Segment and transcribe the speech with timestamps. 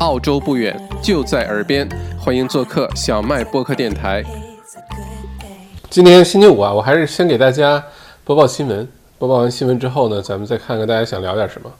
[0.00, 4.22] 澳洲不远，就在耳边，欢迎做客小麦播客电台。
[5.90, 7.82] 今天星期五啊，我还是先给大家
[8.24, 8.88] 播报新闻。
[9.18, 11.72] 播报完新闻之后呢，咱们再看看大家想聊点什么。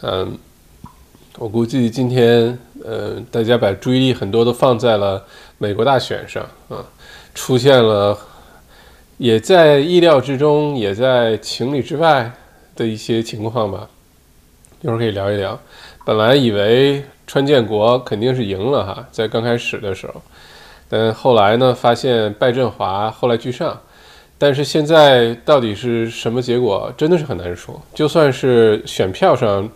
[0.00, 0.36] 嗯，
[1.38, 5.24] 我估计今天，呃，大家把注意力很多都放在了
[5.58, 6.84] 美国大选上啊，
[7.32, 8.18] 出现了
[9.18, 12.32] 也在意料之中，也在情理之外
[12.74, 13.88] 的一些情况吧。
[14.80, 15.56] 一会儿可以聊一聊。
[16.04, 20.20] 本来以为川建国肯定是赢了哈，在刚开始的时候，
[20.86, 23.80] 但后来呢，发现拜振华后来居上。
[24.36, 27.80] 但是现在到底是什么结果，真的是很难说。
[27.94, 29.66] 就算是选票上，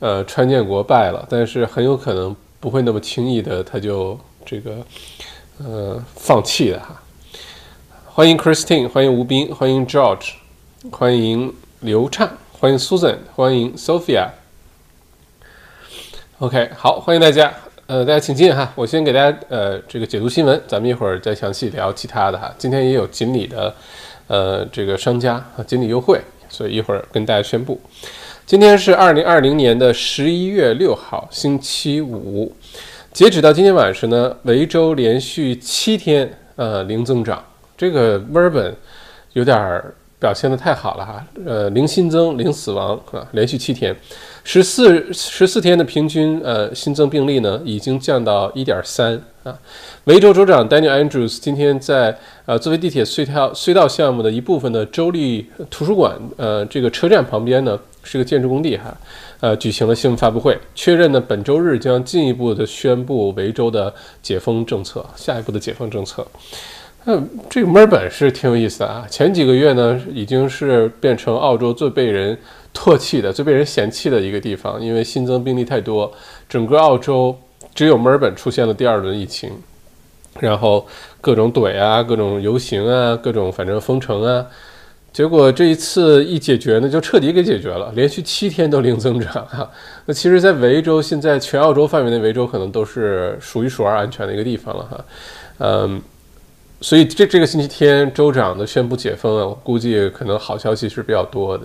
[0.00, 4.76] 呃，川建国败了，但是很有可能不会那么轻易的他就这个
[5.58, 6.98] 呃放弃的哈。
[8.06, 10.30] 欢迎 Christine，欢迎吴斌，欢迎 George，
[10.90, 12.26] 欢迎刘畅，
[12.58, 14.28] 欢迎 Susan，欢迎 Sophia。
[16.38, 17.50] OK，好，欢迎大家，
[17.86, 18.70] 呃，大家请进哈。
[18.74, 22.54] 我先给大家呃这个解读新闻，咱们一会儿再详细聊其他的哈。
[22.58, 23.74] 今天也有锦鲤的
[24.26, 26.20] 呃这个商家啊锦鲤优惠，
[26.50, 27.80] 所以一会儿跟大家宣布。
[28.44, 32.54] 今天是二零二零年的十一月六号，星期五，
[33.14, 37.42] 截止到今天晚上呢，维州连续七天呃零增长，
[37.78, 38.76] 这个墨尔本
[39.32, 39.82] 有点。
[40.18, 43.94] 表现的太好了哈，呃，零新增，零死亡啊，连续七天，
[44.48, 49.52] 十四十四天的平均呃新增病例呢，已经降到一点三啊。
[50.04, 58.96] 维州州长 Daniel Andrews 今天在呃作为地铁隧道隧道项目的一部分的州立图书馆呃这个车站旁边呢，是个建筑工地哈，
[59.40, 63.92] 呃举行了新闻发布会，确认呢本周日将进一步的宣布维州的
[64.22, 66.24] 解封政策，下一步的解封政策。
[67.08, 67.20] 那
[67.50, 72.36] 这个墨尔本是挺有意思的啊，前几个月呢，已经是变成澳洲最被人
[72.76, 76.12] 唾弃的、最被人嫌弃的一个地方，因为新增病例太多，
[76.46, 77.34] 整个澳洲
[77.74, 79.50] 只有墨尔本出现了第二轮疫情，
[80.38, 80.86] 然后
[81.22, 84.44] 各种怼啊、各种游行啊、各种反正封城啊，
[85.12, 89.70] 结果这一次一解决呢，就彻底给解决了，连续七天都零增长哈。
[90.04, 95.04] 那其实，在维州，现在全澳洲范围内，维州可能都是数一数二安全的一个地方了哈，
[95.58, 96.02] 嗯。
[96.82, 101.64] 所以这这个星期天，州长的宣布解封啊，我估计可能好消息是比较多的，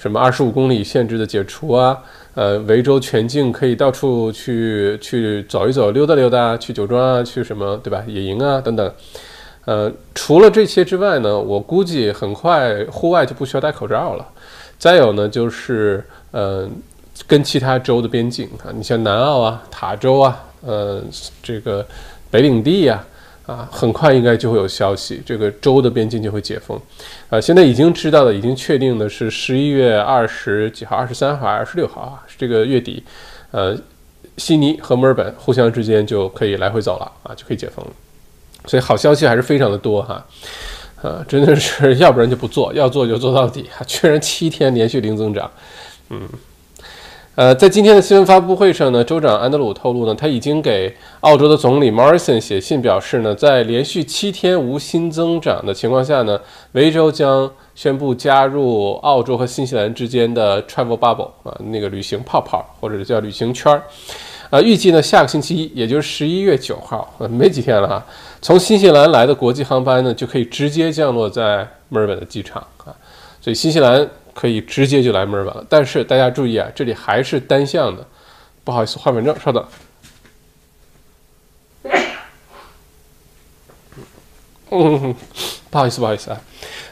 [0.00, 1.98] 什么二十五公里限制的解除啊，
[2.34, 8.02] 呃，维州全境可以到处去去走一走、溜达溜达，去酒庄啊，去什么对吧？
[8.06, 8.90] 野营啊等等。
[9.66, 14.26] 呃，除了这些之外呢，我估计很快户外就不需要戴口罩了。
[14.78, 16.66] 再有呢，就是呃，
[17.26, 21.02] 跟其他州的边境啊，你像南澳啊、塔州啊，呃，
[21.42, 21.86] 这个
[22.30, 23.04] 北领地呀。
[23.50, 26.80] 啊，很快应该就会有消息，这个州的边境就会解封。
[27.28, 33.02] 啊，现在已经知道的、已经确定的是十一月二十几号、二十三号、二十六号啊，这个月底，
[33.50, 33.76] 呃，
[34.36, 37.90] 悉尼和墨尔本互相之间就可以来回走了啊，就可以解封了。
[38.66, 40.24] 所以好消息还是非常的多哈，
[41.02, 43.82] 呃，真的是 要不然就不做，要做就做到底啊！
[43.84, 45.50] 居然七天连续零增长，
[46.10, 46.20] 嗯。
[47.40, 56.38] 呃，在今天的新闻发布会上呢，州长安德鲁透露呢，他已经给澳洲的总理 Morrison 写信表示呢，在连续七天无新增长的情况下呢，
[56.72, 63.82] 维州将宣布加入澳洲和新西兰之间的 Travel Bubble 啊，那个旅行泡泡或者叫旅行圈儿，
[64.50, 68.04] 啊，预计呢下个星期一，也就是十一月九号，没几天了哈，
[68.42, 72.92] 从新西兰来的国际航班呢就可以直接降落在墨尔本的机场啊，
[73.40, 74.06] 所以新西兰。
[74.40, 78.06] 可以直接就来墨尔本了，但是大家注意啊，这里还是单向的。
[78.64, 79.62] 不好意思，换本证，稍等。
[84.70, 85.14] 嗯，
[85.68, 86.40] 不好意思，不好意思啊。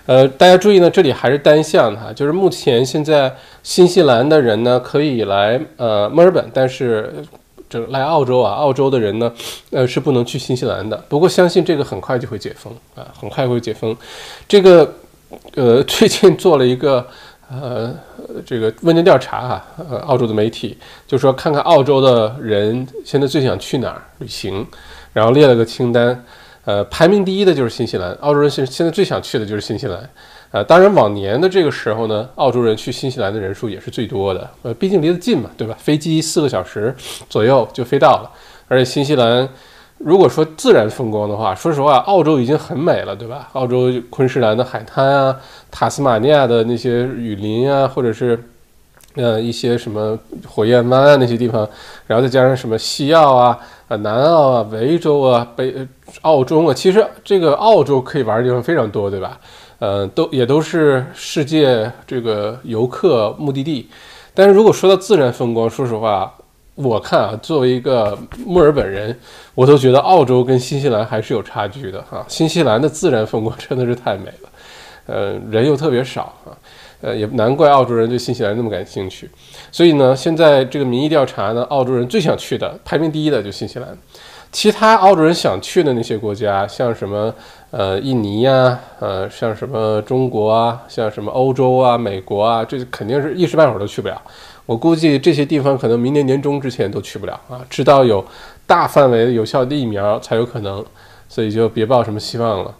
[0.05, 7.25] 呃，大家注意呢，这里还是单向的哈，就是目前现在新西兰的人呢可以来呃墨尔本，但是
[7.71, 9.33] 这来澳洲啊，澳洲的人呢
[9.71, 11.03] 呃是不能去新西兰的。
[11.09, 13.97] 不过相信这个很快就会解封啊，很快会解封。
[14.47, 14.97] 这个
[15.55, 17.09] 呃最近做了一个。
[17.51, 17.95] 呃，
[18.45, 20.77] 这个问卷调查哈，呃，澳洲的媒体
[21.07, 24.67] 就说看看澳洲的人现在最想去哪儿旅行，
[25.13, 26.25] 然后列了个清单，
[26.65, 30.11] 呃，排名第一的就是新西兰，澳洲人现现在最想去的就是新西兰，
[30.51, 35.75] 呃，当然往年的这个时候呢，澳洲人去新西兰的人数也是最多的，呃，毕竟离得近嘛，对吧？
[35.79, 36.95] 飞机四个小时
[37.31, 38.31] 左右就飞到了，
[38.69, 39.49] 而且新西兰。
[39.99, 43.49] 如果说自然风光的话，说实话，澳洲已经很美了，对吧？
[43.55, 45.37] 澳洲昆士兰的海滩啊，
[45.73, 48.41] 塔斯马尼亚的那些雨林啊，或者是，
[49.17, 50.17] 呃，一些什么
[50.47, 51.69] 火焰湾啊那些地方，
[52.07, 53.59] 然后再加上什么西澳啊、
[53.89, 55.75] 啊南澳啊、维州啊、北
[56.23, 59.41] 澳洲啊，其实这个澳洲可以玩的地方非常多，对吧？
[59.81, 63.89] 呃，都也都是世界这个游客目的地。
[64.33, 66.33] 但是如果说到自然风光，说实话。
[66.81, 68.17] 我看啊，作为一个
[68.47, 69.17] 墨尔本人，
[69.57, 72.25] 我都觉得澳洲跟新西兰还是有差距的哈。
[72.29, 74.49] 新西兰的自然风光真的是太美了，
[75.07, 76.55] 呃，人又特别少啊，
[77.01, 79.29] 呃，也难怪澳洲人对新西兰那么感兴趣。
[79.73, 83.99] 所以呢，现在这个民意调查呢，澳洲人最想去的排名第一的就新西兰，
[84.53, 87.35] 其他澳洲人想去的那些国家，像什么
[87.73, 94.23] 呃印尼呀，呃像什么中国啊，像什么欧洲啊、美国啊，这肯定是一时半会儿都去不了。
[94.69, 98.23] 我估计这些地方可能明年年中之前都去不了啊，直到有
[98.67, 100.85] 大范围的有效的疫苗才有可能，
[101.27, 102.75] 所以就别抱什么希望了。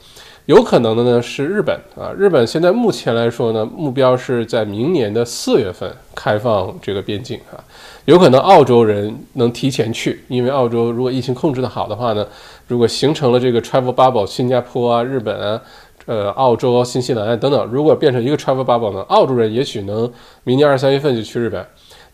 [0.45, 7.57] 有可能的呢是日本啊，日本现在目前来说呢，目标是在明年的四月份开放这个边境啊，
[8.05, 12.27] 有可能澳洲人能提前去，因为澳洲如果疫情控制的好的话呢，
[12.67, 15.59] 如果形成了这个 travel bubble，新加坡啊、日本啊。
[16.07, 20.11] 呃，澳洲、新西兰等等，如果变成一个 travel bubble 呢，澳洲人也许能
[20.43, 21.63] 明年二三月份就去日本，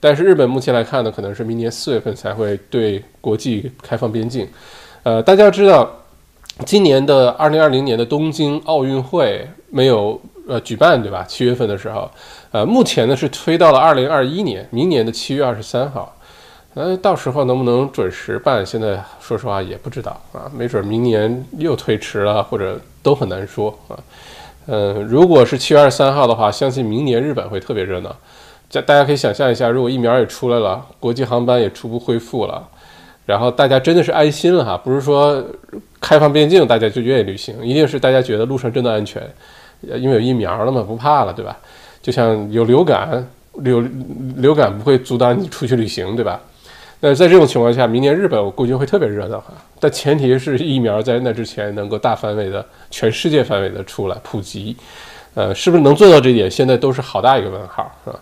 [0.04, 4.46] 但是日本目前来看呢，可能是明年四月份才会对国际开放边境。
[5.02, 5.90] 呃，大家要知道，
[6.66, 11.24] 今年的二零二零年的东京奥运会没有呃举办，对吧？
[11.26, 12.10] 七月份的时候，
[12.52, 16.14] 呃，目前呢是推到了二零二一年，明年的七月二十三号。
[16.74, 18.66] 呃，到时候能不能准时办？
[18.66, 23.96] 现在说实话也不知道啊，没准明年又推迟了，或者都很难说啊。
[24.66, 28.14] 嗯，如果是七月二十三号的话，相信明年日本会特别热闹。
[28.82, 32.66] 大家可以想象一下，如果疫苗也出来了，国际航班也初步恢复了，
[33.26, 35.44] 然后大家真的是安心了哈，不是说
[36.00, 39.22] 开放边境大家就愿意旅行，一定是大家觉得路上真的安全，
[39.82, 41.56] 因为有疫苗了嘛，不怕了，对吧？
[42.02, 43.26] 就像有流感，
[43.58, 43.80] 流
[44.36, 46.40] 流感不会阻挡你出去旅行，对吧？
[47.00, 54.74] 那在这种情况下，明年日本我估计会特别热闹哈，但前提是疫苗在那之前能够大范围的、全世界范围的出来普及，
[55.34, 56.50] 呃，是不是能做到这一点？
[56.50, 58.18] 现在都是好大一个问号，是吧？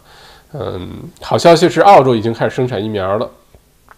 [0.52, 0.88] 嗯，
[1.20, 3.30] 好消息是澳洲已经开始生产疫苗了，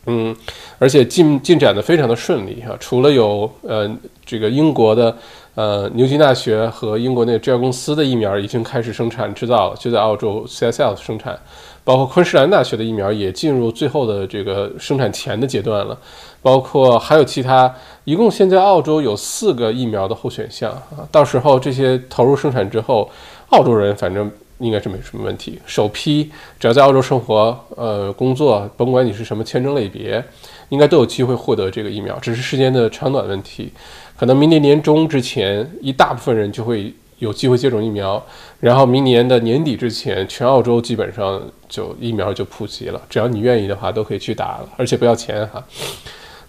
[0.07, 0.35] 嗯，
[0.79, 3.91] 而且进进展的非常的顺利哈，除了有呃
[4.25, 5.17] 这个英国的
[5.55, 11.39] 呃牛津大学和英国那个制药公司的疫苗已经开始生产制造了，就在澳洲 CSL 生产。
[11.87, 15.95] 包括昆士兰大学的疫苗也进入最后的这个生产前的阶段了，
[16.41, 17.71] 包括还有其他，
[18.05, 23.11] 一共现在澳洲有四个疫苗的候选项啊，到时候这些投入生产之后，
[23.51, 24.33] 澳洲人反正
[24.65, 30.25] 应该是没什么问题，首批只要在澳洲生活、呃工作，甭管你是什么签证类别，
[30.71, 33.73] 应该都有机会获得这个疫苗，只是时间的长短问题，
[34.19, 36.93] 可能明年年中之前，一大部分人就会。
[37.21, 38.23] 有机会接种疫苗，
[38.61, 43.01] 然后明年的年底之前，全澳洲基本上就疫苗就普及了。
[43.09, 45.65] 只要你愿意的话，都可以去打了，而且不要钱哈。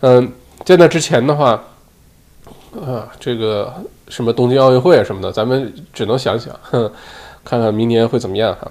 [0.01, 0.29] 嗯，
[0.65, 1.51] 在那之前的话，
[2.73, 3.71] 啊，这个
[4.09, 6.91] 什么东京奥运会啊什么的，咱们只能想想，哼，
[7.45, 8.69] 看看明年会怎么样哈。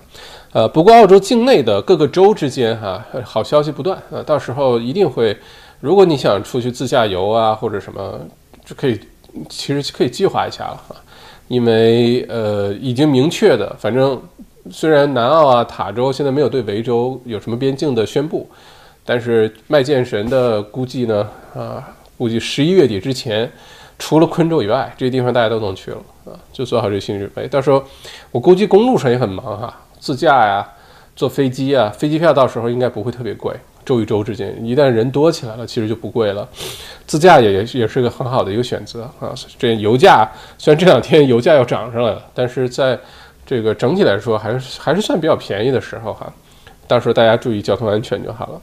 [0.53, 5.37] 呃，不过澳洲境内的各个州之间哈，好消息不断啊，到时候一定会，
[5.81, 8.21] 如果你想出去自驾游啊或者什么，
[8.65, 9.01] 就可以，
[9.49, 10.95] 其实可以计划一下了哈。
[11.49, 14.21] 因为呃，已经明确的，反正
[14.71, 18.49] 虽然南澳啊、塔州现在没有对维州有什么边境的宣布，
[19.05, 21.83] 但是麦剑神的估计呢，啊，
[22.17, 23.51] 估计十一月底之前，
[23.99, 27.47] 除了昆州以外，这些地方大家都能去了啊，就做好这个心理准备。
[27.49, 27.85] 到时候
[28.31, 30.67] 我估计公路上也很忙哈，自驾呀、
[31.15, 33.55] 坐飞机啊，飞机票到时候应该不会特别贵。
[33.85, 36.49] 州与州之间，一旦人多起来了，其实就不贵了。
[37.07, 39.35] 自驾也也也是个很好的一个选择啊。
[39.59, 40.27] 这油价
[40.57, 42.99] 虽然这两天油价又涨上来了，但是在
[43.45, 46.33] 这个整体来说，还是还是算比较便宜的时候哈。
[46.89, 48.61] 到时候大家注意交通安全就好了。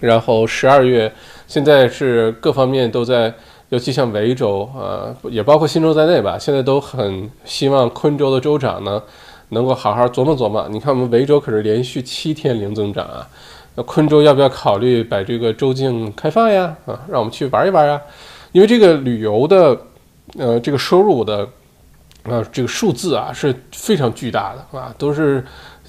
[0.00, 1.12] 然后十二月
[1.46, 3.30] 现在是各方面都在，
[3.70, 9.02] 尤其像维州啊，也包括新州在内吧，现在都很希望昆州的州长呢
[9.50, 10.68] 能够好好琢磨琢磨。
[10.70, 13.26] 你看我们维州可是连续七天零增长啊。
[13.76, 16.76] 那昆州要不要考虑把这个州境开放呀？
[16.86, 18.00] 啊，让我们去玩一玩啊！
[18.50, 19.80] 因为这个旅游的，
[20.36, 21.48] 呃，这个收入的，
[22.24, 25.46] 呃，这个数字啊是非常巨大的啊，都是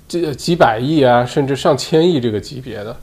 [0.07, 2.95] 几几百亿啊，甚至上千亿这个级别的。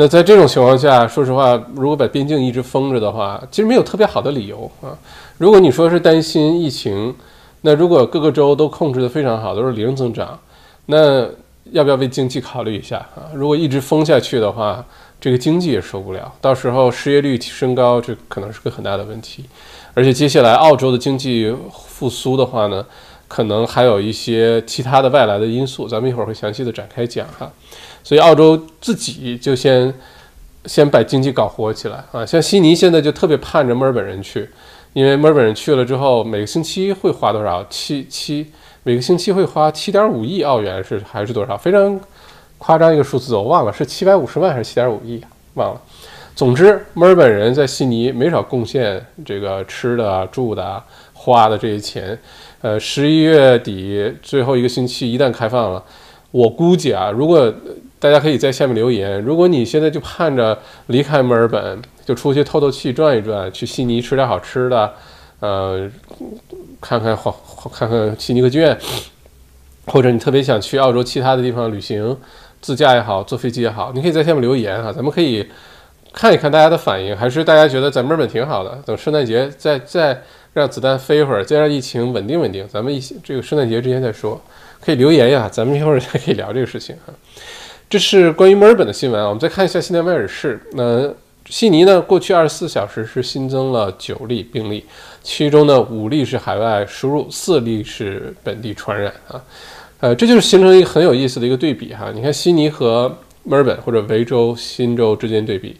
[0.00, 4.96] 那在这种情况下，说实话，如果把边境一直封着的话，其实没有特别好的理由啊。
[5.36, 7.14] 如果你说是担心疫情，
[7.60, 10.38] 那如果各个州都控制的非常好，都是零增长，
[10.86, 11.28] 那。
[11.72, 13.30] 要不要为经济考虑一下啊？
[13.32, 14.84] 如果一直封下去的话，
[15.20, 19.44] 这个经济也受不了，到时候失业率升高，这可能是个很大的问题。
[19.94, 22.84] 而且接下来澳洲的经济复苏的话呢，
[23.30, 27.48] 可能还有一些其他的外来的因素，咱们一会儿会详细的展开讲哈。
[28.02, 29.94] 所以澳洲自己就先
[30.66, 32.26] 先把经济搞活起来啊。
[32.26, 34.50] 像悉尼现在就特别盼着墨尔本人去，
[34.94, 37.64] 因为墨尔本人去了之后，每个星期会花多少？
[37.70, 38.50] 七七。
[38.82, 41.54] 每个星期会花七点五亿澳元，是还是多少？
[41.54, 42.00] 非常
[42.56, 45.22] 夸张一个数字，我忘了是七百五十万还是七点五亿
[45.52, 45.80] 忘了。
[46.34, 50.82] 总之，墨尔本人在悉尼没少贡献这个吃的、住的、
[51.12, 52.18] 花的这些钱。
[52.62, 55.82] 呃，十一月底最后一个星期一旦开放了，
[56.30, 57.50] 我估计啊，如果
[57.98, 64.92] 大家可以在下面留言，如果你现在就盼着离开墨尔本，就出去透透气、转一转，去悉尼吃点好吃的，
[65.40, 65.90] 呃，
[66.82, 67.34] 看看好
[67.72, 68.78] 看看悉尼歌剧院，
[69.86, 72.14] 或者你特别想去澳洲其他的地方旅行，
[72.60, 75.46] 自驾也好，坐飞机也好，你可以在下面留言啊，咱们可以
[76.12, 80.22] 看一看大家的反应，还是大家觉得在墨尔本挺好的，等圣诞节再再。
[80.52, 84.40] 让子弹飞一会儿，再让疫情稳定稳定，咱们一起这个圣诞节之前再说，
[84.80, 87.14] 可以留言呀，咱们一会儿还可以聊这个事情啊。
[87.88, 90.60] 这是关于墨尔本的新闻啊，我们再看一下新南威尔士。
[90.72, 91.12] 那
[91.46, 92.00] 悉尼呢？
[92.00, 94.84] 过去二十四小时是新增了九例病例，
[95.22, 99.42] 其中呢五例是海外输入，四例是本地传染啊。
[99.98, 102.12] 呃，这就是形成一个很有意思的一个对比哈。
[102.14, 105.76] 你看悉尼和墨尔本或者维州、新州之间对比。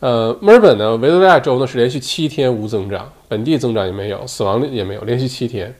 [0.00, 5.74] 呃，墨尔本呢，维多利亚州呢是连续七天无增长，本地增长也没有，死亡率也没有，连续七天。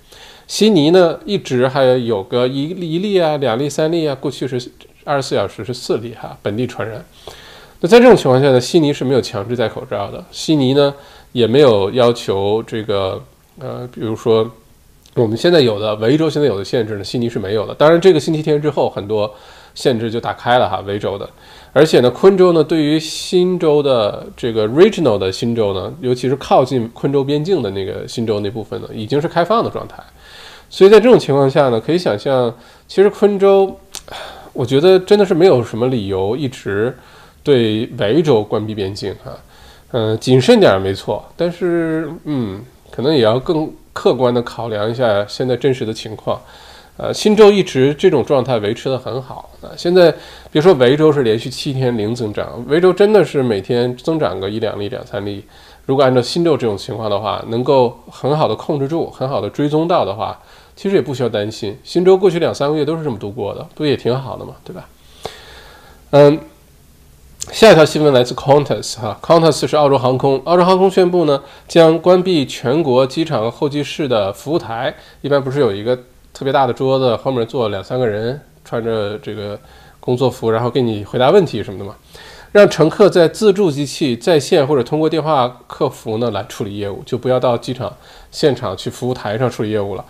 [0.46, 4.70] 悉尼呢一直还有个一一例啊，两例、三例啊，过去是
[5.04, 7.04] 二十四小时是四例哈，本地传染。
[7.80, 10.94] 那在这种情况下呢，悉尼是没有强制戴口罩的，悉尼呢
[11.32, 13.22] 也没有要求这个
[13.58, 14.50] 呃，比如说
[15.14, 17.74] 我们现在有的维州现在有的限制呢，悉尼是没有的。
[17.74, 19.32] 当然，这个星期天之后很多
[19.74, 21.28] 限制就打开了哈，维州的。
[21.72, 30.02] 而且呢，昆州呢，对于新州的这个 regional 的新州呢，尤其是靠近昆州边境的那个新州那部分呢，已经是开放的状态。
[30.70, 32.52] 所以在这种情况下呢，可以想象，
[32.86, 33.78] 其实昆州，
[34.52, 36.96] 我觉得真的是没有什么理由一直
[37.42, 39.32] 对维州关闭边境哈。
[39.92, 46.40] 嗯，谨慎点没错，但是嗯，可能也要更客观的考量一下现在真实的情况。
[46.98, 49.70] 呃，新州一直这种状态维持得很好啊。
[49.76, 50.12] 现在
[50.50, 55.44] 别说维州是连续七天零增长，维州真的是每天增长个一两例、两三例。
[55.86, 60.36] 如果按照新州这种情况的话，能够很好的控制住、很好的追踪到的话，
[60.74, 61.78] 其实也不需要担心。
[61.84, 64.88] 新州过去两三个月都是这么度过的，不也挺好的嘛，对吧？
[66.10, 66.40] 嗯，
[67.52, 75.96] 下一条新闻来自 Qantas 哈，Qantas 是澳洲航空，澳洲航空宣布呢将关闭全国机场和候机室的服务台，一般不是有一个。
[76.38, 79.58] 特别大的桌子后面坐两三个人，穿着这个
[79.98, 81.96] 工作服，然后给你回答问题什么的嘛，
[82.52, 87.92] 让乘客在自助机器在线或者通过电话客服呢来处理业务，就不要到机场
[88.30, 90.04] 现场去服务台上处理业务了。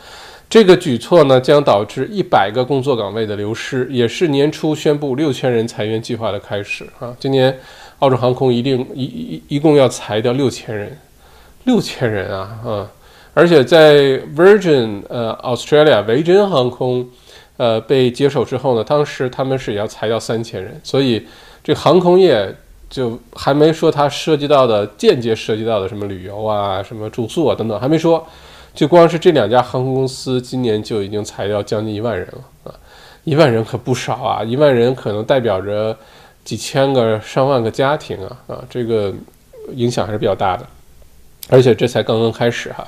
[0.51, 7.17] 这个举措呢将导致一百个工作岗位的流失，也是年初宣布六千人裁员计划的开始啊。
[7.19, 7.59] 今年
[8.01, 10.99] 澳洲航空一定一一一共要裁掉六千人，
[11.65, 12.91] 六千人啊啊！
[13.39, 17.09] 而且在 Virgin 呃 Australia 维珍航空，
[17.57, 21.25] 呃被接手之后呢，当时他们是也要裁掉三千人，所以
[21.63, 22.53] 这航空业
[22.91, 28.27] 就还没说它涉及到的间接涉及到的什么旅游啊、什么住宿啊等等，还没说，
[28.75, 32.75] 就光是这两家航空公司今年就已经裁掉将近一万人了啊，
[33.23, 35.97] 一万人可不少啊，一万人可能代表着
[36.45, 39.15] 几千个、上万个家庭啊啊，这个
[39.75, 40.67] 影响还是比较大的，
[41.49, 42.85] 而且这才刚刚开始哈。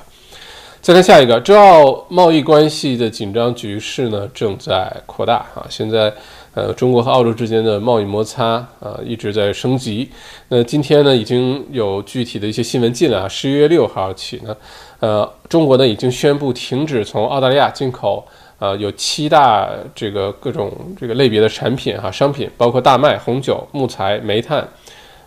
[0.81, 5.63] 再看下一个，中澳贸易关系的紧张局势呢正在扩大啊！
[5.69, 6.11] 现在，
[6.55, 10.09] 呃，中国和澳洲之间的贸易摩擦啊一直在升级。
[10.47, 13.27] 那今天呢，已经有具体的一些新闻进来啊。
[13.27, 14.57] 十一月六号起呢，
[15.01, 18.25] 呃，中国呢已经宣布停止从澳大利亚进口，
[18.57, 24.67] 呃，有七大这个各种这个类别的产品哈，商品包括大麦、红酒、木材、煤炭、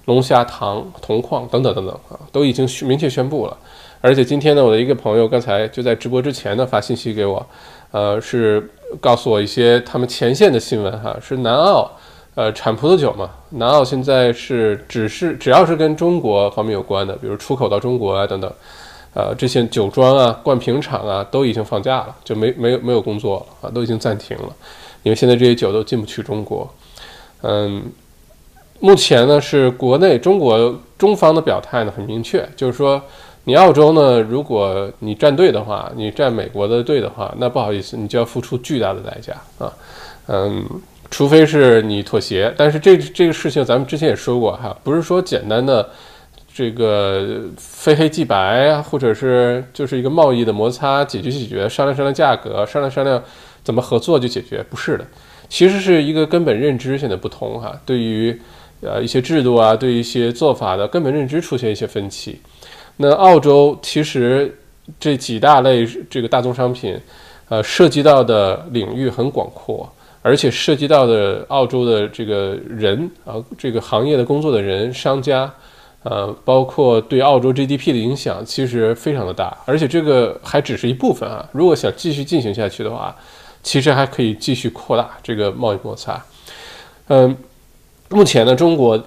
[0.07, 3.57] 龙虾、糖、铜矿等等等等啊，都已经明确宣布了。
[4.05, 7.45] 而且今天呢，我的一个朋友刚才就在直播之前呢发信息给我，
[7.91, 8.71] 呃，是
[9.01, 11.91] 告诉我一些他们前线的新闻哈，是南澳，
[12.35, 18.53] 呃，产葡萄酒嘛，南澳现在是只是只要是跟中国方面有关的，比如出口到中国啊等等，
[19.15, 24.55] 呃，这些酒庄啊、灌瓶厂啊都已经放假了，就没没有没有工作了啊，都已经暂停了，
[25.03, 26.71] 因为现在这些酒都进不去中国。
[27.41, 27.83] 嗯，
[28.81, 33.01] 目前呢是国内中国中方的表态呢很明确，就是说。
[33.47, 34.21] 你澳洲呢？
[34.21, 39.71] 如果你站队的话，你站美国的队的话，那不好意思，你就要付出巨大的代价啊。
[40.29, 40.65] 嗯，
[41.11, 45.87] 除非是你妥协，但是这这个事情咱们之前也说过哈，不是说简单的
[46.55, 53.23] 这个非黑即白啊，或者是就是一个贸易的摩擦解决解决，商量商量价格，商量商量
[53.63, 55.07] 怎么合作就解决，不是的，
[55.51, 58.41] 其实是一个根本认知现在不同哈，对于
[58.81, 62.41] 呃一些制度啊，对一些做法的根本认知出现一些分歧。
[62.97, 64.57] 那澳洲其实
[65.01, 66.99] 这几大类这个大宗商品，
[67.49, 69.91] 呃，涉及到的领域很广阔，
[70.23, 75.53] 而且涉及到的澳洲的这个人啊，这个行业的工作的人、商家，
[76.03, 79.57] 呃，包括对澳洲 GDP 的影响，其实非常的大。
[79.65, 83.15] 而且这个还只是一部分啊，如果想继续进行下去的话，
[83.63, 86.23] 其实还可以继续扩大这个贸易摩擦。
[87.09, 87.37] 嗯，
[88.11, 89.03] 目前呢，中国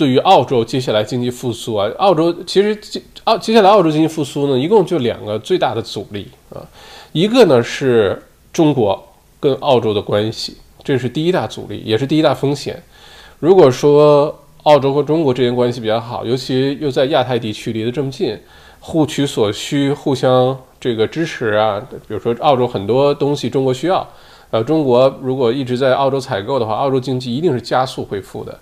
[0.00, 2.80] 对于澳洲接下来经济复苏啊，澳洲其实
[3.24, 6.64] 澳接下来澳洲经济复苏呢，一共就两个最大的阻力啊，
[7.12, 9.06] 一个呢是中国。
[9.42, 12.82] 跟澳洲的关系，这是第一大阻力，也是第一大风险。
[13.38, 18.38] 如果说澳洲和中国之间关系比较好，尤其又在亚太地区离得这么近，
[18.80, 21.80] 互取所需，互相这个支持啊。
[22.06, 24.06] 比如说澳洲很多东西中国需要，
[24.50, 28.60] 呃，中国如果一直在澳洲采购的话，澳洲经济一定是加速恢复的。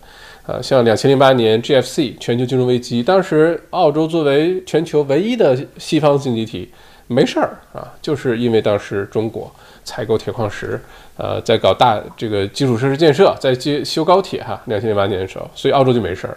[0.48, 6.72] 呃，像两千零八年 GFC 全球金融危机，当时澳洲作为全球唯一的西方经济体，
[7.06, 9.52] 没事儿啊，就是因为当时中国。
[9.84, 10.78] 采购铁矿石，
[11.16, 14.60] 呃，在搞大这个基础设施建设，在接修高铁哈。
[14.66, 16.36] 两千零八年的时候，所以澳洲就没事儿。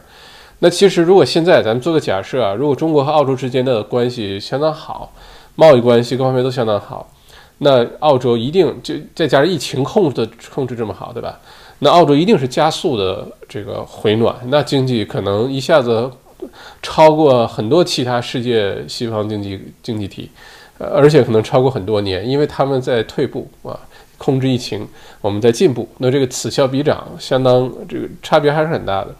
[0.60, 5.13] 那其实如果现在咱们做个假设啊，如果中国和澳洲之间的关系相当好，
[5.56, 7.12] 贸易关系各方面都相当好，
[7.58, 11.38] 那澳洲一定就再加上疫情控制的控制这么好，对吧？
[11.84, 16.10] 那澳洲一定是加速的这个回暖，那经济可能一下子
[16.82, 20.30] 超过很多其他世界西方经济经济体。
[20.84, 23.80] 而且可能超过很多年，因为他们在退步啊，
[24.18, 24.88] 控制疫情，
[25.22, 29.14] 我们在进步，那这个此消彼长，相当这个差别还是很大的。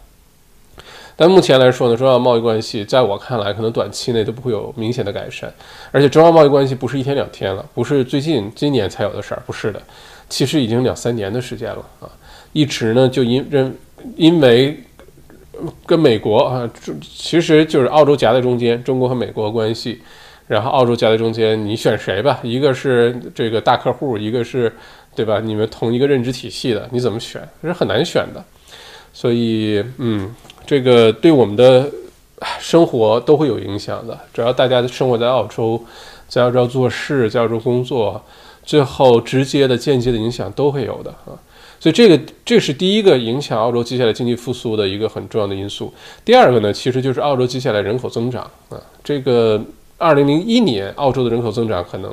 [1.14, 5.52] 但目前来说呢，中澳贸易关系在我看来，可能短期内都不会有明显的改善。
[5.92, 9.80] 而且中澳贸易关系不是一天两天了，不是最近今年才有的事儿，不是的，
[10.28, 12.10] 其实已经两三年的时间了啊，
[12.52, 13.76] 一直呢就因认
[14.16, 14.78] 因为
[15.86, 20.00] 跟美国啊，其实就是澳洲夹在中间，中国和美国关系。
[20.48, 22.38] 然后澳洲夹在中间，你选谁吧？
[22.42, 24.70] 一个是这个大客户，一个是，
[25.14, 25.40] 对吧？
[25.40, 27.40] 你们同一个认知体系的，你怎么选？
[27.62, 28.44] 是很难选的。
[29.14, 30.34] 所以，嗯，
[30.66, 31.90] 这个对我们的
[32.58, 34.18] 生活都会有影响的。
[34.34, 35.82] 只要大家生活在澳洲，
[36.28, 38.22] 在澳洲做事，在澳洲工作，
[38.62, 41.32] 最后直接的、间接的影响都会有的啊。
[41.82, 45.92] 所以，这个这是第一个影响澳洲接下来经济复苏的一个很重要的因素。
[46.24, 49.60] 第二个呢，其实就是澳洲接下来人口增长啊，这个。
[49.98, 52.12] 二零零一年，澳洲的人口增长可能，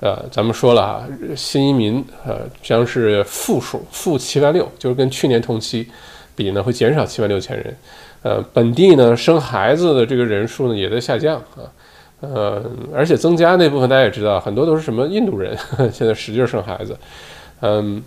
[0.00, 5.88] 呃，咱们说了啊，新移民呃将是负数，负七万六，就是跟去年同期
[6.36, 7.74] 比呢，会减少七万六千人。
[8.22, 11.64] 呃，本地呢生孩子的这个人数呢也在下降啊，
[12.20, 12.62] 呃，
[12.94, 15.56] 而且增加那部分大家也知道，很多都是什么印度人，
[15.90, 16.94] 现在使劲生孩子，
[17.60, 18.02] 嗯。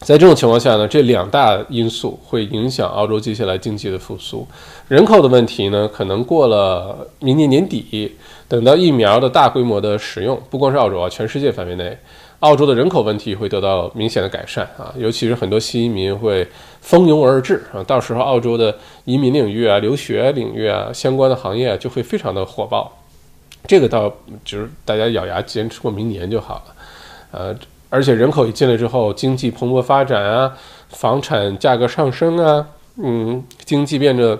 [0.00, 4.46] 在这种情况下呢，这两大因素会影响澳洲接下来经济的复苏。
[4.88, 8.16] 人口的问题呢，可能过了明年年底，
[8.48, 11.96] 等到疫苗的大规模的使用，不光是澳洲啊，全世界范围内，
[12.38, 14.90] 澳洲的人口问题会得到明显的改善啊。
[14.96, 16.48] 尤其是很多新移民会
[16.80, 22.90] 蜂拥而至啊，到时候澳洲的移民领域啊、留学领域啊相关的行业就会非常的火爆。
[23.66, 24.10] 这个倒
[24.46, 26.74] 就是大家咬牙坚持过明年就好了，
[27.32, 27.54] 呃。
[27.90, 30.56] 而且人口一进来之后，经济蓬勃发展啊，
[30.90, 32.64] 房产价格上升啊，
[33.02, 34.38] 嗯，经济变得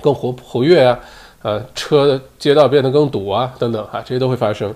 [0.00, 0.98] 更活活跃啊，
[1.42, 4.72] 呃，车街道变得更堵啊，等等哈，这些都会发生。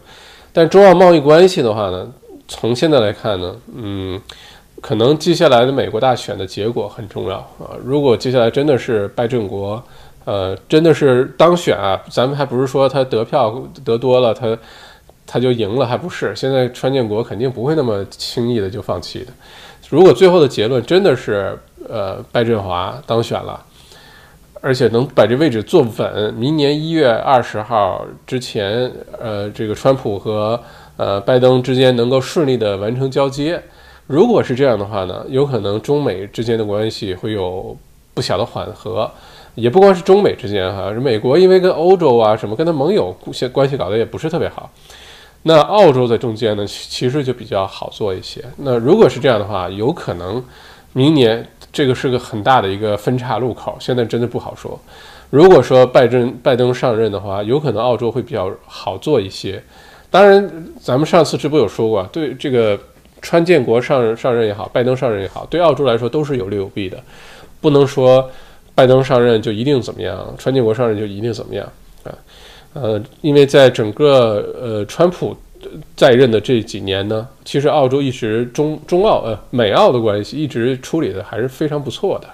[0.53, 2.13] 但中澳贸易关系的话呢，
[2.49, 4.21] 从现在来看呢，嗯，
[4.81, 7.79] 可能接下来的美国大选的结果很重要啊。
[7.85, 9.81] 如果接下来真的是拜政国，
[10.25, 14.59] 呃，真的是当选啊，咱们还不是说他得票得多了，他。
[15.33, 16.35] 他就赢了，还不是？
[16.35, 19.27] 现在川建国肯定不会那么轻易的就放弃的。
[19.89, 21.57] 如果最后的结论真的是，
[21.89, 23.65] 呃，拜振华当选了，
[24.61, 28.91] 而且能把这位置坐稳，明年一月二十号之前，
[29.21, 30.61] 呃，这个川普和
[30.97, 33.63] 呃拜登之间能够顺利的完成交接。
[34.09, 37.77] 如果是这样的话呢，有可能中美之间的关系会有
[38.15, 39.09] 不小的缓和，
[39.55, 43.17] 也不光是中美之间哈，美国因为跟欧洲啊什么跟他盟友
[43.53, 44.69] 关系搞得也不是特别好。
[45.43, 48.45] 那澳洲在中间呢，其实就比较好做一些。
[48.59, 50.43] 那如果是这样的话，有可能
[50.93, 54.79] 明年这个是个很大的一个分岔路口，现在真的不好说。
[55.31, 59.63] 如果说拜登拜登上任的话，有可能澳洲会比较好做一些。
[60.11, 62.79] 当然，咱们上次直播有说过，对这个
[63.23, 67.01] 川建国上上任也好，拜登上任也好，对澳洲来说都是有利有弊的。
[67.61, 68.29] 不能说
[68.75, 71.65] 拜登上任就一定怎么样，川建国上任就一定怎么样
[72.03, 72.13] 啊。
[72.73, 75.37] 呃，因为在整个呃川普
[75.97, 82.29] 在任的这几年呢，其实澳洲一直中中澳呃美澳的关系一直处理的还是非常不错的。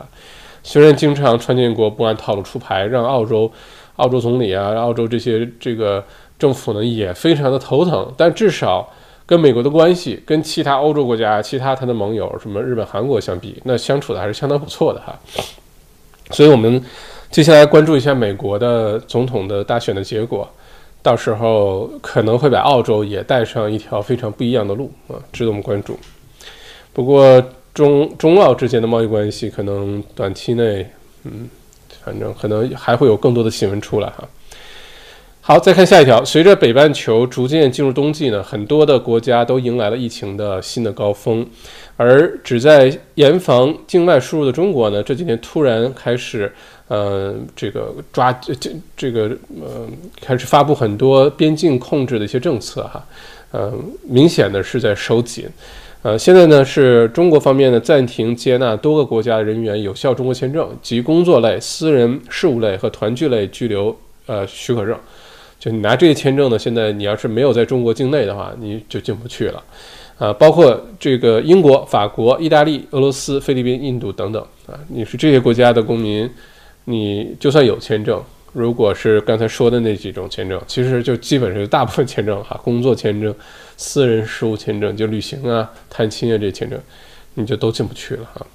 [0.63, 3.51] 虽然经常川建国不按套路出牌，让澳洲
[3.97, 6.05] 澳洲总理啊、澳洲这些这个
[6.39, 8.89] 政府呢也非常的头疼，但至少
[9.25, 15.19] 跟美国的关系，跟其他欧洲国家、其他他的盟友，什么日本、韩国相比，那相处的还是相当不错的哈。
[16.31, 16.83] 所以，我们
[17.37, 20.51] 接下来关注一下美国的总统的大选的结果，
[21.03, 25.99] 到时候可能会把澳洲也带上一条非常不一样的路啊，值得我们关注。
[26.95, 27.45] 不过，
[27.75, 30.89] 中中澳之间的贸易关系可能短期内，
[31.25, 31.47] 嗯，
[32.03, 34.27] 反正可能还会有更多的新闻出来哈。
[35.43, 36.25] 好，再看下一条。
[36.25, 41.47] 随着北半球逐渐进入冬季呢，很多的国家都迎来了疫情的新的高峰，
[41.99, 46.53] 而只在严防境外输入的中国呢，这几年突然开始，
[46.89, 48.55] 呃，这个抓这
[48.97, 49.87] 这个呃，
[50.21, 53.05] 开始发布很多边境控制的一些政策哈，
[53.51, 53.73] 呃，
[54.03, 55.47] 明显的是在收紧。
[56.03, 63.97] 呃，现在呢是中国方面呢暂停接纳多个国家人员有效中国签证及工作类、私人事务类和团聚类居留
[64.27, 64.97] 呃许可证。
[65.59, 69.65] 就你拿这些签证呢，现在你要是没有在中国境内的话，你就进不去了，
[70.19, 76.31] 啊，包括这个英国、法国、意大利、俄罗斯、菲律宾、印度等等啊，你是这些国家的公民，
[76.87, 78.23] 你就算有签证，
[78.53, 83.35] 如果是刚才说的那几种签证，其实就基本上就大部分签证哈， 工作签证、
[83.77, 86.81] 私人事务签证，就旅行啊、探亲啊这签证，
[87.35, 88.47] 你就都进不去了哈。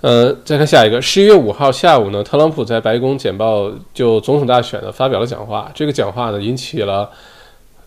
[0.00, 5.70] 呃，再看下一个，十一月五号下午呢，特朗普在白宫简报就总统大选呢发表了讲话。
[5.74, 7.10] 这个讲话呢引起了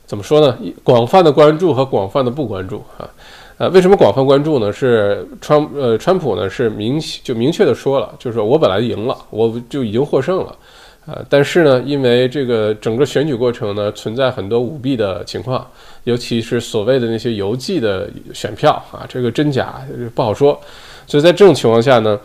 [0.05, 0.55] 怎么说呢？
[0.83, 3.09] 广泛的关注和广泛的不关注啊。
[3.57, 4.73] 呃，为什么广泛关注呢？
[4.73, 10.57] 是川呃川普呢是明就明确的说了，就是说我本来赢了，我就已经获胜了
[11.05, 11.23] 啊。
[11.29, 15.65] 但是呢，因为这个整个选举过程呢存在很多舞弊的情况，
[16.05, 19.79] 尤其是所谓的那些邮寄的选票啊，这个真假
[20.15, 20.59] 不好说。
[21.05, 22.19] 所以在这种情况下呢，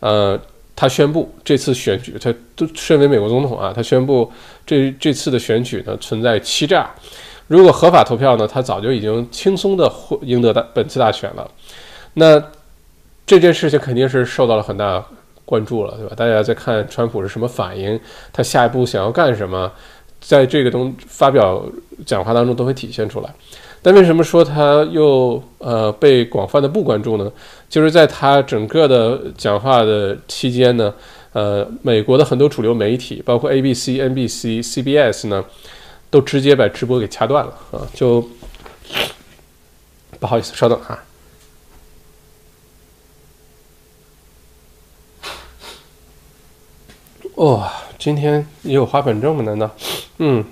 [0.00, 0.38] 呃，
[0.76, 4.30] 他宣布这次选举，他都身为美国总统啊，他宣布
[4.66, 6.90] 这这次的选举呢存在欺诈。
[7.46, 11.50] 如果合法投票呢，他早就已经轻松的获赢得大本次大选了。
[12.14, 12.42] 那
[13.26, 15.04] 这件事情肯定是受到了很大
[15.44, 16.14] 关注了，对吧？
[16.16, 17.98] 大家在看川普是什么反应，
[18.32, 19.70] 他下一步想要干什么，
[20.20, 21.62] 在这个东发表
[22.06, 23.34] 讲话当中都会体现出来。
[23.82, 27.30] 但为什么说他又呃被广泛的不关注呢？
[27.68, 30.94] 就是在他整个的讲话的期间呢，
[31.34, 35.44] 呃，美国的很多主流媒体，包括 ABC、NBC、CBS 呢，
[36.14, 37.82] 都直接把直播给掐断了啊！
[37.92, 38.24] 就
[40.20, 40.96] 不好意思，稍等哈。
[47.34, 49.42] 哦，今天也有花粉症吗？
[49.42, 49.68] 难道？
[50.18, 50.44] 嗯，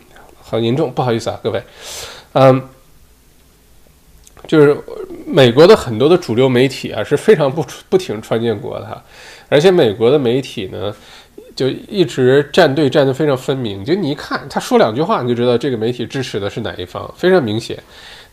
[0.43, 1.63] 很严重，不好意思啊，各位，
[2.33, 2.69] 嗯。
[4.49, 4.77] 就是
[5.25, 9.03] 美国的很多的主流媒体啊是非常不不挺川建国的，
[9.49, 10.95] 而且美国的媒体呢
[11.55, 17.79] 就一直站队站得非常分明，就你一看他说两句话你就知道这个媒体支持的是哪一方，非常明显。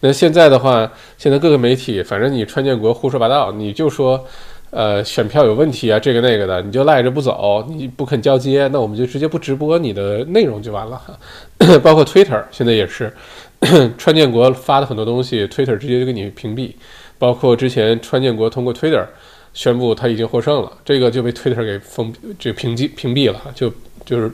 [0.02, 4.24] 那现在的话，现在各个媒体反正你川建国胡说八道，你就说
[4.72, 11.02] 呃选票有问题啊这个那个的，你就赖着不走，你不肯交接，那我们就直接不直播你的内容就完了。
[11.84, 13.12] 包括 Twitter 现在也是。
[13.98, 16.72] 川建国发的很多东西，Twitter 直接就给你屏蔽，
[17.18, 19.04] 包括之前川建国通过 Twitter
[19.54, 23.74] 宣布他已经获胜了，这个就被 Twitter 给封，这屏蔽屏蔽了，就
[24.06, 24.32] 就是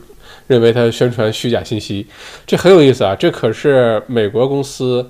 [0.48, 2.06] 认为他宣传虚假信息，
[2.46, 5.10] 这很有意思啊，这可是美国公司，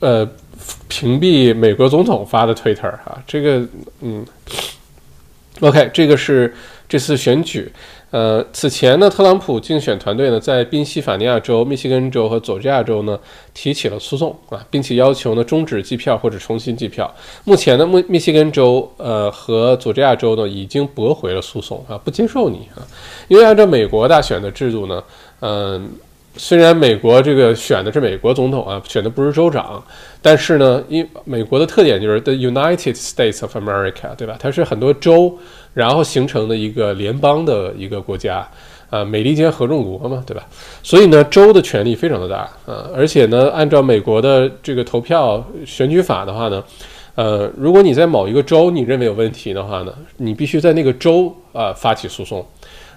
[0.00, 0.28] 呃，
[0.88, 3.66] 屏蔽美国总统发的 Twitter 哈，这个
[4.00, 4.24] 嗯
[5.60, 6.54] ，OK，这个是
[6.88, 7.70] 这次选举。
[8.10, 13.18] 呃，此前呢，特朗普竞选团队呢，在宾夕法尼亚州、密西根州和佐治亚州呢，
[13.52, 17.14] 提起了诉讼啊，并且要求呢，终止计票或者重新计票。
[17.44, 22.80] 目前呢，密密西根州呃和佐治亚州呢，已经驳回了诉讼啊，不接受你啊，
[23.28, 25.02] 因为按照美国大选的制度呢，
[25.40, 25.90] 嗯。
[26.40, 29.82] 虽然美国这个选的是美国总统啊，选的不是州长，
[30.22, 34.36] 但是呢，因美国的特点就是 The United States of America，对吧？
[34.38, 35.36] 它是很多州
[35.78, 38.44] 然后形成的一个联邦的一个国家
[38.90, 40.44] 啊，美利坚合众国嘛，对吧？
[40.82, 46.64] 所以呢，州的权力非常的大啊，而且呢，按照美国的这个投票选举法的话呢，
[47.14, 52.44] 呃，如果你在某一个州你认为有问题的话呢，你必须在那个州啊发起诉讼，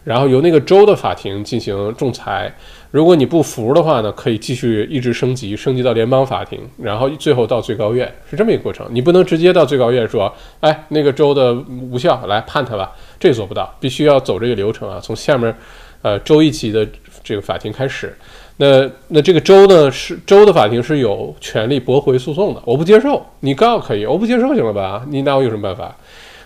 [0.04, 2.54] 然后由那个州的法庭进行仲裁。
[2.90, 8.86] 如果你不服的话呢，可以继续一直升级，升级到联邦法庭，然后最后到最高院，是这么一个过程。
[8.92, 11.54] 你不能直接到最高院说，哎，那个州的
[11.90, 15.56] 无效，来判他吧，这做不到，必须要走这个流程啊，从下面，
[16.02, 16.86] 呃，州一级的
[17.24, 18.14] 这个法庭开始。
[18.58, 22.62] 那那这个州呢，是州的法庭是有权利驳回诉讼的。
[22.66, 25.06] 我不接受，你告可以，我不接受行了吧？
[25.08, 25.96] 你拿我有什么办法？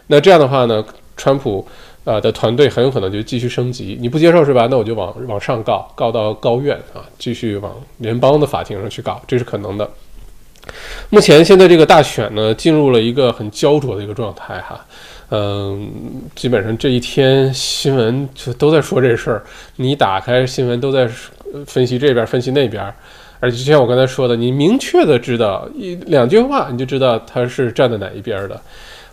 [0.07, 0.85] 那这样的话呢，
[1.17, 1.67] 川普。
[2.05, 3.97] 呃的团队很有可能就继续升级。
[3.99, 4.67] 你不接受是吧？
[4.71, 9.89] 那我就往往上告，告到高院啊，继续往联邦的法庭上去告，这是可能的。
[11.09, 14.85] 目前现在这个大选呢，进入了一个很焦灼的一个状态哈。
[15.29, 15.91] 嗯，
[16.35, 19.43] 基本上这一天新闻就都在说这事儿，
[19.75, 21.09] 你打开新闻都在
[21.65, 22.83] 分析这边分析那边，
[23.39, 28.61] 而且就像我刚才说的，你明确的知道一两句话，你就知道他是站在哪一边的。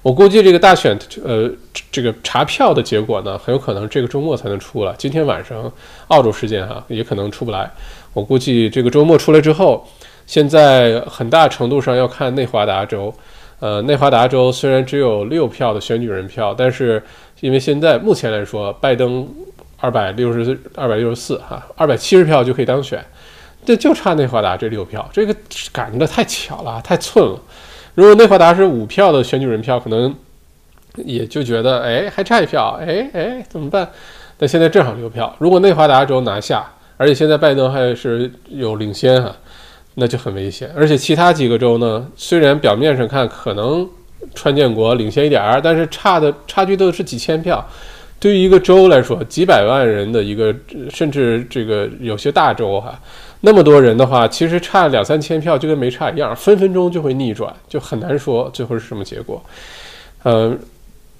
[0.03, 1.49] 我估计这个大选，呃，
[1.93, 4.93] 这个查票的结果呢，很有可能这个周末才能出来。
[4.99, 5.71] 今天晚上
[6.09, 7.71] 澳洲时间哈，也可能出不来。
[8.13, 9.87] 我估计这个周末出来之后，
[10.27, 13.15] 现在很大程度上要看内华达州。
[13.61, 17.01] 呃，内华达州虽然只有六票的选举人票，但是
[17.39, 19.29] 因为现在目前来说，拜登
[19.79, 23.05] 二百六十二百六十四哈，二百七十票就可以当选，
[23.65, 25.33] 这就差内华达这六票，这个
[25.71, 27.39] 赶的太巧了，太寸了。
[27.95, 30.15] 如果内华达是五票的选举人票，可能
[30.97, 33.89] 也就觉得哎还差一票，哎哎怎么办？
[34.39, 36.65] 但现在正好六票，如果内华达州拿下，
[36.97, 39.35] 而且现在拜登还是有领先哈。
[39.95, 43.87] 那就很危险，而且其他几个州呢，虽然表面上看可能
[44.35, 47.63] 川建国领先一点儿，但是差的差距都是几千票。
[48.19, 50.55] 对于一个州来说，几百万人的一个，
[50.89, 52.99] 甚至这个有些大州哈，
[53.45, 59.43] 那么多人的话，其实差两三千票就跟没差一样，分分钟就会逆转，就很难说最后是什么结果。
[60.23, 60.57] 呃，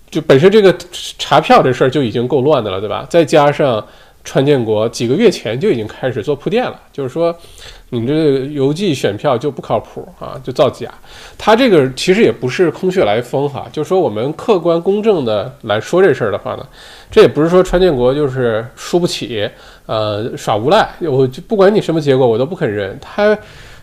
[0.09, 0.73] 就本身这个
[1.19, 3.05] 查票这事儿就已经够乱的了，对吧？
[3.11, 3.85] 再加上
[4.25, 7.35] 川建国几个月前就已经开始做铺垫了，就是说。
[7.95, 10.91] 你这个邮寄选票就不靠谱啊，就造假。
[11.37, 16.67] 他这个其实也不是空穴来风哈，就说我们客观公正的来说这事儿的话呢，
[17.11, 19.47] 这也不是说川建国就是输不起，
[19.85, 20.89] 呃，耍无赖。
[21.01, 23.37] 我就不管你什么结果，我都不肯认他。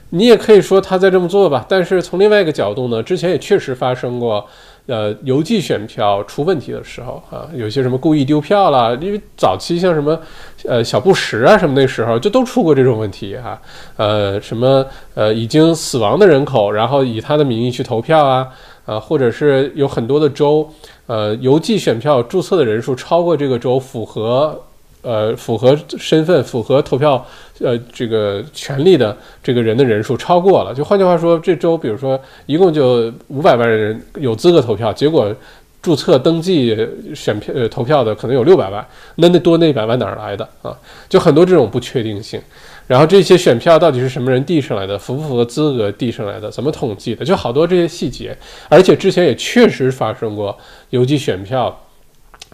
[0.09, 4.43] 你也可以说他在这么做吧，但是从另外一个角度呢，之前也确实发生过。
[4.89, 10.19] 呃，邮寄选票出问题的时候啊，有些什么故意丢票啦，因为早期像什么，
[10.65, 13.61] 呃，小布什啊什么那时候就都出过这种问题哈。
[13.97, 18.47] 呃，什么呃已经死亡的人口，然后以他的名义去投票啊，
[18.85, 20.67] 啊，或者是有很多的州，
[21.05, 24.59] 呃，邮寄选票注册的人数超过这个州符合。
[25.01, 27.25] 呃，符合身份、符合投票
[27.59, 35.33] 呃这个权利的这个人的人数超过了，就换句话说，这周比如说一共就五百万人有资格投票，结果
[35.81, 36.77] 注册登记
[37.15, 38.85] 选票呃投票的可能有六百万，
[39.15, 40.77] 那那多那一百万哪儿来的啊？
[41.07, 42.41] 就很多这种不确定性。
[42.85, 48.35] 然后这些选票到底是什么人递上来的，符不符合资格递上来的，怎么统计的，就好多这些细节。
[48.67, 50.57] 而且之前也确实发生过
[50.89, 51.73] 邮寄选票。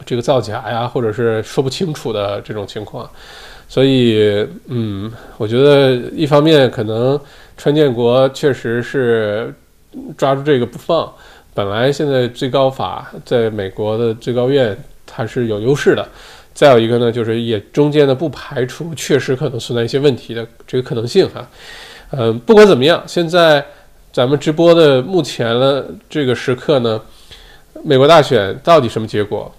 [0.06, 3.10] 这个造假呀，或者是说不清楚的这种情况，
[3.70, 7.20] 所以，嗯，我觉得一方面可能
[7.56, 9.54] 川建国确实是
[10.18, 11.12] 抓住这个不放，
[11.54, 16.06] 本来现在最高法在美国的最高院它是有优势的，
[16.54, 21.48] 再有一个呢，就是也中间呢不排除确实可能存在一些问题的这个可能性哈，
[22.12, 23.66] 嗯，不管怎么样，现在
[24.12, 27.02] 咱们直播的目前的这个时刻呢，
[27.84, 29.50] 美国大选到底什么结果？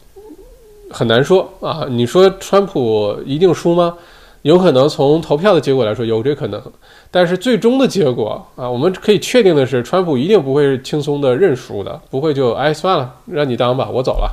[0.91, 1.87] 很难说啊！
[1.89, 3.97] 你说川普一定输吗？
[4.43, 6.63] 有可能从投票的结果来说有这可能，
[7.11, 14.31] 但是最终的结果啊，我们可以确定的是，川普一定不会轻松的认输的，不会就哎算了，让你当吧，我走了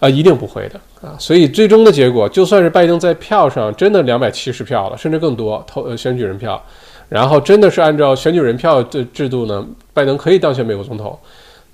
[0.00, 1.14] 啊，一定不会的啊！
[1.16, 6.60] 所以最终的结果，就算是拜登在票上真的两百七十票了，甚至更多投呃选举人票，
[7.08, 11.16] 然后真的是按照选举人票的制度呢，拜登可以当选美国总统。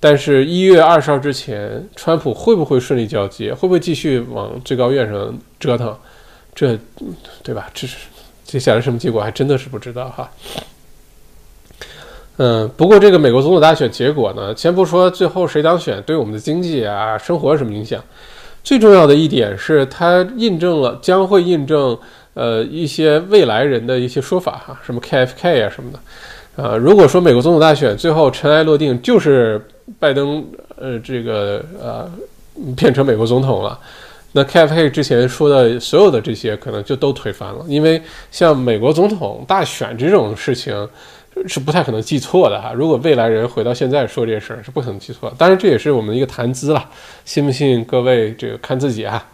[0.03, 3.53] 但是，一月二十号之前，川普会不会顺利交接？
[3.53, 5.95] 会不会继续往最高院上折腾？
[6.55, 6.75] 这，
[7.43, 7.69] 对吧？
[7.71, 7.97] 这是
[8.43, 10.27] 接下来什么结果，还真的是不知道哈。
[12.37, 18.03] 嗯，不过这个美国总统大选结果呢，先不说最后谁当选，对我们的经济啊、生活有什么影响？
[18.63, 21.95] 最重要的一点是，它印证了，将会印证
[22.33, 25.99] 呃一些未来人的一些说法哈，什么 KFK 啊什么的。
[26.55, 29.63] 呃，如果说美国总统大选最后尘埃落定，就是。
[29.99, 32.11] 拜登，呃，这个呃，
[32.75, 33.79] 变成美国总统了，
[34.33, 38.01] 那 k f k 之前说的所有的这些可能就都推翻了，因为
[38.31, 40.87] 像美国总统大选这种事情
[41.47, 42.73] 是不太可能记错的哈。
[42.73, 45.33] 如果未来人回到现在说这事儿，是不可能记错。
[45.37, 46.89] 当然，这也是我们的一个谈资了，
[47.25, 49.27] 信不信各位这个看自己啊。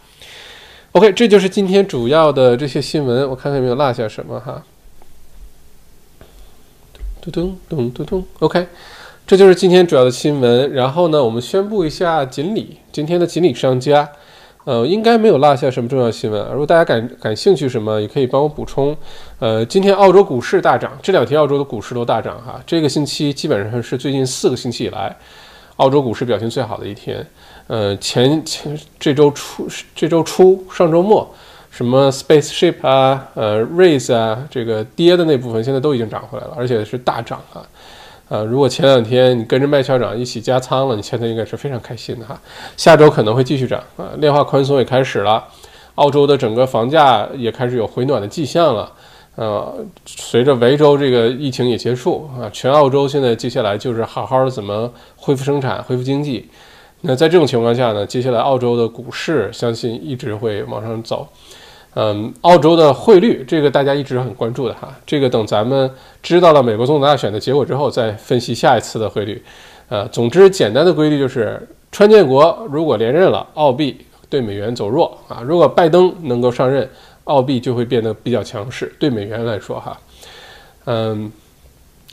[0.92, 4.62] OK，这就是今天主要的这些新闻，我看看有没有落下什么哈。
[7.20, 8.66] 嘟嘟咚嘟咚，OK。
[9.28, 10.72] 这就是今天主要的新闻。
[10.72, 14.08] 然后呢，我们宣布一下锦鲤今天的锦鲤商家，
[14.64, 16.42] 呃，应该没有落下什么重要新闻。
[16.50, 18.96] 如果大家感感兴趣什么，也可以帮我补充。
[19.38, 22.58] 呃，今天澳洲股市大涨，这两天澳洲的股市都大涨哈。
[22.66, 25.14] 这个星期基本上是最近四个星期以来，
[25.76, 27.26] 澳洲股市表现最好的一天。
[27.66, 31.34] 呃，前前这周初这周初上周末，
[31.70, 37.60] 什么 Spaceship 啊，呃，Raise 啊，这个跌的那部分现在都已经涨回来了，而且是大涨啊。
[38.28, 42.38] 呃，如果前两天你跟着麦校长一起加仓了，你现在应该是非常开心的哈。
[42.76, 45.42] 下周可能会继续涨啊，量化宽松也开始了，
[45.94, 48.92] 澳洲的整个房价也开始有回暖的迹象了。
[49.36, 49.72] 呃，
[50.04, 56.48] 随着维州这个疫情也结束啊，全澳洲现在接下来就是好好的怎么恢复生产、恢复经济。
[57.02, 61.26] 那在这种情况下呢，接下来澳洲的股市相信一直会往上走。
[62.00, 64.88] 嗯，澳洲的汇率，这个大家一直很关注的哈。
[65.04, 65.90] 这个等咱们
[66.22, 69.42] 知道了美国总统大选的结果之后，再分析下一次的汇率。
[69.88, 73.96] 呃，总之简单的规律就是，川建国如果连任了，澳币
[74.30, 76.88] 对美元走弱啊；如果拜登能够上任，
[77.24, 78.94] 澳币就会变得比较强势。
[79.00, 79.98] 对美元来说哈，
[80.84, 81.32] 嗯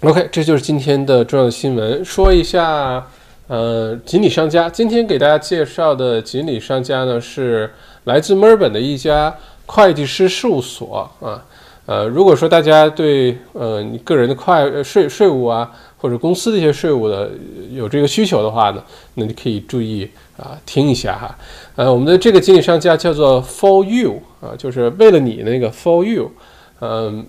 [0.01, 2.03] ，OK，这就是今天的重要的新闻。
[2.03, 3.05] 说一下，
[3.47, 7.71] 呃，锦鲤商家，今天给大家介绍的锦鲤商家呢，是
[8.05, 9.31] 来自墨尔本的一家。
[9.65, 11.43] 会计师事务所啊，
[11.85, 17.29] 呃，如果说大家对呃你个人的会税税务啊，或者公司的一些税务的
[17.71, 18.83] 有这个需求的话呢，
[19.15, 21.37] 那你可以注意啊听一下哈。
[21.75, 26.31] 呃，我们的这个经理商家叫做 For You 啊，就是为了你那个 For You，
[26.79, 27.25] 嗯，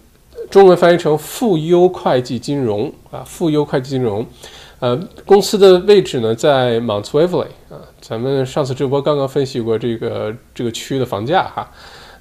[0.51, 4.25] 中文翻译成富优会计金融啊，富优会计金融，
[4.79, 11.69] 呃，公司的位置呢在 Mount Waverley 啊，咱们上次直播刚刚分析过这个这个区的房价哈。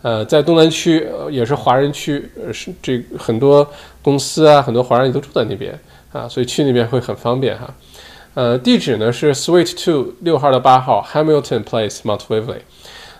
[0.05, 3.67] 呃，在东南区，呃，也是华人区，呃，是这很多
[4.03, 5.73] 公司啊，很多华人也都住在那边
[6.11, 7.73] 啊，所以去那边会很方便哈。
[8.35, 12.59] 呃，地址呢是 Suite Two 六号到八号 Hamilton Place Mount Waverly。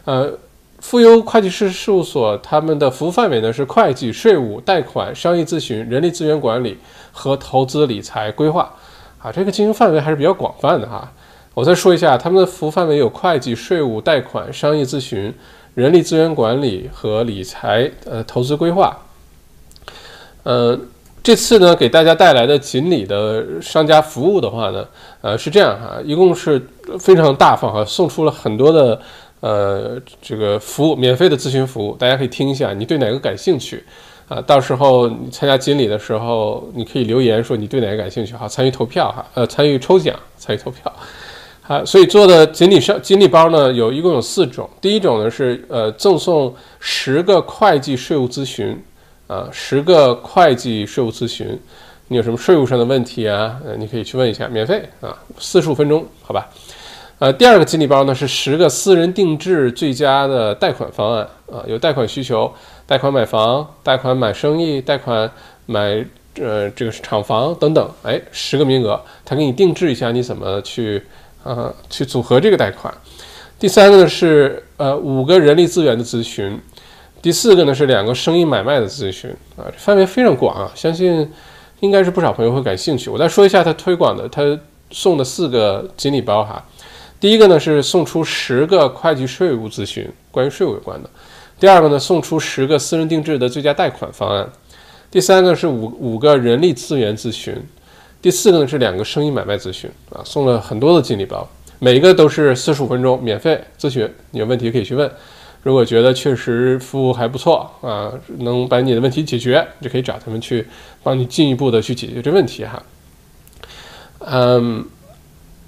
[0.04, 0.38] 呃，
[0.78, 6.78] 富优会计师事务所他们的服务范围呢是会计、税务、贷款、商业咨询、人力资源管理
[7.12, 8.72] 和投资理财规划
[9.18, 11.12] 啊，这个经营范围还是比较广泛的哈。
[11.56, 15.34] 我再说一下，他们的服务范围有会计、税务、贷款、商业咨询。
[15.76, 18.98] 人力资源管理和理财，呃，投资规划，
[20.44, 20.80] 呃，
[21.22, 24.88] 这次呢，给大家带来的锦鲤的商家服务的话呢，
[25.20, 26.66] 呃，是这样哈，一共是
[26.98, 28.98] 非常大方哈，送出了很多的
[29.42, 33.84] 呃这个服务，免费的咨询服务，大家可以听一下，你对哪个感兴趣
[34.30, 34.40] 啊？
[34.40, 40.90] 到时候你参加锦鲤的时候，你可以留言说你对哪个感兴趣，好，参与投票哈，呃，参与抽奖，参与投票。
[41.68, 44.70] 啊，所以做的锦鲤上锦鲤包呢，有一共有四种。
[44.80, 48.80] 第一种呢是呃赠送十个会计税务咨询，
[49.26, 51.60] 啊，十个会计税务咨询，
[52.10, 53.60] 你有什么税务上的问题啊？
[53.66, 56.48] 呃，你可以去问一下，免费啊，四十五分钟，好吧？
[57.18, 62.54] 呃，第二个锦鲤包呢是十个私人定制最佳的贷款方案，啊，有贷款需求，
[62.86, 65.28] 贷款买房，贷款买生意，贷款
[65.66, 66.06] 买
[66.40, 71.02] 呃这个厂房等等，哎，十个名额，他给你定制一下，你怎么去？
[71.46, 72.94] 呃，去组合这个贷款。
[73.60, 76.60] 第三个呢是呃五个人力资源的咨询，
[77.22, 81.32] 第四个呢是两个生意买卖的咨询啊，范围非常广啊，相信
[81.82, 83.10] 应该是不少朋友会感兴趣。
[83.12, 84.42] 我再说一下他推广的，他
[84.90, 86.66] 送的四个锦鲤包哈。
[87.20, 91.10] 第一个呢是送出十个会计税务咨询，关于税务有关的。
[91.60, 94.50] 第二个呢送出十个私人定制的最佳贷款方案。
[95.10, 97.56] 第三个是五五个人力资源咨询。
[98.26, 105.08] 第四个呢是两个生意买卖咨询啊，送了很多的锦鲤包，每一个都是四十五分钟免费咨询，你有问题可以去问。
[105.62, 110.66] 如果觉得确实服务还不错啊，能把你的问题解决，就可以找他们去
[111.04, 112.82] 帮你进一步的去解决这问题哈。
[114.22, 114.84] 嗯，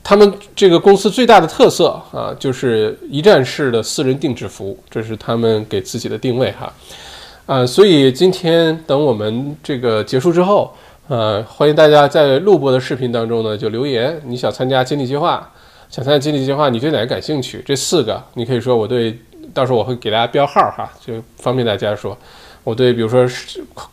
[0.03, 6.73] 他们这个公司最大的特色啊，就是一站式的私人定制服务，这是他们给自己的定位哈。
[7.45, 10.73] 啊，所以今天等我们这个结束之后。
[11.07, 15.49] 呃，欢迎大家在录播的视频当中呢，就留言你想参加经理计划，
[15.89, 17.63] 想参加经理计划，你对哪个感兴趣？
[17.65, 19.17] 这四个你可以说我对，
[19.53, 22.17] 到时候我会给大家标号哈，就方便大家说，
[22.65, 23.25] 我对比如说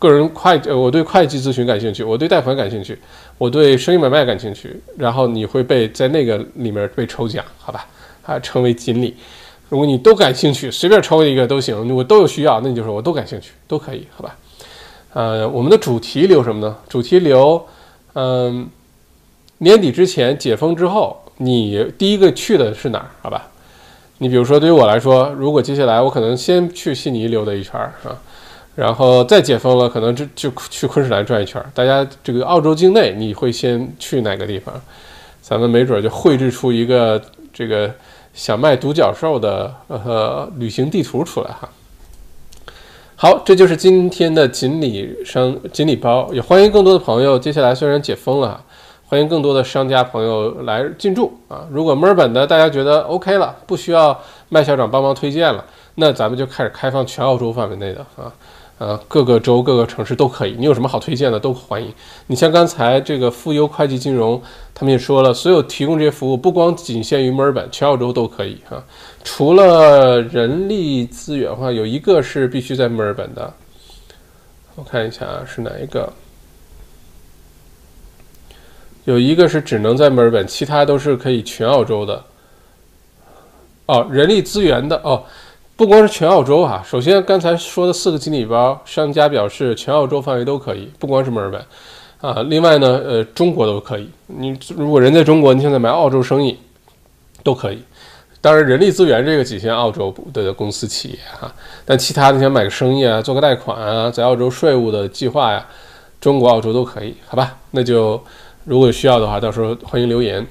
[0.01, 2.99] 个人会计，我对会计咨询感兴趣，我对贷款感兴趣，
[3.39, 7.87] 我对生意买卖感兴趣，然后你会被在那个里面被抽奖，好吧？
[8.25, 9.15] 啊，成为锦鲤。
[9.69, 14.37] 如果你都感兴趣，随便抽一个都行，我都有需要，那你就说我都感兴趣，都可以，好吧？
[15.15, 16.77] 呃，我们的主题留什么呢？
[16.89, 17.67] 主题留，
[18.15, 18.69] 嗯，
[19.59, 23.11] 年底之前解封之后，你第一个去的是哪儿？
[23.23, 23.49] 好吧，
[24.19, 28.19] 你比如说，对于我来说，如果接下来我可能先去悉尼溜达一圈儿啊，
[28.75, 31.71] 然后再解封了，可能就就去昆士兰转一圈儿。
[31.73, 34.75] 大家这个澳洲境内，你会先去哪个地方？
[35.41, 37.89] 咱们没准就绘制出一个这个
[38.33, 41.69] 想卖独角兽的呃旅行地图出来哈。
[43.17, 47.39] 好，这就是今天的锦鲤商锦鲤包，也欢迎更多的朋友。
[47.39, 48.61] 接下来虽然解封了，
[49.07, 51.65] 欢迎更多的商家朋友来进驻啊！
[51.71, 58.33] 如果墨尔本的大家觉得 OK 了，不需要麦校长帮忙推荐了，那咱们就开始开放全澳洲范围内的啊，
[58.79, 60.57] 呃，各个州、各个城市都可以。
[60.59, 61.95] 你有什么好推荐的，都欢迎。
[62.27, 64.43] 你像刚才这个富优会计金融，
[64.75, 68.83] 他们也说了，所有提供这些服务，不光仅限于墨尔本，全澳洲都可以哈。
[69.23, 73.55] 除了人力资源的话，有一个是必须在墨尔本的，
[74.75, 76.13] 我看一下啊，是哪一个？
[79.05, 82.25] 有一个是只能在墨尔本，其他都是可以全澳洲的。
[83.87, 85.23] 哦，人力资源的哦，
[85.77, 86.85] 不光是全澳洲啊。
[86.89, 91.61] 首先刚才说的四个经理包，商家表示全澳洲范围都可以，不光是墨尔本
[92.21, 92.43] 啊。
[92.49, 94.09] 另外呢，呃，中国都可以。
[94.27, 96.59] 你如果人在中国，你现在买澳洲生意
[97.43, 97.83] 都可以。
[98.41, 101.53] 当然，人力资源这个仅限澳洲的公司企业哈，
[101.85, 105.67] 但其他你想买个生意啊，做个贷款啊，在澳洲税务的计划呀，
[106.21, 107.57] 中国、澳洲都可以，好吧？
[107.71, 108.23] 那就。
[108.67, 110.43] 如果需要的话，到时候欢迎留言。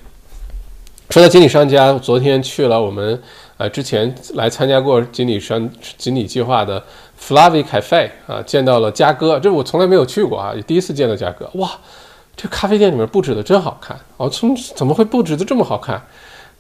[1.10, 3.20] 说到锦鲤商家，昨天去了我们
[3.64, 6.84] 呃之前来参加过锦鲤山锦鲤计划的
[7.18, 11.50] Flavy Cafe 啊，见到了嘉哥，这我从来没有去过啊，也第一次见到嘉哥。
[11.54, 11.72] 哇，
[12.36, 14.30] 这咖啡店里面布置的真好看哦！
[14.30, 16.02] 从怎么会布置的这么好看？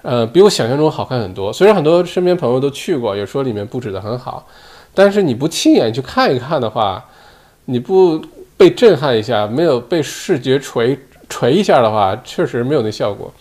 [0.01, 1.51] 呃，比我想象中好看很多。
[1.51, 4.47] 虽然很多身边朋友都去过，也说里面布置的很好，
[4.93, 7.03] 但是你不亲眼去看一看的话，
[7.65, 8.23] 你不
[8.55, 10.97] 被震撼一下，没有被视觉锤。
[11.27, 13.33] 锤一下的话，确实没有那效果，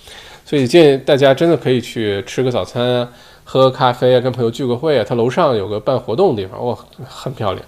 [0.45, 3.09] 所以建议大家真的可以去吃个早餐啊，
[3.45, 5.05] 喝咖啡啊，跟朋友聚个会啊。
[5.07, 6.77] 他楼上有个办活动的地方，哇，
[7.07, 7.65] 很漂亮。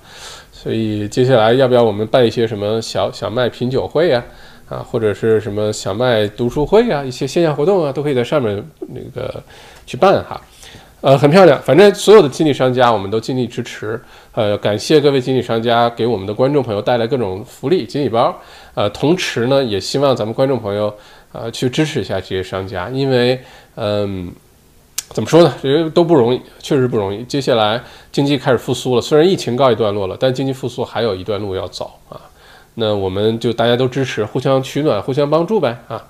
[0.53, 4.25] 所以接下来要不要我们办一些什么小小麦品酒会呀？
[4.69, 9.43] 啊，或者是什么小麦读书会啊，一些线下活动啊，都可以在上面那个
[9.85, 10.41] 去办哈。
[11.03, 11.61] 呃，很漂亮。
[11.61, 14.01] 反正所有的经理商家，我们都尽力支持。
[14.33, 18.35] 呃，感谢各位经理商家给我们的观众朋友带来各种福利、锦鲤包。
[18.73, 20.93] 呃，同时呢，也希望咱们观众朋友
[21.33, 23.39] 呃去支持一下这些商家，因为
[23.75, 24.33] 嗯，
[25.15, 27.23] 怎么说呢，这些都不容易，确实不容易。
[27.23, 32.21] 接下来经济开始复苏了，虽然疫情告一段落了，但经济复苏还有一段路要走啊。
[32.75, 36.05] 那我们就大家都支持，互相取暖，互相帮助呗啊。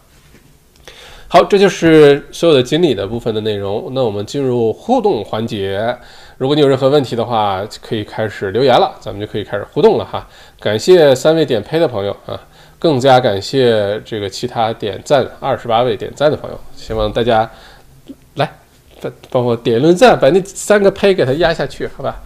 [1.28, 3.90] 好，这就是所有的锦鲤的部分的内容。
[3.92, 5.94] 那我们进入互动环节。
[6.38, 10.26] 如果你有任何问题的话，可以开始留言了，咱们就可以开始互动了哈。
[10.58, 12.40] 感谢三位点呸的朋友啊，
[12.78, 16.58] 更加感谢这个其他点赞二十八位点赞的朋友。
[16.74, 17.48] 希望大家
[18.34, 18.50] 来
[19.30, 22.22] 帮我点一轮赞，把那三个呸给他压下去，好吧？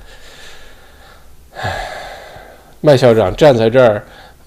[2.80, 4.04] 麦校长站在这儿。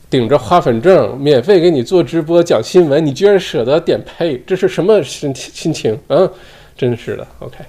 [0.10, 5.98] 顶着花粉症，免费给你做直播讲新闻，你居然舍得点呸，这是什么心心情？
[6.10, 6.30] 嗯，
[6.78, 7.26] 真是的。
[7.40, 7.60] OK，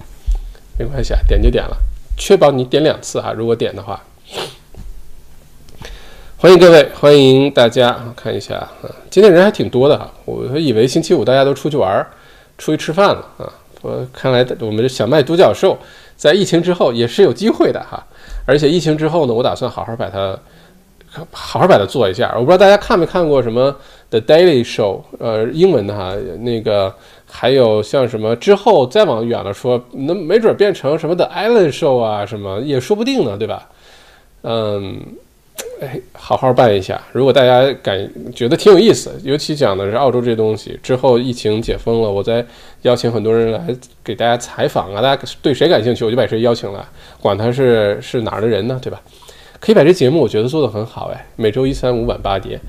[0.76, 1.76] 没关系啊，点就点了，
[2.16, 3.32] 确保你点两次哈。
[3.32, 4.02] 如果点的话，
[6.36, 10.12] 欢迎各位，欢迎大家看一下啊，今天人还挺多的哈。
[10.24, 12.04] 我以为星期五大家都出去玩，
[12.58, 13.46] 出去吃饭了啊。
[13.82, 15.76] 我看来我们的小麦独角兽
[16.16, 18.02] 在疫情之后也是有机会的哈。
[18.46, 20.38] 而且疫情之后呢，我打算好好把它。
[21.30, 23.76] 好好把它做一下，我不知道大家看没看过什么
[24.08, 26.90] The Daily Show，呃，英文的哈，那个
[27.30, 33.68] 还有像什么之后再往远了说，那没准变成什么的 Ellen Show 啊，什么也说不定呢，对吧？
[34.44, 35.02] 嗯，
[35.82, 37.00] 哎，好好办一下。
[37.10, 42.44] 如果大家感觉得挺有意思，尤其讲的是澳洲这东西，之后疫情解封了，我再
[42.82, 43.60] 邀请很多人来
[44.04, 46.80] 给大家采访啊，大家对谁感兴趣，我就把谁邀请来，
[47.20, 49.00] 管他是是哪儿的人呢，对吧？
[49.58, 52.60] 可以把这节目我觉得做得很好哎，每周一、三、五晚八点，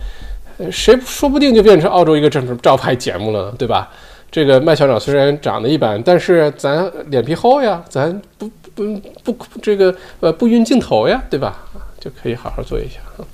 [0.72, 3.92] 谁说不定就变成澳洲一个正式招牌节目了，对吧？
[4.32, 8.84] 这个麦校长虽然长得一般，但是咱脸皮厚呀，咱不不
[9.24, 11.63] 不这个呃不晕镜头呀，对吧？
[12.04, 13.26] 就可以好好做一下啊。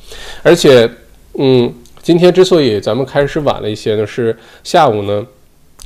[0.44, 0.90] 而且，
[1.34, 5.26] 嗯，今天之所以咱们开始晚了一些呢，是下午呢，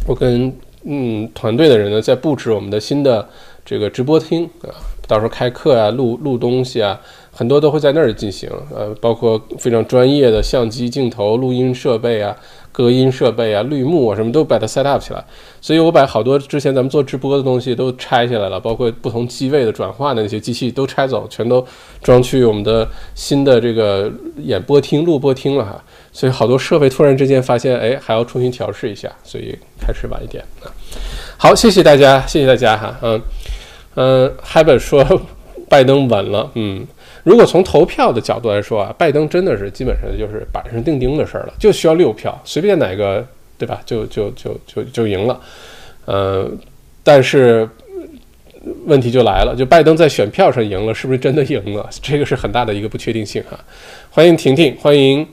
[0.07, 0.51] 我跟
[0.83, 3.27] 嗯团队的人呢在布置我们的新的
[3.63, 4.75] 这个直播厅啊，
[5.07, 6.99] 到时候开课啊，录录东西啊。
[7.35, 12.37] 很多都会在那儿进行，呃，包括非常专业的相机镜头、录音设备啊、
[12.73, 15.23] 隔音设备啊、绿幕啊，什么都把它 set up 起来。
[15.61, 21.65] 所以我把好多之前咱们做直播的东西都拆下来了，包括不同机位的转换的那些机器都拆走，全都
[22.01, 25.81] 装去我们的新的这个演播厅、录播厅了哈。
[26.11, 30.67] 所以好多设备突然之间发现，哎，还要重新调试一下，所以开始晚一点啊。
[31.37, 33.21] 好，谢谢大家，谢谢大家哈，嗯
[33.95, 35.21] 嗯，Habit 说
[35.69, 36.85] 拜登稳了，嗯。
[37.23, 43.25] 如果从投票的角度来说啊，拜登真的是基本上就是板上钉钉的事儿了，就需要六票，随便哪个，
[43.57, 43.81] 对吧？
[43.85, 45.39] 就就就就就赢了。
[46.05, 46.51] 呃，
[47.01, 47.67] 但是
[48.85, 51.89] 问题就来了，就拜登在选票上赢了，是不是真的赢了？
[52.01, 53.57] 这个是很大的一个不确定性哈。
[54.09, 55.25] 欢迎婷婷，欢迎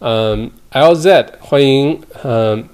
[0.00, 2.64] 嗯，LZ 欢迎，嗯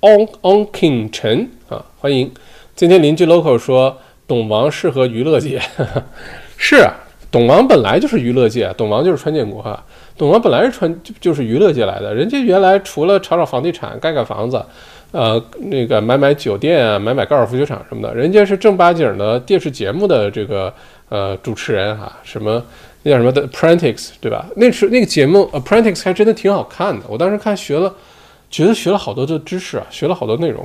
[0.00, 2.30] ，On On King 陈啊，欢迎。
[2.76, 5.60] 今天邻居 local 说董王适合娱乐界，
[6.58, 6.92] 是啊，
[7.34, 9.82] 董王本来就是娱乐界，董王就是川建国啊，
[10.16, 14.64] 董王本来是川就就是娱乐界来的，人家原来除了炒炒房地产、盖盖房子，
[15.10, 20.72] 呃，那个买买酒店啊、买买高尔夫球场什么的，人家是正八经的电视节目的这个
[21.08, 22.62] 呃主持人哈，什么
[23.02, 24.46] 那叫什么的？prentice 对吧？
[24.54, 27.92] 那是那个节目 Apprentice 还真的挺好看的，我当时看学了，
[28.48, 30.64] 觉得学了好多的知识啊，学了好多内容。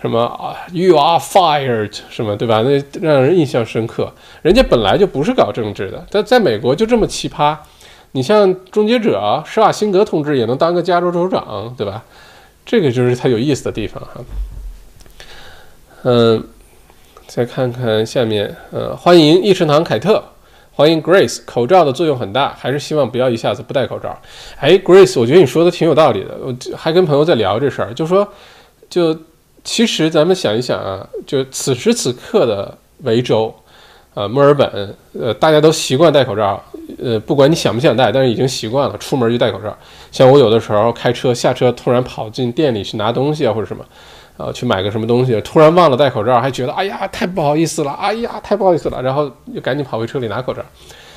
[0.00, 2.62] 什么？You are fired，什么对吧？
[2.62, 4.10] 那让人印象深刻。
[4.40, 7.54] 人家本来就不是搞政治的，但在美国就这么奇葩。
[8.12, 12.02] 你像终结者施瓦辛格同志也能当个加州州长，对吧？
[12.64, 14.20] 这个就是他有意思的地方哈。
[16.04, 16.42] 嗯，
[17.26, 20.24] 再看看下面，呃，欢迎益生堂凯特，
[20.72, 21.42] 欢迎 Grace。
[21.44, 24.18] 口罩的作用很大，还是希望不要一下子不戴口罩。
[24.58, 26.38] 哎，Grace，我觉得你说的挺有道理的。
[26.42, 28.26] 我还跟朋友在聊这事儿，就说
[28.88, 29.14] 就。
[29.62, 33.54] 其实咱们想一想啊，就此时此刻的维州，
[34.14, 36.62] 呃，墨尔本，呃，大家都习惯戴口罩，
[36.98, 39.76] 呃，不管你想不想戴，但是已经习惯了，出门就戴口罩。
[40.10, 43.84] 像我有的时候开车下车，突然跑进店里去拿东西啊，或者什么，
[44.38, 50.62] 啊，去买个什么东西，突然忘了戴口罩，还觉得哎呀太不好意思了，哎呀太不好意思了，然后就赶紧跑回车里拿口罩，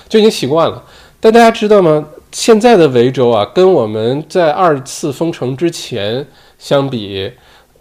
[0.09, 0.83] 就已经习惯了。
[1.21, 2.05] 但大家知道吗？
[2.33, 6.27] 现在的维州啊，跟我们在二次封城之前
[6.59, 7.31] 相比。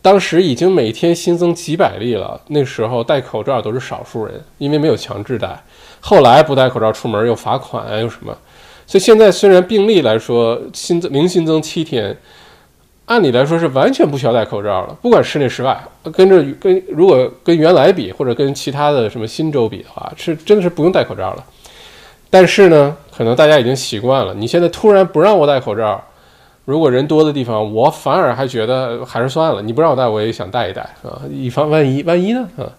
[0.03, 5.62] 当时已经每天新增几百例了，那时候戴口罩都是少数人，因为没有强制戴。
[6.00, 8.36] 后来不戴口罩出门又罚款又什么，
[8.84, 12.16] 所以现在虽然病例来说新增零新增七天，
[13.07, 15.80] 按理来说是完全不需要戴口罩了，不管室内室外。
[16.12, 21.44] 跟着跟如果跟原来比，或者跟其他的什么新州比的话，是真的是不用戴口罩了。
[22.28, 26.03] 但是呢，可能大家已经习惯了，你现在突然不让我戴口罩。
[26.64, 29.60] 如果人多的地方，我反而还觉得还是算了。
[29.60, 32.70] 你不让我戴，我也想戴一戴啊，以防万一，万一呢啊？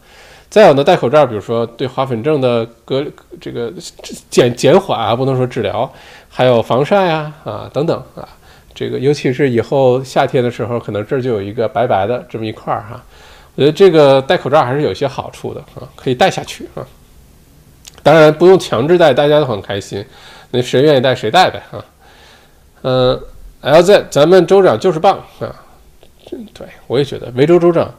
[0.49, 3.03] 再有呢，戴口罩，比如说对花粉症的隔
[3.41, 3.73] 这个
[4.29, 5.91] 减减缓啊，不能说治疗，
[6.29, 8.25] 还有防晒啊啊等等啊，
[8.73, 13.03] 这个尤其是以后夏天的时候，可能这儿就有一个白白的这么一块儿哈。
[13.55, 16.88] 我觉得这个戴口罩还是有些好处的啊，可以戴下去啊。
[18.01, 20.05] 当然不用强制戴，大家都很开心，
[20.51, 21.84] 那谁愿意戴谁戴呗啊，
[22.84, 23.19] 嗯。
[23.64, 25.55] LZ，咱们州长就是棒啊！
[26.53, 27.89] 对我也觉得维州州长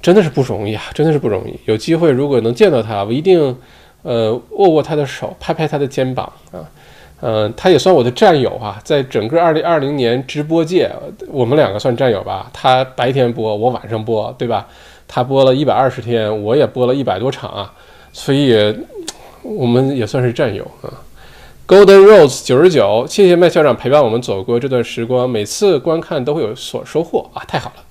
[0.00, 1.58] 真的是不容易啊，真的是不容易。
[1.64, 3.56] 有机会如果能见到他，我一定
[4.02, 6.62] 呃握握他的手，拍拍他的肩膀啊。
[7.20, 10.90] 嗯，他也算我的战友啊，在整个二零二零年直播界，
[11.28, 12.50] 我们两个算战友吧。
[12.52, 14.66] 他白天播，我晚上播，对吧？
[15.06, 17.72] 他播了一百二十天，我也播了一百多场啊，
[18.12, 18.76] 所以
[19.42, 20.90] 我们也算是战友啊。
[21.72, 27.82] Golden Rose 九十九，谢谢麦校长陪伴我们走过这段时光，每次观看都会有所收获啊，太好了！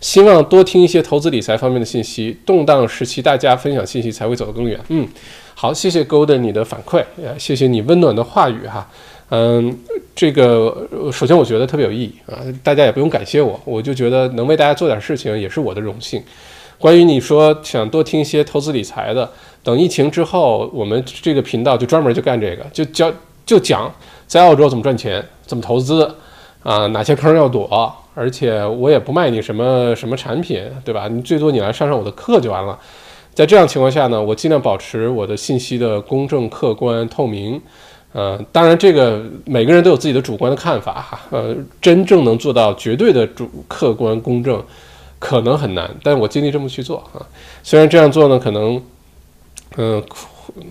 [0.00, 4.80] 希望多听一些投资理财方面的信息，动荡时期大家分享信息才会走得更远。
[4.88, 5.06] 嗯，
[5.54, 8.90] 好，谢谢 Golden 你的反馈，也谢谢你温暖的话语哈。
[9.28, 9.78] 嗯，
[10.12, 16.20] 这个首先我觉得特别有意义啊，大家也不用感谢我，我就觉得能为大家做点事情也是我的荣幸。
[16.80, 19.30] 关于你说想多听一些投资理财的。
[19.62, 23.12] 等疫情之后，我们这个频道就专门就干这个，就教
[23.44, 23.92] 就讲
[24.26, 26.10] 在澳洲怎么赚钱，怎么投资，
[26.62, 31.08] 啊，哪些坑要躲，而且我也不卖你什么什么产品，对吧？
[31.08, 32.78] 你最多你来上上我的课就完了。
[33.34, 37.60] 在这样情况下呢，我尽量保持我的信息的公正、客观、透明。
[38.12, 44.62] 呃，当然这个每个人都有自己的主观的看法哈，呃，真正能做到绝对的主客观公正，
[45.18, 47.20] 可能很难，但我尽力这么去做啊。
[47.62, 48.80] 虽然这样做呢，可能。
[49.76, 50.02] 嗯，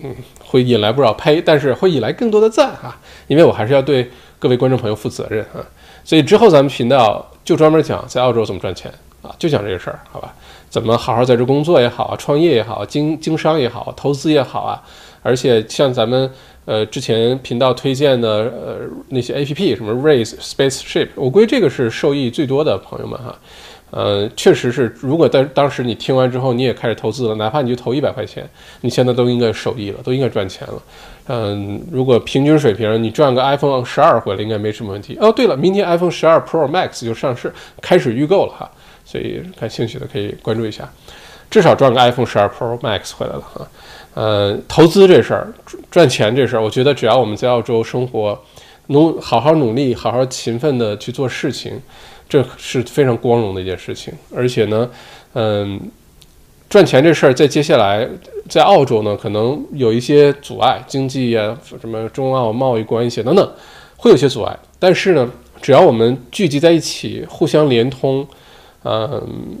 [0.02, 2.98] 嗯，会引来不少呸，但是会引来更多的赞啊！
[3.28, 5.64] 因为我还是要对各位观众朋友负责任啊，
[6.04, 8.92] 所以之后咱们频道就专门讲在澳洲怎么赚钱
[9.22, 10.34] 啊，就讲这个事儿，好吧？
[10.68, 14.82] 怎么好好在这工作也好啊，创业也好，经经商也好，投资也好啊，
[15.22, 16.30] 而且像咱们
[16.66, 18.76] 呃之前频道推荐的呃
[19.08, 23.34] 那些 A P P，什么 Raise Spaceship，我估计这个是受益最多的朋友们哈。
[23.90, 28.48] 呃，确实是，如果在当时你听完之后，你也开始投资了，哪怕你就投一百块钱，
[28.82, 30.82] 你现在都应该受益了，都应该赚钱了。
[31.26, 35.16] 嗯，如果平均水平你赚个 iPhone 十二回来，应该没什么问题。
[35.20, 38.70] 哦，对了，明天 iPhone 十二 Pro Max 就上市，开始预购了哈，
[39.04, 40.88] 所以感兴趣的可以关注一下，
[41.50, 43.66] 至少赚个 iPhone 十二 Pro Max 回来了哈。
[44.14, 45.46] 呃，投资这事儿，
[45.90, 48.36] 赚钱这事儿，我觉得只要我们在澳洲生活，
[48.88, 51.80] 努好好努力，好好勤奋的去做事情。
[52.30, 54.88] 这是非常光荣的一件事情，而且呢，
[55.34, 55.80] 嗯，
[56.68, 58.08] 赚钱这事儿在接下来
[58.48, 63.52] 在澳洲呢，可能有一些阻碍，经济呀，什么中澳贸易关系等等，
[63.96, 64.56] 会有些阻碍。
[64.78, 65.28] 但是呢，
[65.60, 68.24] 只要我们聚集在一起，互相连通，
[68.84, 69.58] 嗯，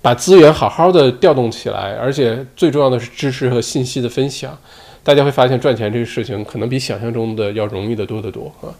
[0.00, 4.56] 把资源好好的调动起来，而且最重要的是知识和信息的分享，
[5.04, 8.72] 大家会发现赚钱这个事情可能比想象中的要容易的多得多啊。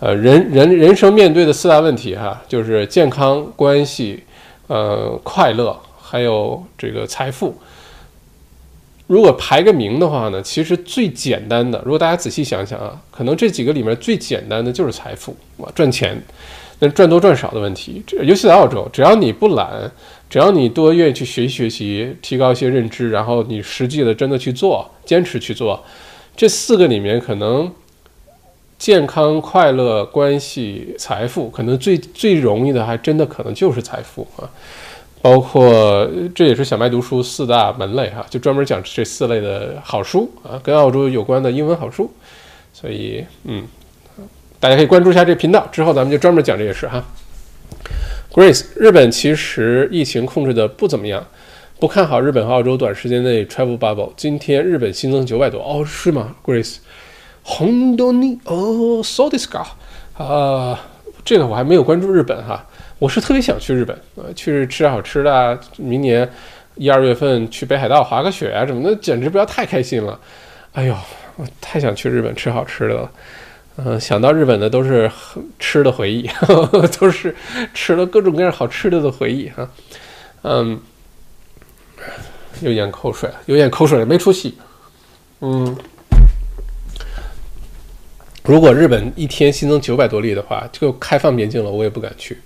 [0.00, 4.22] 呃，人人人生面对的四大问题哈，就是健康、关系、
[4.66, 7.54] 呃快乐，还有这个财富。
[9.06, 16.20] 如果排个名的话呢，其实最简单的，如果大家仔细想想啊，可能这几个里面最简单的就是财富啊，赚钱。
[16.80, 19.90] 那赚多赚少的问题，这尤其在澳洲，只要你不懒，
[20.28, 25.84] 只要你多愿意去学习学习，提高一些认知，然后你实际的真的去做，坚持去做，
[26.36, 27.70] 这四个里面可能
[28.78, 34.48] 健康、快乐、关系、财富，可能最最容易的还真的可能就是财富啊。
[35.22, 42.12] 包括这也是小麦读书四大门类哈，就专门讲这四类的好书啊，跟澳洲有关的英文好书。
[42.74, 43.64] 所以，嗯，
[44.60, 47.02] 大家可以关注一下这频道，之后咱们就专门讲这些事哈。
[48.32, 51.24] Grace，日本其实疫情控制的不怎么样，
[51.78, 54.12] 不看好日本和澳洲短时间内 travel bubble。
[54.16, 56.76] 今天日本新增九百多哦，是吗？Grace，
[57.46, 59.64] 红豆泥哦，so this guy
[60.16, 60.80] 啊，
[61.24, 62.66] 这个我还没有关注日本哈。
[62.98, 65.60] 我是特别想去日本，呃，去吃好吃的。
[65.76, 66.28] 明年
[66.76, 70.18] 一二月份去北海道滑个雪啊什么的，简直不要太开心了。
[70.72, 70.96] 哎呦，
[71.36, 73.10] 我太想去日本吃好吃的了。
[73.76, 75.10] 嗯，想到日本的都是
[75.58, 76.30] 吃的回忆，
[76.98, 77.34] 都是
[77.74, 79.68] 吃了各种各样好吃的的回忆哈。
[80.42, 80.80] 嗯，
[82.62, 84.56] 又咽口水了，有咽口水了没出息。
[85.40, 85.76] 嗯，
[88.44, 92.36] 如果日本一天新增九百多例的话，就开放边境了，我也不敢去。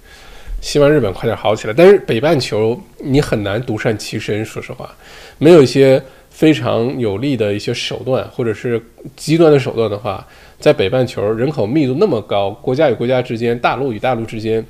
[0.60, 4.44] 希望日本快点好起来，但是北半球你很难独善其身。
[4.44, 4.88] 说实话，
[5.38, 8.80] 没有一些非常有利的一些手段，或者是
[9.16, 10.24] 极端的手段的话，
[10.60, 14.64] 在北半球人口密度那么高，国家与国家之间、大陆与大陆之间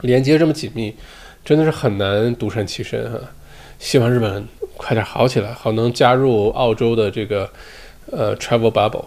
[0.00, 0.92] 连接这么紧密，
[1.44, 3.18] 真的是很难独善其身哈。
[3.78, 4.44] 希望日本
[4.76, 7.48] 快点好起来，好能加入澳洲的这个
[8.10, 9.04] 呃 travel bubble。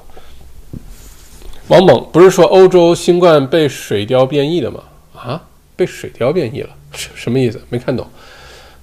[1.72, 4.84] 王猛不是说欧洲新冠被水貂变异的吗？
[5.16, 5.42] 啊？
[5.78, 7.62] 被水貂变异了，什什么意思？
[7.70, 8.06] 没看懂。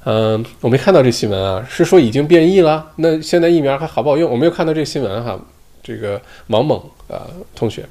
[0.04, 2.92] 嗯，我没看到这新闻啊，是说已经变异了？
[2.96, 4.30] 那现在疫苗还好不好用？
[4.30, 5.38] 我没有看到这新闻哈。
[5.82, 6.78] 这个王猛
[7.08, 7.86] 啊同学，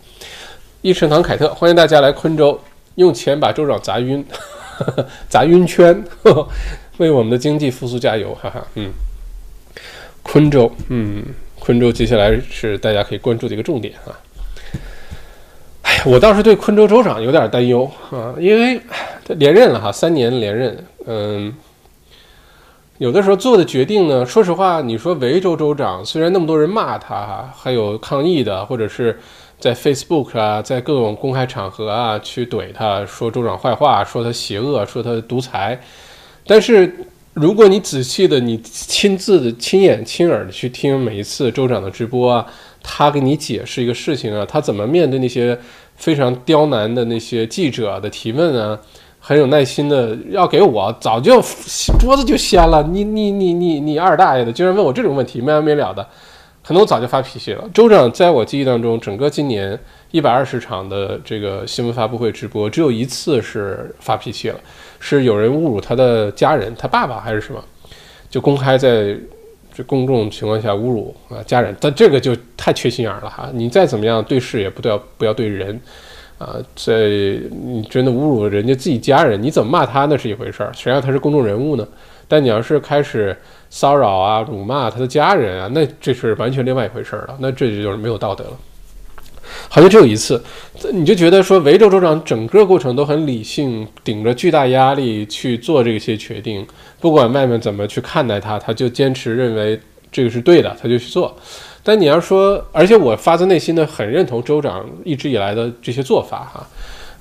[0.81, 2.59] 益盛堂凯特，欢迎大家来昆州，
[2.95, 4.25] 用钱把州长砸晕，
[5.29, 6.03] 砸晕圈，
[6.97, 8.65] 为我们的经济复苏加油，哈哈。
[8.73, 8.91] 嗯，
[10.23, 11.23] 昆州，嗯，
[11.59, 14.09] 昆州接下来是大家可以关注的一个重点啊。
[16.05, 18.79] 我倒是对昆州州长有点担忧啊，因为
[19.25, 21.53] 他连任了哈，三年连任，嗯，
[22.97, 29.19] 有的时候做的决定呢，说实话，你说维州州长虽然那么多人骂他，还有抗议的，或者是
[29.59, 35.77] 在 Facebook 啊，在各种公开场合啊去怼他，说州长坏话，说他邪恶，说他独裁，
[36.45, 36.93] 但是
[37.33, 42.45] 如果你仔细的，你亲自的、亲眼亲耳的去听每一次州长的直播啊。
[42.89, 45.59] 他给你解释一个事情啊，他怎么面对那些
[45.97, 48.79] 非常刁难的那些记者的提问啊，
[49.19, 51.41] 很有耐心的要给我，早就
[51.99, 52.81] 桌子就掀了。
[52.83, 56.01] 你你你你你二大爷的，居然问我这种问题，没完没了的，
[56.65, 57.69] 可能我早就发脾气了。
[57.73, 59.77] 州长在我记忆当中，整个今年
[60.11, 64.59] 一百二十场的这个新闻发布会直播，只有一次是发脾气了，
[65.01, 67.61] 是有人侮辱他的家人，他爸爸还是什么，
[68.29, 69.17] 就公开在。
[69.77, 73.47] 这公众情况下侮辱啊家人，但这个就太缺心眼了哈！
[73.53, 75.79] 你再怎么样对事也不对不要对人，
[76.39, 81.87] 啊，这你真的侮辱人家自己家人，你怎么骂他那是一回事儿，谁让他是公众人物呢？
[82.27, 83.37] 但你要是开始
[83.69, 88.57] 骚扰啊、辱骂他的家人啊，那这是完全另外一回事儿了，那这就是没有道德了。
[89.69, 90.43] 好像只有一次，
[90.93, 96.65] 你就觉得说维州州长整个过程都很理性，顶着巨大压力去做这些决定，
[96.99, 99.79] 不管外面怎么去看待他，他就坚持认为
[100.11, 101.35] 这个是对的，他就去做。
[101.83, 106.67] 但你要说，而且我发自内心的很认同州长一直以来的这些做法，哈，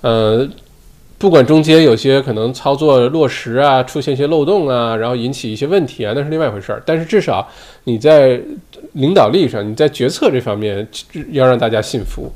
[0.01, 0.49] 呃。
[1.19, 6.83] 不管中间有些可能操作落实啊，出现一些漏洞啊，然后引起一些问题啊，那是另外一回事儿。
[6.85, 7.47] 但是至少
[7.85, 8.39] 你在
[8.93, 10.87] 领导力上，你在决策这方面
[11.31, 12.31] 要让大家信服。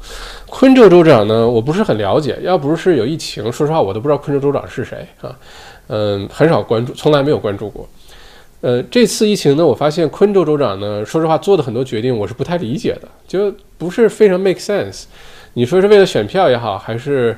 [0.46, 5.36] 昆州州长呢，我不是很了解，要不是有疫情，说实话我都不知道昆州州长是谁啊。
[5.88, 7.86] 嗯，很少关注，从来没有关注过。
[8.62, 15.04] 呃，这次疫情呢，我发现昆州州长呢，说实话做的很多决定我是不太理解的，就不是非常 make sense。
[15.52, 17.36] 你说是为了选票也好，还是？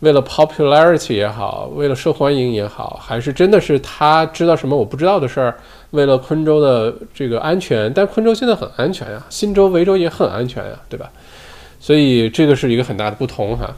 [0.00, 5.54] 为了 popularity 也好，为了受欢迎也好，还是真的是他知道什么我不知道的事儿？
[5.90, 11.10] 为了昆州的这个安全，但昆州现在很安全呀，新州、维州也很安全呀，对吧？
[11.80, 13.70] 所以这个是一个很大的不同哈。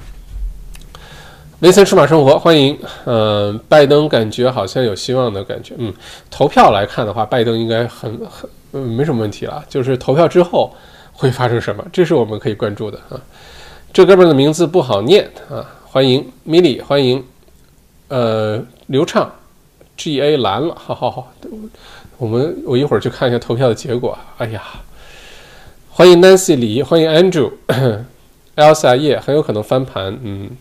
[1.60, 2.76] 维森数码生活，欢迎。
[3.04, 5.74] 嗯，拜登感觉好像有希望的感觉。
[5.78, 5.94] 嗯，
[6.28, 9.64] 投票来看的话，拜登应该很很嗯没什么问题了。
[9.68, 10.74] 就是投票之后
[11.12, 13.14] 会发生什么，这是我们可以关注的啊。
[13.92, 17.22] 这哥们儿的名字不好念啊，欢迎米莉，欢迎。
[18.08, 19.30] 呃，刘畅
[19.94, 21.30] ，G A 蓝了，好好好。
[22.16, 24.16] 我们我一会儿去看一下投票的结果。
[24.38, 24.62] 哎呀，
[25.90, 30.18] 欢迎 Nancy 李，欢迎 Andrew，Elsa 叶很有可能翻盘。
[30.22, 30.52] 嗯。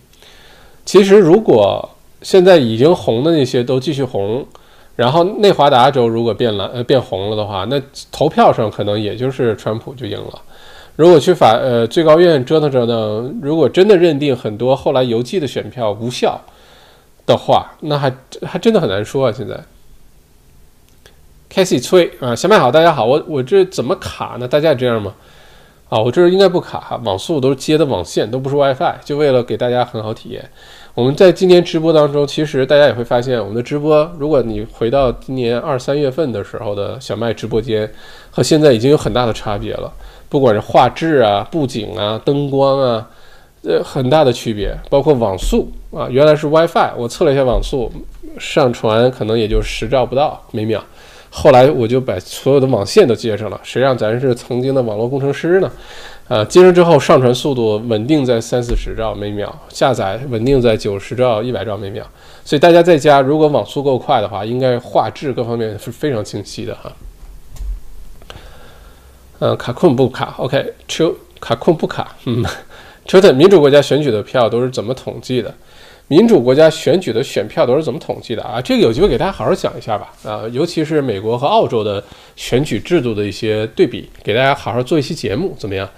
[0.83, 4.45] 其实，如果现在已经红的那些都继续红，
[4.97, 10.41] 然后内华达州如果变蓝呃变红了的话，那投票上可能也就是川普就赢了。
[10.95, 16.39] 如果去法呃最高院折腾折腾，如果真的认定很多后来邮寄的选票无效
[17.25, 18.13] 的话，那还
[18.43, 19.31] 还真的很难说啊。
[19.31, 19.55] 现在
[21.49, 24.47] c a s e y 催啊，小麦好，大家好，我我这怎么卡呢？
[24.47, 25.13] 大家也这样吗？
[25.89, 30.49] 啊，我这应该不卡，网速都是接的网线，都不是 WiFi，就为了给大家很好体验。
[30.93, 37.91] 我们在今年直播当中，其实大家也会发现，我们的直播，如果你回到今年二三月份的时候的小麦直播间，
[38.29, 39.91] 和现在已经有很大的差别了，
[40.31, 43.05] 不管是画质啊、布景啊、灯光啊，
[43.63, 47.91] 呃，很大的区别，包括网速啊，原来是 WiFi，我测了一下网速，
[48.39, 50.81] 上传可能也就十兆不到每秒。
[51.29, 55.69] 后来我就把所有的网线都接上了，谁让咱是曾经的网络工程师呢？
[56.29, 62.05] 呃，接上之后上传速度稳定在三四十兆每秒，下载稳定在九十兆、一百兆每秒。
[62.45, 66.89] 所以大家在家如果网速够快的话，应该画质各方面是非常清晰的哈。
[69.43, 72.15] 嗯，卡控不卡？OK，秋卡控不卡？
[72.25, 72.45] 嗯，
[73.05, 75.51] 秋特民主国家选举的票都是怎么统计的？
[76.07, 78.61] 民主国家选举的选票都是怎么统计的啊？
[78.61, 80.13] 这个有机会给大家好好讲一下吧。
[80.23, 82.03] 啊，尤其是美国和澳洲的
[82.35, 85.89] 选举制度的一些对比，给大家好好做一期节目，怎么样？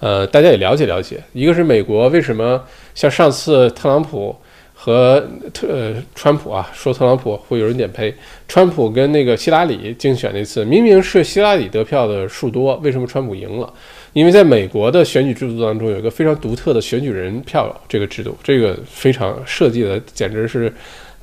[0.00, 1.18] 呃，大家也了解了解。
[1.32, 2.62] 一个是美国为什么
[2.94, 4.36] 像上次特朗普
[4.84, 5.24] 和
[5.54, 8.12] 特呃川普啊，说特朗普会有人点呸，
[8.48, 13.72] 川普跟那个希拉里竞选那次，明明是希拉里得票的数多，为什么川普赢了？
[14.12, 20.74] 因为在美国的选举制度当中，有一个非常独特的选举人票这个制度，这个非常设计的简直是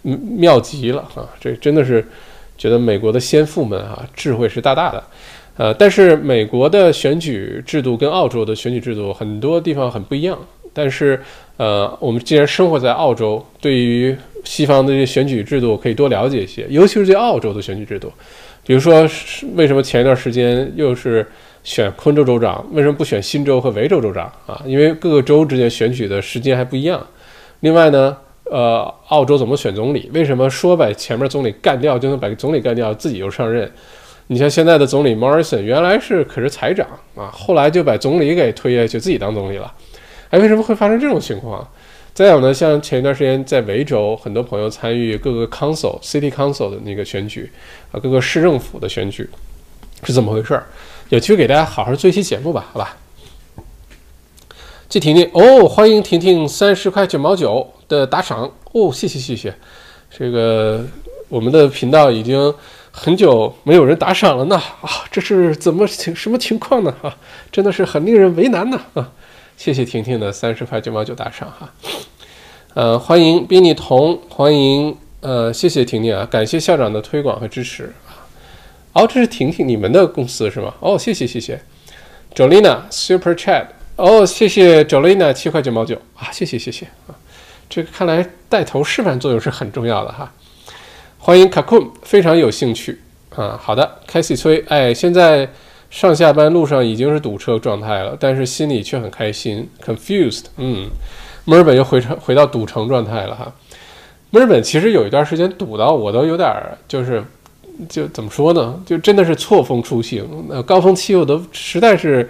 [0.03, 1.27] 妙极了啊！
[1.37, 2.07] 这真的是
[2.57, 5.03] 觉得美国的先父们啊，智慧是大大的。
[5.57, 10.39] 呃，但是美国的选举制度跟澳洲的选举制度很多地方很不一样。
[10.71, 11.19] 但是，
[11.59, 18.09] 呃，我们既然生活在澳洲，对于西方的这些选举制度可以多了解一些，尤其是对澳洲的选举制度，
[18.65, 19.01] 比如说
[19.55, 21.27] 为什么前一段时间又是。
[21.61, 24.63] 选昆州州长，为什么不选新州和维州州长啊？
[24.65, 27.05] 因为各个州之间选举的时间还不一样。
[27.59, 30.09] 另外呢，呃，澳洲怎么选总理？
[30.13, 33.69] 为什么说把前面总理干掉就能把总理干掉，自己又上任？
[34.27, 39.71] 你像现在的总理 Morrison，原来是可是财长啊，后来就把总理给推下去，自己当总理了。
[40.29, 41.67] 哎，为什么会发生这种情况？
[42.13, 47.49] 再有呢，像前一段时间在维州，很多朋友参与各个 council、city council 的那个选举
[47.91, 49.29] 啊，各个市政府的选举
[50.03, 50.61] 是怎么回事？
[51.09, 52.97] 有机会给大家好好做一期节目吧，好吧？
[54.89, 59.53] 季婷婷哦，欢迎婷婷三十块九毛九的打赏哦，谢谢谢谢。
[60.11, 60.85] 这个
[61.29, 62.53] 我们的频道已经
[62.91, 67.15] 很久没有人打赏了呢啊，这是怎么情什么情况呢啊？
[67.51, 69.11] 真的是很令人为难呢啊！
[69.59, 71.69] 谢谢婷婷的三十块九毛九打赏哈。
[72.75, 77.91] 呃，欢迎宾尼童，欢迎呃，谢谢婷婷啊，感谢校长的推广和支持。
[78.93, 80.73] 哦，这是婷婷你们的公司是吗？
[80.79, 81.61] 哦，谢谢谢谢
[82.33, 83.65] ，Jolina Super Chat，
[83.97, 87.11] 哦，谢谢 Jolina 七块九毛九啊，谢谢谢谢啊，
[87.69, 90.31] 这个看来带头示范作用是很重要的哈。
[91.17, 93.01] 欢迎 Kakun，非常有兴趣
[93.35, 93.59] 啊。
[93.61, 95.49] 好的 c a s i y 崔，哎，现在
[95.89, 100.89] 上下班路上已经是堵车状态了，但是心里却很开心，confused，嗯，
[101.45, 103.51] 墨尔本又回城回到堵城状态了哈。
[104.29, 106.51] 墨尔本其实有一段时间堵到我都有点
[106.87, 107.23] 就是。
[107.87, 108.77] 就怎么说呢？
[108.85, 112.29] 就真的是错峰出行，那高峰期我都实在是，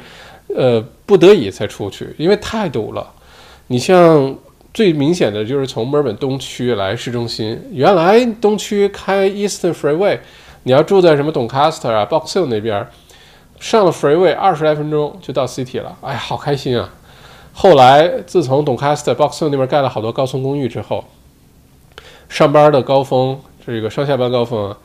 [0.56, 3.12] 呃，不得已才出去，因为太堵了。
[3.66, 4.38] 你像
[4.72, 10.20] 最明显的就是从墨尔本东区来市中心，原来东区开 Eastern Freeway，
[10.62, 12.88] 你要住在什么 Doncaster 啊、Box Hill 那边，
[13.60, 16.90] 上了 Freeway 二十来分钟就到 City 了，哎呀，好开心啊！
[17.54, 21.04] 后来自从 Doncaster、Box Hill 那边盖了好多高层公寓之后，
[22.30, 24.76] 上班的高峰，这个上下班高峰。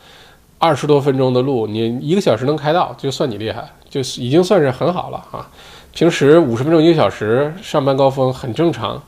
[0.57, 5.47] 二十多分钟的路，你一个小时能开到，就算你厉害，就已经算是很好了啊。
[5.93, 9.03] 平时五十分钟一个小时，上班高峰很正常。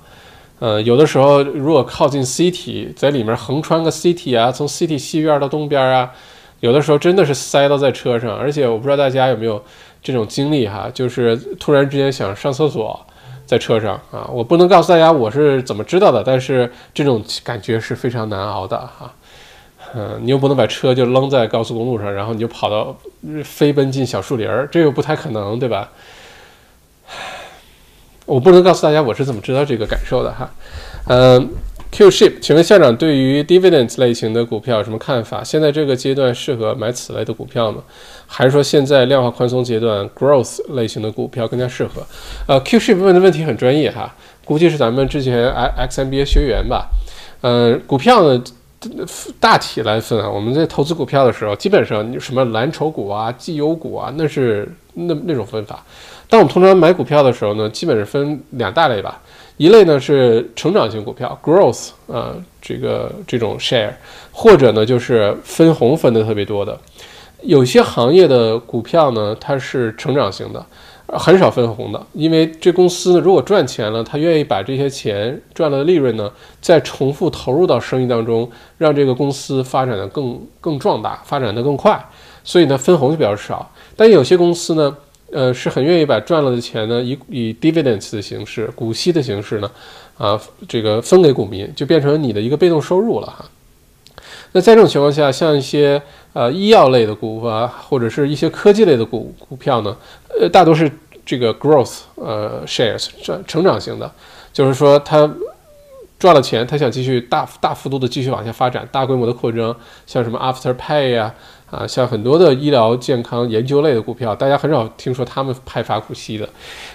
[0.59, 6.13] 呃，有的时候如果靠近 City，在里面横穿个 City 啊，从 City 西边到东边啊，
[6.61, 8.37] 有的时候真的是塞到在车上。
[8.37, 9.63] 而且我不知道大家有没有
[10.03, 12.99] 这种经历哈，就是突然之间想上厕所，
[13.45, 19.13] 在车上啊，我不能告诉大家我是怎么知道的，但是这种感觉是非常难熬的哈。
[19.95, 22.95] 嗯，你又不能把车就扔在高速公路上，然后你就跑到
[23.45, 25.91] 飞奔进小树林儿，这又不太可能，对吧？
[28.27, 30.51] 我不能告诉大家我是怎么知道这个感受的哈。
[31.07, 31.49] 嗯
[31.91, 35.43] ，Q Ship，请问校长对于 Dividends 类型的股票有什么看法？
[35.43, 37.83] 现在这个阶段适合买此类的股票吗？
[38.27, 42.07] 还是说现在量化宽松阶段 Growth 类型的股票更加适合？
[42.47, 44.15] 呃，Q Ship 问的问题很专业哈，
[44.45, 46.89] 估计是咱们之前 X MBA 学员吧。
[47.41, 48.43] 呃，股票呢？
[49.41, 55.83] 大体来分啊，我们在投资股票的时候，基本上什么蓝筹股啊、绩优股啊，那是那那种分法。
[56.29, 59.21] 但我们通常买股票的时候呢，基本是分两大类吧。
[59.57, 63.93] 一类呢是成长型股票，growth 啊，这个这种 share，
[64.33, 66.79] 或者呢就是分红分的特别多的。
[67.43, 70.65] 有些行业的股票呢，它是成长型的。
[71.09, 76.29] 很少分红的，因为这公司呢，如果赚钱了，他愿意把这些钱赚了的利润呢，
[76.61, 82.05] 再重复投入到生意当中，让这个公司发展的更更壮大，发展的更快，
[82.43, 83.71] 所以呢，分红就比较少。
[83.95, 84.97] 但有些公司呢，
[85.33, 89.71] 呃，是很愿意把赚了的钱呢，以以 dividends 的形式，股息的形式呢，
[90.17, 93.45] 啊，这个分给股民，就变成你的一个被动收入了哈。
[94.53, 96.01] 那在这种情况下，像一些
[96.33, 99.95] 呃医药类的股啊，或者是一些科技类的股股票呢，
[100.41, 100.91] 呃，大多是
[101.27, 104.11] 这个 growth 呃 shares 成成长型的，
[104.53, 105.31] 就是说它
[106.19, 111.35] 赚了钱，它想继续大大幅度的继续往下发展，大规模的扩张，像什么 Afterpay 呀，啊，
[111.77, 116.49] 啊像很多的医疗健康研究类的股票，大家很少听说他们派发股息的。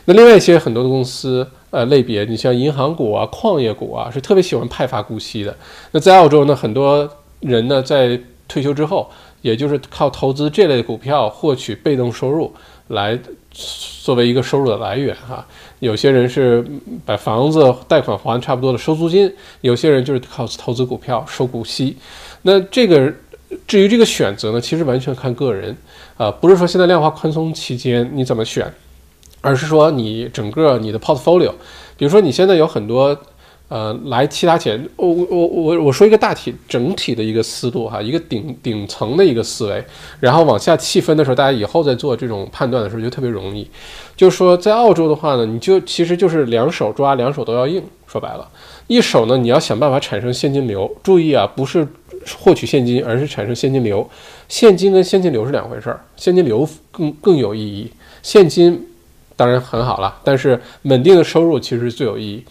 [0.06, 5.56] 那另外一些很多的公司呃类别，你像银行股啊、矿业股啊，是特别喜欢派发股息的。
[5.92, 7.08] 那在澳洲呢，很多
[7.42, 9.10] 人呢，在退休之后，
[9.42, 12.52] 也就是靠投资这类股票获取被动收入，
[12.88, 13.18] 来
[14.04, 15.46] 作为一个收入的来源哈。
[15.80, 16.66] 有些人是
[17.06, 21.96] 把房子贷款还差不多的收租金，有些人就是靠投资股票收股息。
[22.44, 23.12] 那这个
[23.68, 25.76] 至于这个选择呢，其实完全看个人
[26.18, 28.72] 啊，不是说现在量化宽松期间你怎么选，
[29.42, 31.52] 而是说你整个你的 portfolio，
[31.98, 33.18] 比如说你现在有很多。
[33.74, 39.82] 呃，来其他钱，我我我我说一个大体整体的一个思路哈，一个顶顶层的一个思维，
[40.20, 43.66] 然后往下细分的时候，大家以后再做这种判断的时候就特别容易。
[44.14, 47.82] 就是说，在澳洲的话呢，你就其实就是两手抓，两手都要硬。
[48.06, 48.46] 说白了，
[48.88, 50.94] 一手呢，你要想办法产生现金流。
[51.02, 51.88] 注意啊，不是
[52.38, 54.08] 获取现金，而是产生现金流。
[54.48, 57.92] 现金跟现金流是两回事儿，现金流更更有意义。
[58.22, 58.88] 现金
[59.36, 62.44] 当然很好了，但是稳定的收入其实最有意义。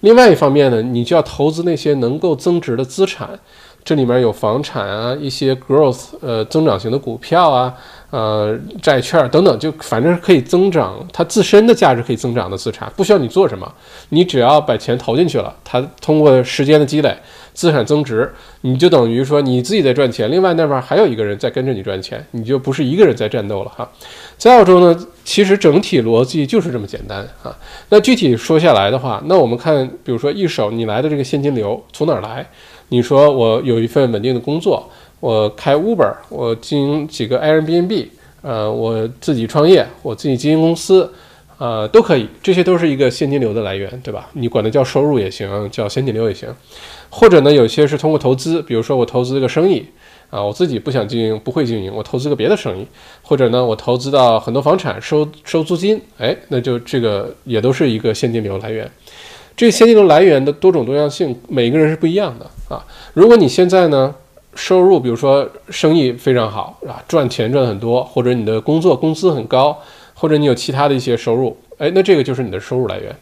[0.00, 3.30] 另外一方面呢，你就要投资那些能够增值的资产，
[3.82, 7.74] 这里面有房产啊，一些 growth 呃增长型的股票啊，
[8.14, 13.72] 呃债券等等，就反正可以增长它自身的价值可以增长的资产，不需要你做什么，
[14.10, 17.16] 你只要把钱投进去了，它通过时间的积累。
[17.54, 18.28] 资产增值，
[18.62, 23.88] 你就等于说你自己在赚钱，另外那边还有一个人在跟着你赚钱，你就不是一个人在战斗了哈。
[24.36, 27.56] 在澳洲呢，其实整体逻辑就是这么简单啊。
[27.90, 32.44] 那具体说下来的话，那我们看，比如说一手你来的这个现金流从哪儿来？
[32.88, 34.90] 你说我有一份稳定的工作，
[35.20, 38.06] 我开 Uber，我经营几个 Airbnb，
[38.42, 41.10] 呃，我自己创业，我自己经营公司。
[41.56, 44.28] 呃，都可以，这些都是一个现金流的来源，对吧？
[44.32, 46.52] 你管它叫收入也行，叫现金流也行。
[47.08, 49.86] 或者呢，有些是通过投资，比如说我投资一个生意，
[50.30, 52.84] 啊，我自己不想经营，不会经营，我投资个别的生意。
[53.22, 58.90] 或者呢，我投资到很多房产，收收租金，哎，那就这个也都是一个现金流来源。
[59.56, 62.84] 这个现金流来源的多种多样性，每个人是不一样的啊。
[63.12, 64.12] 如果你现在呢，
[64.54, 69.78] 收入比如说生意非常好啊，赚钱赚很多，或者你的工作工资很高。
[70.16, 73.14] 或者你有其他的一些收入，哎，那这个就是你的收入来源。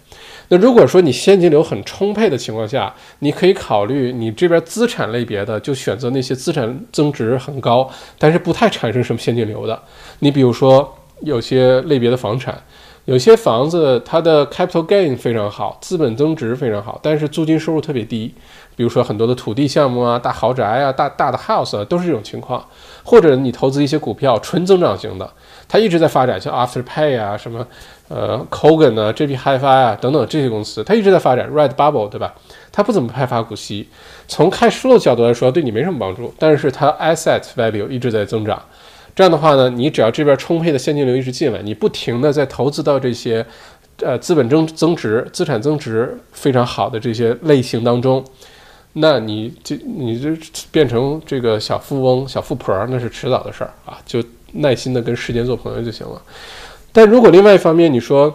[0.49, 9.83] 那如果说你现金流很充沛的情况下，你可以考虑你这边资产类别的，就选择那些资产增值很高，但是不太产生什么现金流的。
[10.19, 12.63] 你比如说有些类别的房产，
[13.07, 18.33] 有些房子它的 capital gain 非常好，资本增值非常好，但是租金收入特别低。
[18.75, 22.65] 比如说很多的土地项目啊，大豪宅啊，大大的 house 啊，都是这种情况。
[23.05, 25.29] 或者你投资一些股票，纯增长型的。
[25.69, 27.67] 它一直在发展，像 Afterpay 啊，什么
[28.09, 31.51] 呃 Kogan 啊，JP Hi-Fi 啊等等这些公司，它一直在发展。
[31.51, 32.33] Redbubble 对吧？
[32.71, 33.89] 它不怎么派发股息，
[34.29, 36.33] 从看书的角度来说，对你没什么帮助。
[36.39, 38.63] 但是它 asset value 一直在增长。
[39.17, 43.45] 这样的话呢，你只要这边充沛的现金流一直进来，你不停的在投资到这些
[44.01, 48.25] 呃资本增增值、资产增值非常好的这些类型当中，
[48.93, 50.31] 那你就你就
[50.71, 53.99] 变成这个小富翁、小富婆，那是迟早的事儿啊！
[54.05, 54.23] 就。
[54.55, 56.21] 耐心的跟时间做朋友就行了，
[56.93, 58.31] 但如果另外一方面你说，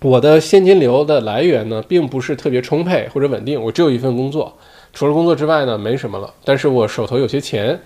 [0.00, 4.56] 我的现金流的来源呢，并不是特别充沛或者稳定，我只有一份工作，
[4.94, 6.32] 除了工作之外呢，没什么了。
[6.42, 7.78] 但是我手头有些钱，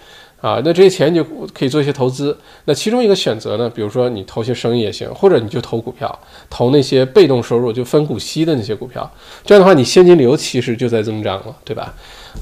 [0.46, 2.38] 啊，那这些钱就可以做一些投资。
[2.66, 6.16] 那其中一个选择呢，比如说你投些生意也行，或者你就投股票，
[6.48, 9.10] 投那些被动收入就分股息的那些股票。
[9.44, 11.92] 这样的话，你现金流其实就在增长了，对吧？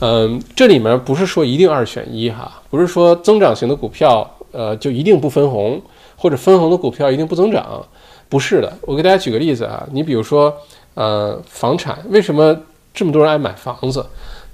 [0.01, 5.81] 嗯，这里面不是说一定二选一哈，不是说增长型的股票，呃，就一定不分红，
[6.15, 7.83] 或者分红的股票一定不增长。
[8.29, 10.53] 不是的，我给大家举个例子啊，你比如说，
[10.93, 12.55] 呃，房产为什么
[12.93, 14.05] 这么多人爱买房子，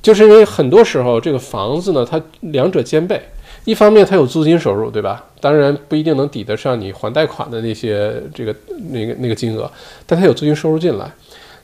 [0.03, 3.19] 就是因为很多时候这个房子呢，它两者兼备，
[3.65, 5.25] 一方面它有租金收入，对吧？
[5.41, 8.55] 当然不一定能抵得上你还贷款的那些这个
[8.91, 9.71] 那个那个金额，
[10.07, 11.11] 但它有租金收入进来。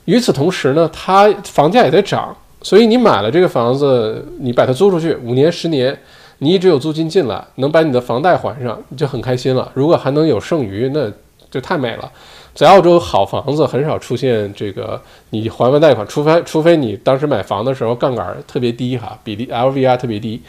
[0.05, 5.97] 与此同时呢，它房价也在涨，所以你买了这个房子，你把它租出去五年十年，
[6.39, 9.69] 你一直有租金进来，能把你的房贷还上，你就很开心了。
[9.73, 11.11] 如果还能有剩余，那
[11.51, 12.11] 就太美了，
[12.53, 14.99] 在澳洲好房子很少出现这个，
[15.31, 20.41] 你还完贷款，除非除非你当时买房的时候杠杆特别低哈，比例 LVR 特别低，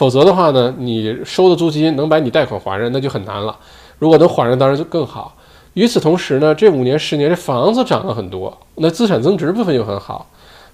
[0.00, 3.54] 否则的话呢，你收的租金能把你贷款还上，那就很难了。
[3.98, 5.36] 如果能还上，当然就更好。
[5.74, 10.26] 与此同时呢，这五年十年这房子涨了很多，那资产增值部分又很好，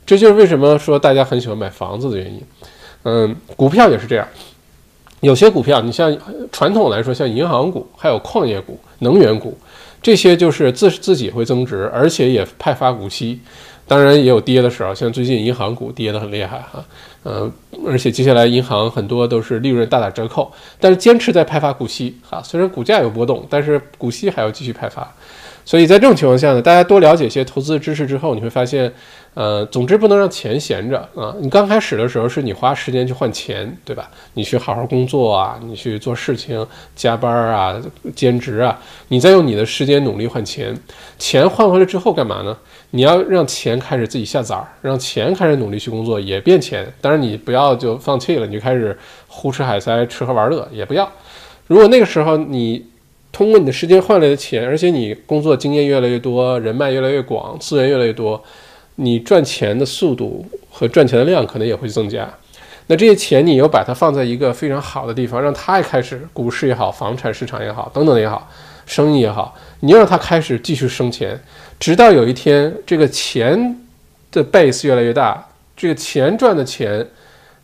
[0.06, 2.40] 这就是为什么说大家很喜欢买房子的原因。
[3.02, 4.24] 嗯，股票也是这样。
[5.22, 6.16] 有些股票，你像
[6.52, 9.58] 传统来说，像银行股、还有矿业股、能源股，
[10.00, 13.40] 这些就是自自己会增值，而且也派发股息。
[13.88, 16.84] 当然也有跌的时候，像最近银行股跌得很厉害哈，
[17.24, 17.50] 嗯，
[17.86, 22.42] 而且接下来银行很多都是利润大打折扣，但是坚持在派发股息哈。
[22.42, 25.14] 虽然股价有波动，但是股息还要继续派发。
[25.64, 28.92] 所以在这种情况下呢，大家多了解一些投资知识之后，你会发现，
[29.34, 31.34] 呃，总之不能让钱闲着啊。
[31.40, 34.08] 你刚开始的时候是你花时间去换钱，对吧？
[34.34, 36.64] 你去好好工作啊，你去做事情、
[36.94, 37.82] 加班啊、
[38.14, 38.78] 兼职啊，
[39.08, 40.72] 你再用你的时间努力换钱。
[41.18, 42.56] 钱换回来之后干嘛呢？
[42.96, 46.90] 你要让钱开始自己下崽儿，让钱开始努力去工作，也变钱。
[47.00, 51.06] 当然你不要就放弃了，你就开始胡吃海塞、吃喝玩乐也不要。
[51.66, 52.86] 如果那个时候你。
[53.32, 58.42] 通过你的时间换来的钱，而且你工作经验越来越多，人脉越来越广，资源越来越多，
[58.94, 62.26] 你赚钱的速度和赚钱的量可能也会增加。
[62.86, 68.50] 那这些钱你又把它放在一个非常好的地方，让它也开始股市也好，房产市场也好，等等也好，
[68.86, 71.38] 生意也好，你要让它开始继续生钱，
[71.78, 73.78] 直到有一天这个钱
[74.30, 77.06] 的 base 越来越大，这个钱赚的钱。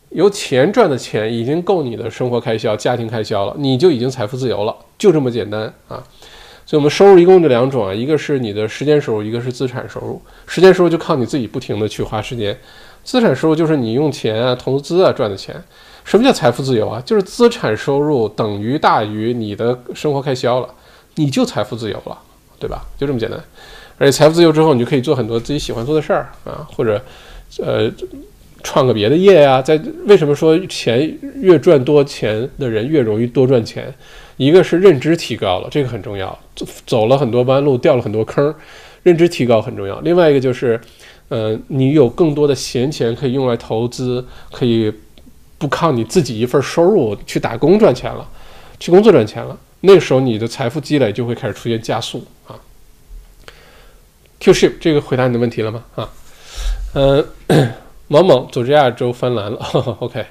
[0.09, 5.97] 由钱赚的钱已经够你的生活开销、家庭开销了，你就已经财富自由了，就这么简单啊！
[6.67, 10.21] 所以，我们收入一共就两种啊，一个是你的时间收入，一个是资产收入。
[10.45, 12.55] 时间收入就靠你自己不停的去花时间，
[13.03, 15.59] 资产收入就是你用钱啊、投资啊赚的钱。
[16.03, 17.01] 什么叫财富自由啊？
[17.03, 20.69] 就是资产收入等于大于你的生活开销了，
[21.15, 22.15] 你就财富自由了，
[22.59, 22.85] 对吧？
[22.99, 23.43] 就这么简单。
[23.97, 27.01] 而且财富自由之后，你就可以做很多自己喜欢做的事儿啊，或者，
[27.59, 27.91] 呃。
[28.65, 33.93] 创个别的业呀，在为什么说钱越赚多钱的人越容易多赚钱？
[34.37, 38.55] 一个是认知提高了，这个很重要，走走了很多弯路，掉了很多坑，
[39.03, 39.99] 认知提高很重要。
[39.99, 40.79] 另外一个就是，
[41.27, 44.89] 呃，你有更多的闲钱可以用来投资，可以
[45.57, 48.25] 不靠你自己一份收入去打工赚钱了，
[48.79, 52.55] 去工作赚钱了，那个时候你的财富积累就会开始出现加速啊。
[54.43, 55.83] Q ship 这个回答你的问题了吗？
[55.95, 56.09] 啊，
[56.93, 57.25] 嗯。
[58.09, 59.57] 某某佐治亚州翻蓝了，
[59.99, 60.23] OK，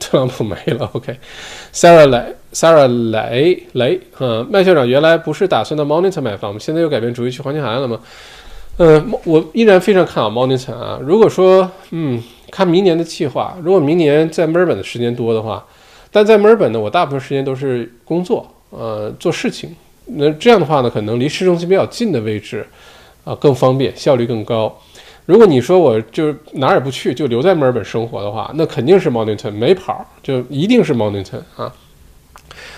[0.00, 6.58] 特朗普没了，OK，Sarah 来，Sarah 来雷，嗯，麦校长原来不是打算到 Monitor 买房吗？
[6.58, 8.00] 现在又改变主意去黄金海岸了吗？
[8.78, 10.98] 嗯，我依然非常看好 Monitor 啊。
[11.00, 12.20] 如果说，嗯，
[12.50, 15.64] 看明年的计划，如果明年在墨尔本的时间多的话，
[16.10, 19.70] 但在墨尔本呢，我大部分时间都是工作，呃，做事情。
[20.06, 22.66] 那这样的话呢，可能离市中心比较近的位置，
[23.24, 24.78] 啊，更方便，效率更高。
[25.26, 31.72] 如果你说我就哪儿也不去，就留在墨尔本生活的话，那肯定是 Mountain 没跑，就一定是 Mountain 啊。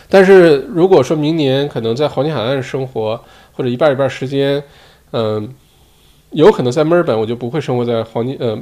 [0.08, 3.20] 但是如果说明年可能在黄金海岸生活，
[3.52, 4.62] 或者一半一半时间，
[5.10, 5.52] 嗯，
[6.30, 8.56] 有可能在墨尔本我就不会生活在黄金呃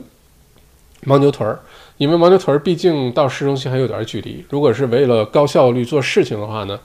[1.03, 1.61] 牦牛屯儿，
[1.99, 4.43] 因为牦牛屯儿毕竟到市中心还有点距离。
[4.49, 6.81] 如果是为了高效率做事情的话呢，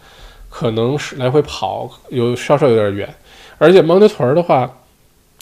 [0.49, 3.15] 可能是来回跑有稍稍有点远，
[3.57, 4.69] 而且牦牛屯儿的话。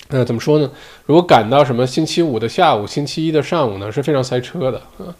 [0.09, 0.71] 那怎么说呢？
[1.05, 5.13] 如果赶到什么星期五的下午、星期一的上午呢，是非常塞车的啊！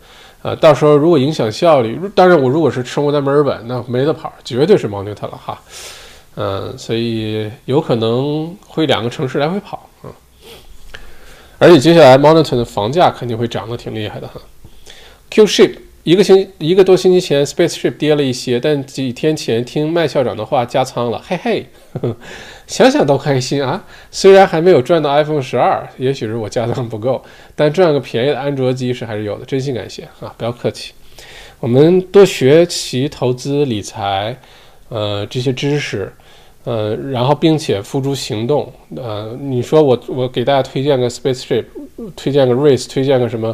[0.44, 5.60] 呃，到时候如果影响效率，当然我如果是生活在墨尔本，那没得跑，绝对是 Mountain 了哈。
[6.36, 10.08] 嗯，所以有可能会两个城市来回跑啊。
[11.58, 14.40] 而且接下来 Mountain 的房价肯定会涨得挺厉害的哈。
[15.30, 15.76] Q ship
[16.08, 21.66] 一个星一个多星期前，Spaceship 跌了一些，但几天前听麦校长的话加仓了，嘿嘿，
[22.66, 23.84] 想想都开心啊！
[24.10, 27.22] 虽然还没有赚到 iPhone 十二，也许是我加仓不够，
[27.58, 30.34] 但赚个便宜的安卓机是还是有的，真心感谢啊！
[30.38, 30.94] 不要客气，
[31.60, 34.34] 我们多学习投资理财，
[34.88, 36.10] 呃，这些知识，
[36.64, 41.66] 呃，然后并且付诸行动，呃，你说我我给大家推荐个 Spaceship，
[42.16, 43.54] 推荐个 Race，推荐个什么？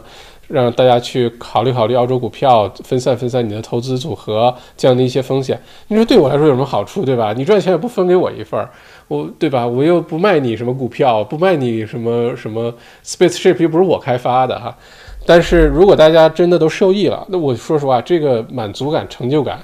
[0.53, 5.59] 让大家去考虑考虑澳洲股票，分散分散你的投资组合，降低一些风险。
[5.87, 7.33] 你说对我来说有什么好处，对吧？
[7.35, 8.69] 你赚钱也不分给我一份儿，
[9.07, 9.65] 我对吧？
[9.65, 12.71] 我又不卖你什么股票，不卖你什么什么
[13.03, 14.77] spaceship，又不是我开发的哈。
[15.25, 19.59] 但是如果大家真的都受益了，那我说实话，这个满足感、成就感，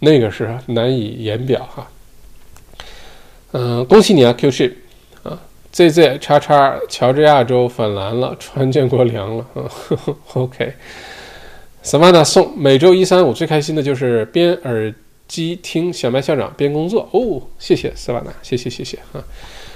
[0.00, 1.86] 那个是难以言表哈。
[3.52, 4.72] 嗯，恭喜你啊，Q ship。
[5.74, 9.44] Z Z 叉叉，乔治亚州反蓝了，川建国凉了。
[9.56, 9.68] 嗯
[10.34, 14.94] ，OK，Savannah 送每周一三五最开心的就是边耳
[15.26, 19.18] 机听小麦校长边工作哦，谢谢 Savannah，谢谢谢谢啊，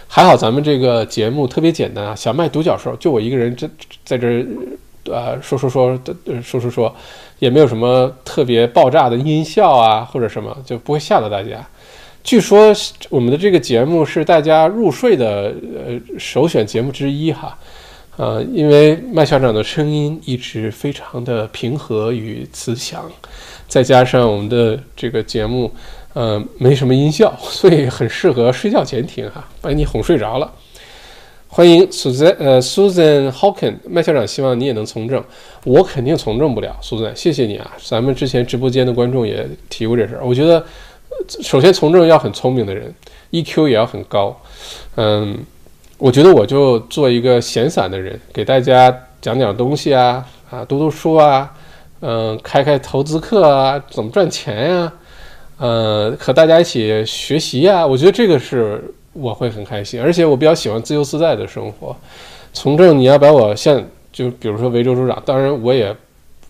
[0.06, 3.68] 还好咱们这个节目特别简单啊，小麦独角兽就我一个人这
[4.04, 4.46] 在这
[5.06, 5.98] 呃说说说
[6.40, 6.94] 说说说，
[7.40, 11.68] 也没有什么特别爆炸的音效啊或者什么，就不会吓到大家。
[12.28, 12.74] 据说
[13.08, 17.56] 我们的这个节目是大家入睡的呃首选节目之一哈，
[18.18, 23.10] 呃，因为麦校长的声音一直非常的平和与慈祥，
[23.66, 25.72] 再加上我们的这个节目
[26.12, 30.52] 呃没什么音效，所以很适合睡觉前听哈， 把你哄睡着了。
[31.50, 35.24] 欢迎 Susan 呃 Susan Hawken 麦校长，希望你也能从政，
[35.64, 40.62] 我肯定从政不了，Susan，谢谢你啊，咱们之前直播间的观众也提过这事儿，我觉得。
[41.42, 42.94] 首先，从政要很聪明的人
[43.32, 44.34] ，EQ 也要很高。
[44.96, 45.38] 嗯，
[45.98, 51.52] 我觉得我就做一个闲散的人，给大家讲讲东西啊，啊，读读书啊，
[52.00, 54.92] 嗯，开开投资课啊，怎么赚钱呀，
[55.58, 57.86] 呃，和大家一起学习呀。
[57.86, 58.82] 我觉得这个是
[59.12, 61.94] 我会很开心，而且我比较喜欢自由自在的生活。
[62.52, 63.82] 从政，你要把我像，
[64.12, 65.94] 就比如说维州州长，当然我也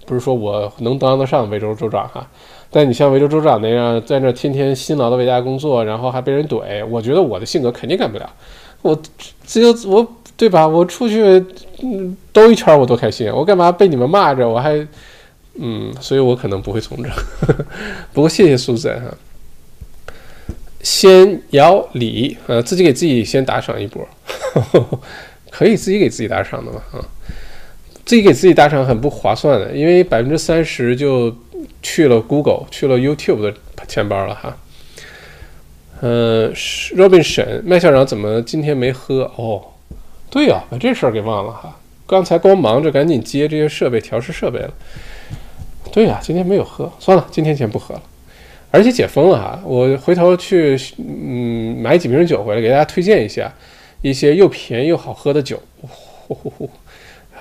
[0.07, 2.27] 不是说我能当得上维州州长哈。
[2.71, 8.31] 但你像维州州长那样，在那天天辛劳的为大家工作，然后还被人怼，我觉得我的性格肯定干不了。
[8.83, 9.01] 我
[9.45, 10.07] 自由，我
[10.37, 10.69] 对吧？
[10.69, 11.45] 我出去
[12.33, 14.49] 兜一圈我多开心，我干嘛被你们骂着？
[14.49, 14.87] 我还
[15.55, 17.11] 嗯，所以我可能不会从政。
[18.13, 20.15] 不过谢谢苏子哈，
[20.81, 24.07] 先摇礼呃，自己给自己先打赏一波，
[25.51, 27.03] 可以自己给自己打赏的嘛啊？
[28.09, 31.33] 自己给自己打赏很不划算的，因为百分之三十就。
[31.83, 33.55] 去了 Google，去了 YouTube 的
[33.87, 34.57] 钱包了哈。
[36.01, 39.31] 嗯，Robin 沈麦校长怎么今天没喝？
[39.37, 39.63] 哦，
[40.31, 41.77] 对呀，把这事儿给忘了哈。
[42.07, 44.73] 刚才光忙着赶紧接这些设备调试设备了。
[45.93, 48.03] 对呀，今天没有喝，算了，今天先不喝了。
[48.71, 53.53] 而且解封了哈，我回头去嗯买几瓶酒回来给大家推荐一下
[54.03, 55.61] 一些又便宜又好喝的酒。
[55.81, 56.71] 呼呼呼。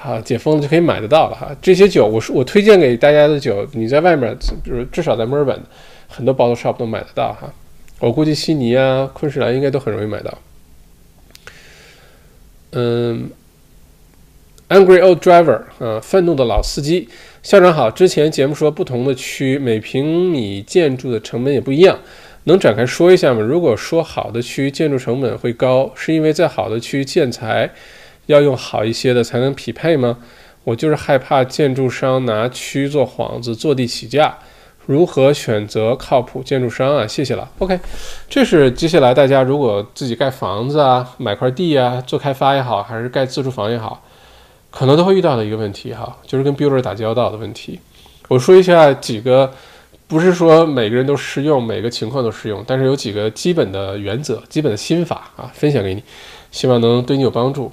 [0.03, 1.55] 啊，解封了就可以买得到了哈。
[1.61, 5.59] 这些酒，我说我推荐给大家的酒，你在外面，就是至少在墨尔本，
[6.07, 7.51] 很多 bottle shop 都买得到哈。
[7.99, 10.37] 我估计悉尼啊、昆士兰应该都很容易买到。
[12.73, 13.29] 嗯
[14.69, 17.09] ，Angry Old Driver，啊，愤怒的老司机，
[17.41, 17.89] 校长好。
[17.89, 21.97] 之前节目说不同的区每平米建筑的成本也不一样，
[22.43, 23.41] 能展开说一下吗？
[23.41, 27.71] 如果说好的区建筑成本会高，是因为在好的区建材。
[28.27, 30.17] 要用好一些的才能匹配吗？
[30.63, 34.37] 我就是害怕建筑商拿区做幌子，坐地起价。
[34.85, 37.05] 如何选择靠谱建筑商啊？
[37.05, 37.49] 谢谢了。
[37.59, 37.77] OK，
[38.29, 44.01] 这是接下来大家如果自己盖房子啊、买块地啊、做开发也好，还是盖自住房也好，
[44.71, 47.79] 可能都会遇到的一个问题哈，就是跟 builder 打交道的问题。
[48.29, 49.51] 我说一下几个，
[50.07, 56.03] 不是说每个人都适用，每个情况都适用，但是有几个基本的原则、基本的心法啊，分享给你，
[56.51, 57.69] 希望能对你有帮助。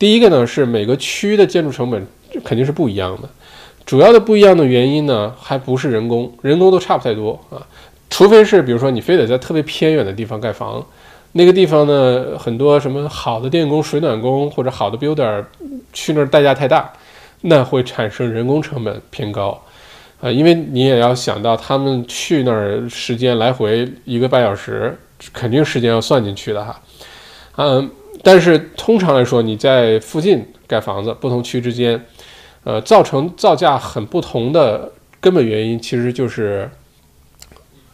[0.00, 2.06] 第一个呢是每个区的建筑成本
[2.42, 3.28] 肯定是不一样的，
[3.84, 7.60] 主要的不一样的原因呢还不是人工，人工都差不太多啊，
[8.08, 10.82] 除非是比如说你非得在特别偏远的地方盖房，
[11.32, 15.44] 那个地方呢很多什么好的电工、水暖工或者好的 builder
[15.92, 16.90] 去那儿代价太大，
[17.42, 19.62] 那会产生人工成本偏高。
[20.22, 24.98] 啊，因为你也要想到他们去那儿时间来回一个半小时，
[25.30, 26.80] 肯定时间要算进去的哈，
[27.56, 27.90] 嗯。
[28.22, 32.04] 但是通常来说，你在附近盖房子，不同区之间，
[32.64, 36.70] 呃，造成造价很不同的根本原因，其实就是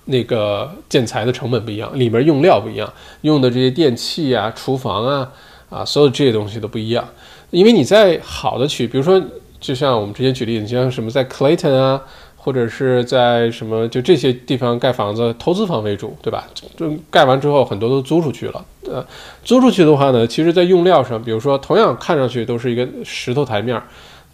[0.06, 2.92] 那个建材的成本不一样，里面用料不一样，
[3.22, 5.32] 用的这些电器啊、厨房啊
[5.70, 7.06] 啊，所有这些东西都不一样。
[7.50, 9.22] 因为你在好的区，比如说，
[9.60, 12.02] 就像我们之前举例子，你像什么在 Clayton 啊
[12.36, 16.46] 或者是在什么就这些地方盖房子，投资房为主，对吧？
[16.76, 18.64] 就盖完之后很多都租出去了。
[18.90, 19.04] 呃，
[19.42, 23.80] 租出去的话呢，其实在用料上，比如说同样看上去都是一个石头台面，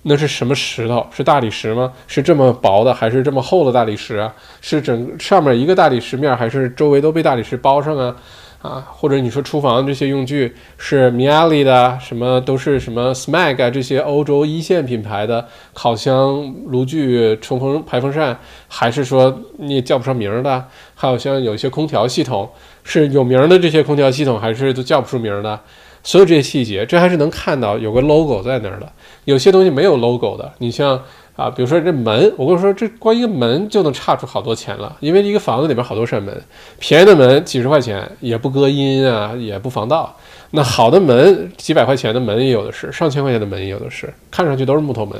[0.02, 1.06] 那是什么石头？
[1.10, 1.92] 是大理石吗？
[2.06, 4.34] 是这么薄的还是这么厚的大理石啊？
[4.60, 8.16] 是整上面一个大理石面，还是周围都被大理石包上啊？
[8.62, 18.38] 啊，或者你说厨房这些用具是 Miele 的，什么都是什么 Smeg 啊，这些欧洲一线品牌的烤箱、炉具、冲锋排风扇，
[18.68, 20.64] 还是说你也叫不上名的？
[20.94, 22.48] 还有像有一些空调系统
[22.84, 25.58] 是有名的这些空调系统，还是都叫不出名的？
[26.02, 28.90] 所有这些细节，这还是能看到有个 logo 在那儿的。
[29.24, 31.00] 有些东西没有 logo 的，你像。
[31.34, 36.42] 啊，比如说这门，我跟你说，这光一个门就能差出好多钱了，因为一个房子里边好多扇门，
[36.78, 40.14] 便宜的门几十块钱也不隔音啊，也不防盗，
[40.50, 45.18] 那好的门几百块钱的门也有的是，上千块钱的门也有的是，看上去都是木头门，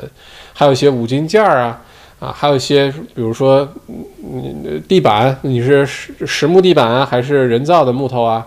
[0.53, 1.81] 还有一些五金件儿啊，
[2.23, 8.47] 啊，还有一些比如说，嗯，地板你是实实木地板啊，还是人造的木头啊，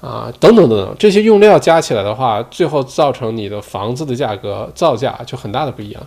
[0.00, 6.02] 啊，等等等等，这些用料加起来的话，最后造成你的房子的价格造价就很大的不一样。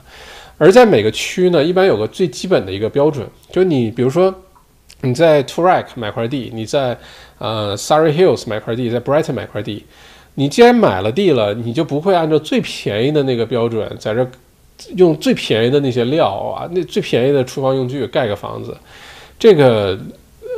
[0.57, 4.33] 而在每个区呢，一般有个最基本的一个标准，就你比如说
[5.01, 6.97] 你在 Toorak 买块地，你在
[7.37, 9.85] 呃 Surrey Hills 买块地，在 Brighton 买块地，
[10.33, 14.27] 你既然买了地了，你就不会按照最便宜的那个标准，在这
[14.95, 18.75] 用最便宜的那些料啊，那最便宜的厨房用具盖个房子，
[19.37, 19.99] 这个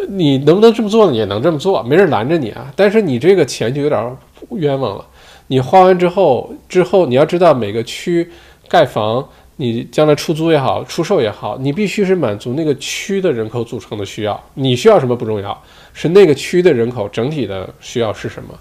[0.09, 1.15] 你能不能这么做呢？
[1.15, 2.71] 也能这么做，没人拦着你啊。
[2.75, 4.17] 但是你这个钱就有点
[4.51, 5.05] 冤枉了，
[5.47, 8.29] 你花完之后，之后你要知道每个区
[8.67, 9.27] 盖房。
[9.59, 14.39] 你将来出租也好，出售也好，你必须是满足那个区的人口组成的需要。
[14.53, 15.63] 你需要什么不重要，
[15.93, 18.53] 是那个区的人口整体的需要是什么。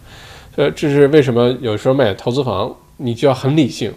[0.56, 3.92] 呃，这是为什么有时候买投资房，你就要很理性。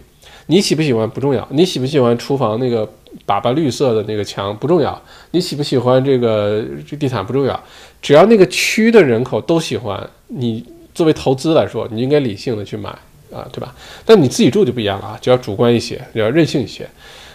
[0.46, 2.86] 你喜不喜欢不重要，你喜不喜欢厨房那个
[3.26, 5.00] 粑粑绿色的那个墙不重要，
[5.30, 7.62] 你喜不喜欢这个这地毯不重要，
[8.02, 10.64] 只要那个区的人口都喜欢，你
[10.94, 12.94] 作为投资来说，你应该理性的去买。
[13.32, 13.72] 啊，对吧？
[14.04, 16.84] 但你自己住就不一样了啊，就要主观一些，要任性一些。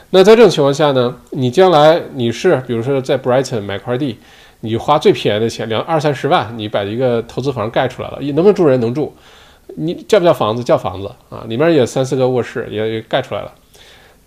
[0.09, 4.17] 那在这种情况下呢，你将来你是比如说在 Brighton 买块地，
[4.59, 8.77] 你花最便宜的钱，两二三十万，你把一个投资房盖出来了，你能不能住人？
[8.81, 9.15] 能住。
[9.75, 10.63] 你叫不叫房子？
[10.63, 13.51] 叫房子啊，里面也三四个卧室，也盖出来了。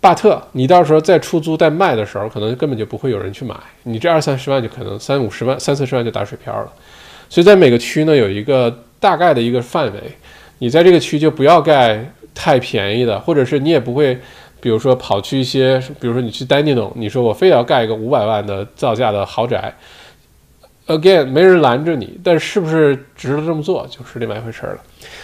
[0.01, 6.71] 巴特，你到时候再出租再卖的时候，可能根本就不会有人去买，你这二三十万就可能三五十万、三四十万就打水漂了。
[7.29, 9.99] 所以在每个区呢，有一个大概的一个范围。
[10.59, 12.03] 你在这个区就不要盖
[12.35, 14.17] 太便宜的，或者是你也不会，
[14.59, 19.73] 比如说跑去一些，比如说你去丹尼农，你说我非要盖一个五百万的造价的豪宅
[20.89, 24.77] ，again 没人拦着你，但是不是值得这么做就是另外一回事了。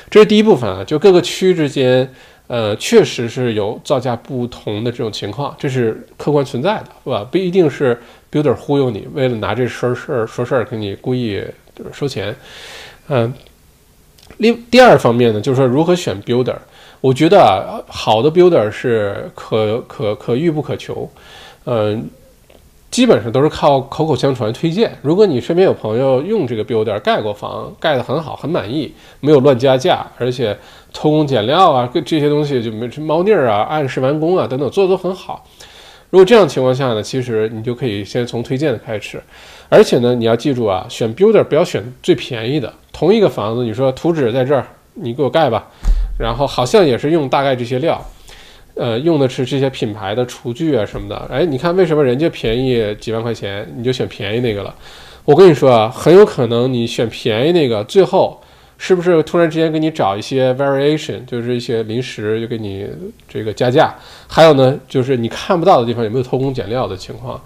[0.09, 2.09] 这是第一部分啊，就各个区之间，
[2.47, 7.27] 呃，确实是有造价不同的这种情况，这是客观存在的，是吧？
[7.29, 7.99] 不一定是
[8.31, 11.43] builder 忽悠你，为了拿这说事儿说事儿给你故意
[11.91, 12.33] 收钱，
[13.09, 13.33] 嗯。
[14.37, 16.55] 另第二方面呢，就是说如何选 builder，
[16.99, 21.09] 我觉得啊，好的 builder 是可可可遇不可求，
[21.65, 22.09] 嗯，
[22.91, 24.97] 基本上都是靠口口相传推荐。
[25.01, 30.57] 如果你身边有朋友用这个 builder 盖过房，盖得很好，很满意，没有乱加价，而且
[30.93, 35.45] 偷工减料啊，这些东西就没猫腻儿啊，按时完工啊等等，做的都很好。
[36.11, 39.21] 如果这样情况下呢，其实你就可以先从推荐的开始，
[39.67, 42.71] 而且呢，你要记住啊，选 builder 不要选最便宜的。
[42.93, 45.67] 同一个房子，你说图纸在这儿，你给我盖吧，
[46.17, 48.01] 然后好像也是用大概这些料，
[48.75, 51.15] 呃，用的是这些品牌的厨具啊什么的。
[51.31, 54.75] 哎，你看为什么人家便宜几万块钱，你就选便宜那个了？
[55.23, 58.41] 我跟你说啊，很有可能你选便宜那个，最后
[58.77, 62.87] 是不是突然之间给你找一些 variation，就是一些临时就给你
[63.27, 63.95] 这个加价？
[64.27, 67.41] 还有呢，就是你看不到的地方有没有偷工减料的情况？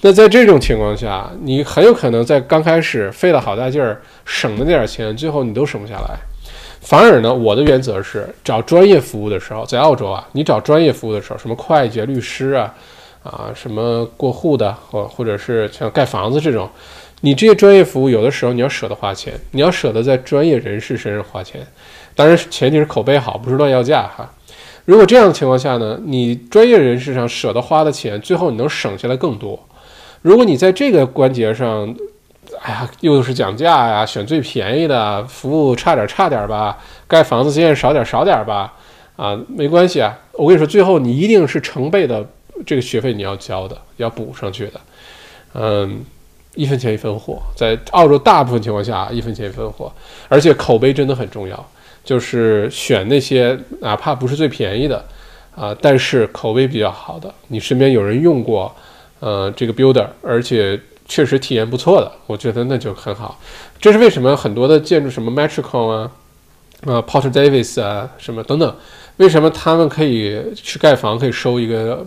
[0.00, 6.18] 那在这种情况下，你很有可能在刚开始费了好大劲儿，省的那点钱，最后你都省不下来。
[6.92, 12.74] 反而呢，我的原则是找专业服务的时候，在澳洲啊，你找专业服务的时候，什么会计、律师啊，
[13.22, 16.68] 啊，什么过户的，或或者是像盖房子这种，
[17.22, 21.66] 你这些专业服务有的时候你要舍得花钱，你要舍得在专业人士身上花钱。
[22.14, 24.30] 当然前提是口碑好，不是乱要价哈。
[24.84, 29.58] 如果这样的情况下呢，你专业人士上舍得花的钱，最后你能省下来更多。
[30.20, 31.96] 如果你在这个关节上，
[32.60, 38.72] 哎呀，又是讲价呀，选最便宜的，服务差点差点吧，盖房子经验少点少点吧，
[39.16, 42.24] 啊，没关系啊，我跟你说，最后你一定是成倍的
[42.66, 44.80] 这个学费你要交的，要补上去的，
[45.54, 46.04] 嗯，
[46.54, 49.92] 一分钱一分货，在澳洲大部分情况下一分钱一分货，
[50.28, 51.68] 而且口碑真的很重要，
[52.04, 55.04] 就是选那些哪怕不是最便宜的，
[55.56, 58.74] 啊，但是口碑比较好的，你身边有人用过。
[59.24, 60.76] 呃这个 builder，而且
[61.12, 63.38] 确实体验不错的，我觉得那就很好。
[63.78, 66.10] 这是为什么很多的建筑，什么 Metricon 啊，
[66.86, 68.74] 啊 Porter Davis 啊，什么等等，
[69.18, 72.06] 为什么他们可以去盖房，可以收一个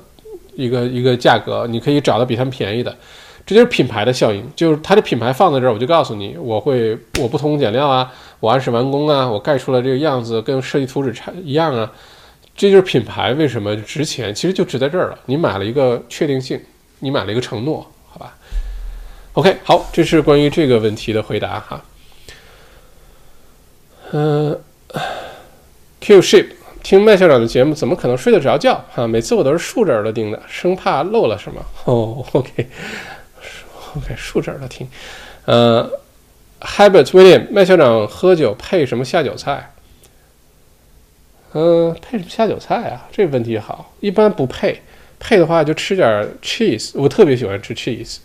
[0.56, 2.96] 一个一个价格，你可以找到比他们便宜的。
[3.46, 11.92] 这就是品牌的效应，就是它的品牌放在这儿，我就告诉你，我会我不偷工减料啊，我按时完工啊，我盖出来这个样子跟设计图纸差一样啊，
[12.58, 15.20] 这就是品牌为什么值钱，其实就值在这儿了。
[15.28, 16.60] 你买了一个确定性，
[17.02, 17.86] 你买了一个承诺，
[19.36, 21.86] ？OK，好，这是关于这个问题的回答哈。
[24.12, 24.60] 嗯
[26.02, 26.48] ，Q ship
[26.84, 29.08] 听麦校长的节目怎么可能睡得着觉哈？
[29.08, 31.62] 每次我都是竖着耳朵听的，生怕漏了什么。
[31.86, 32.68] 哦，OK。
[33.98, 34.86] OK，竖着耳朵听，
[35.46, 35.90] 呃
[36.60, 39.72] ，Habit William 麦校长喝酒配什么下酒菜？
[41.54, 43.08] 嗯，配什么下酒菜啊？
[43.12, 44.82] 这个问题好，一般不配，
[45.18, 46.92] 配的话就吃点 cheese。
[46.96, 48.18] 我特别喜欢吃 cheese，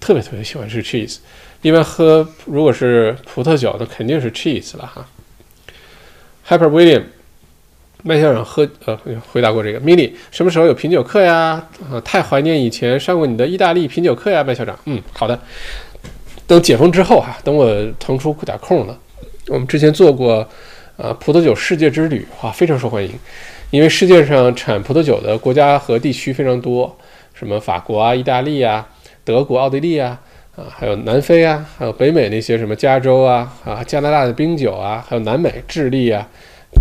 [0.00, 1.18] 特别特别喜欢吃 cheese。
[1.62, 5.06] 一般喝如果是葡萄酒，那肯定是 cheese 了哈。
[6.48, 7.02] Hyper William，。
[8.02, 8.96] 麦校长喝呃
[9.32, 11.66] 回答过这个，Mini 什么时候有品酒课呀？
[11.90, 14.78] 啊，太怀念以前上过你的意大利品酒课呀，麦校长。
[14.84, 15.36] 嗯，好的，
[16.46, 18.96] 等解封之后哈，等我腾出点空了，
[19.48, 20.48] 我们之前做过
[20.96, 23.10] 啊葡萄酒世界之旅，哇，非常受欢迎，
[23.70, 26.96] 因为世界上产葡萄酒的国家和地区非常多，
[27.34, 28.86] 什么法国啊、意大利啊、
[29.26, 30.18] 德国、奥地利啊，
[30.56, 36.26] 啊，还有南非啊，还有北美那些什么加州啊、啊加拿大的冰酒啊，还有南美智利啊。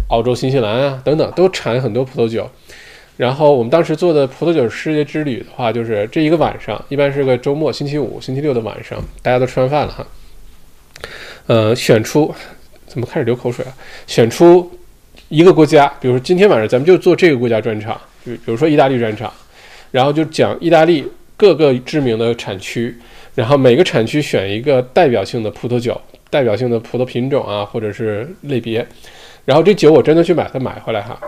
[0.10, 2.50] 澳洲、新西兰啊，等等都产很多葡萄酒。
[3.18, 10.06] 然后我们当时做的葡萄酒世界之旅的话，就是这一个晚上，一般是个周末，星期五、星期六的晚上，大家都吃完饭了哈。
[11.48, 12.34] 呃，选出
[12.86, 13.72] 怎么开始流口水啊？
[14.06, 14.70] 选出
[15.30, 19.32] 一个国家，比如说今天晚上咱们就做这个国家专场，比比如说意大利专场，
[19.92, 21.08] 然后就讲意大利
[21.38, 22.96] 各个知名的产区，
[23.34, 26.00] 然后每个产区选一个代表性的葡萄酒，
[26.30, 28.86] 代表性的葡萄品种啊，或者是类别。
[29.44, 31.20] 然后这酒我真的去买它买回来哈，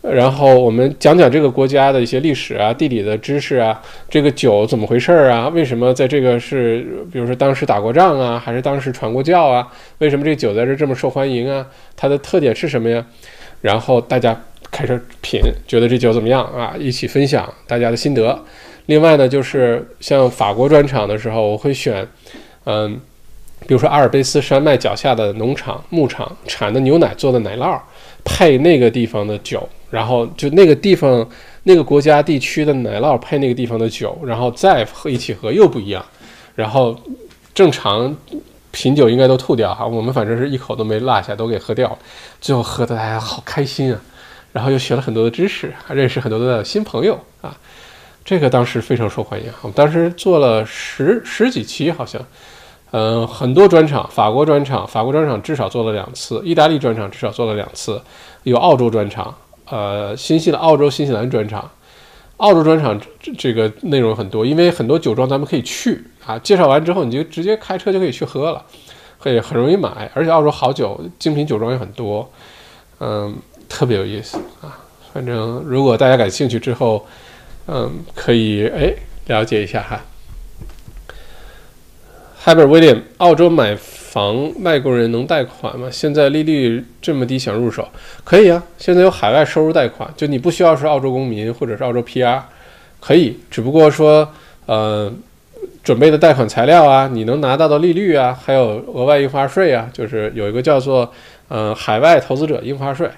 [0.00, 3.78] 然后我们讲讲这个国家的一些历史啊、地理的知识啊，
[4.08, 5.48] 这个酒怎么回事儿啊？
[5.48, 9.68] 为什么在这个是，比如说当时打过仗啊，还是当时传过教啊？
[9.98, 11.66] 为什么这酒在这这么受欢迎啊？
[11.94, 13.04] 它的特点是什么呀？
[13.60, 14.40] 然后大家
[14.70, 16.74] 开始品，觉得这酒怎么样啊？
[16.78, 18.42] 一起分享大家的心得。
[18.88, 22.06] 另外呢，就是像法国专场的时候，我会选，
[22.64, 23.00] 嗯。
[23.66, 27.78] 比如说阿尔卑斯山脉脚下的农场、牧场产的牛奶做的奶酪，
[28.24, 31.28] 配那个地方的酒，然后就那个地方、
[31.64, 36.02] 那个国家地区的奶酪配那个地方的酒，然后再喝一起喝又不一样。
[36.54, 36.96] 然后
[37.52, 38.16] 正常
[38.70, 41.98] 品酒应该都吐掉哈，我们反正是一口都没落下，都给喝掉了。
[42.40, 44.00] 最后喝的大家好开心啊，
[44.52, 47.58] 然后又学了很多的知识，认识很多的新朋友啊。
[48.28, 52.20] 这个当时非常受欢迎，我们当时做了十十几期好像。
[52.90, 57.98] 嗯，很多专场，法国专场，法国专场至少做了两次，意大利专场至少做了两次，
[58.42, 59.34] 有澳洲专场，
[59.70, 61.70] 呃，新西兰、澳洲、新西兰专场，
[62.36, 63.00] 澳洲专场
[63.38, 68.62] 这个内容很多，因为很多酒庄咱们可以去啊，介绍完之后你就直接开车就可以去喝了，
[69.20, 72.30] 会很容易买，而且澳洲好酒，精品酒庄也很多，
[73.00, 73.34] 嗯，
[73.70, 74.76] 特别有意思啊，
[75.14, 77.06] 反正如果大家感兴趣之后，
[77.68, 78.94] 嗯，可以哎
[79.26, 80.00] 了解一下哈。
[82.44, 85.90] Haber William，澳洲买房外国人能贷款吗？
[85.90, 87.86] 现在利率这么低，想入手
[88.24, 88.62] 可以啊。
[88.78, 92.40] 现在有海外收入贷款，就你不需要是澳洲公民或者是澳洲 PR，
[93.00, 93.38] 可以。
[93.50, 94.26] 只不过说，
[94.64, 95.12] 呃，
[95.82, 101.12] 准备的贷款材料啊，你能拿到的利率啊，还有额外印花税啊，就是有一个叫做
[101.48, 103.10] 呃海外投资者印花税，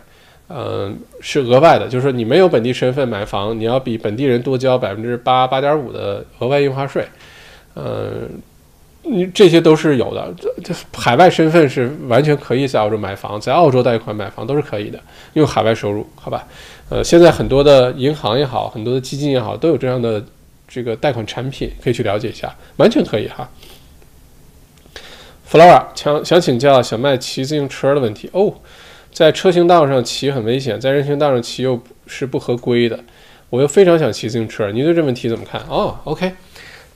[0.51, 7.07] 嗯，是额外的，就是说你没有本地身份买房，你要比本地人多交百分之八八点五的额外印花税，
[7.77, 8.29] 嗯。
[9.03, 15.01] 你这些都是有的，这这海外身份是完全可以在澳洲买房，在澳洲贷款买房都是可以的，
[15.33, 16.47] 用海外收入，好吧？
[16.91, 20.23] 呃，现在很多的银行也好，很多的基金也好，都有这样的
[20.69, 23.49] 这个贷款产品，可以去了解一下，完全可以哈。
[25.51, 28.53] Flora 想想请教小麦骑自行车的问题哦，
[29.13, 32.99] 在车行道上骑很危险，在人行道上骑又是不合规的，
[33.51, 35.61] 我又非常想骑自行车，你对这问题怎么看？
[35.69, 36.33] 哦，OK，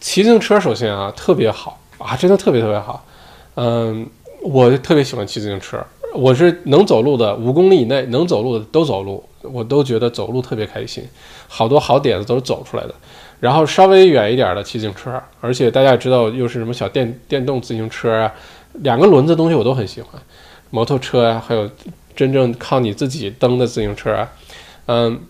[0.00, 1.80] 骑自行车首先啊特别好。
[1.96, 3.06] 啊，真的特别特别好，
[3.54, 4.04] 嗯，
[4.42, 5.82] 我特别喜欢骑自行车，
[6.12, 11.04] 我是能走路的，五公里以内能走路的都走路，我都觉得走路特别开心，
[11.46, 12.94] 好多好点子都是走出来的。
[13.38, 18.34] 然后稍微远一点的骑自行车，而且大家也知道又是什么小电电动自行车啊，
[18.74, 20.20] 两个轮子东西我都很喜欢，
[20.70, 21.70] 摩托车啊，还有
[22.14, 24.32] 真正靠你自己蹬的自行车啊，
[24.86, 25.20] 嗯，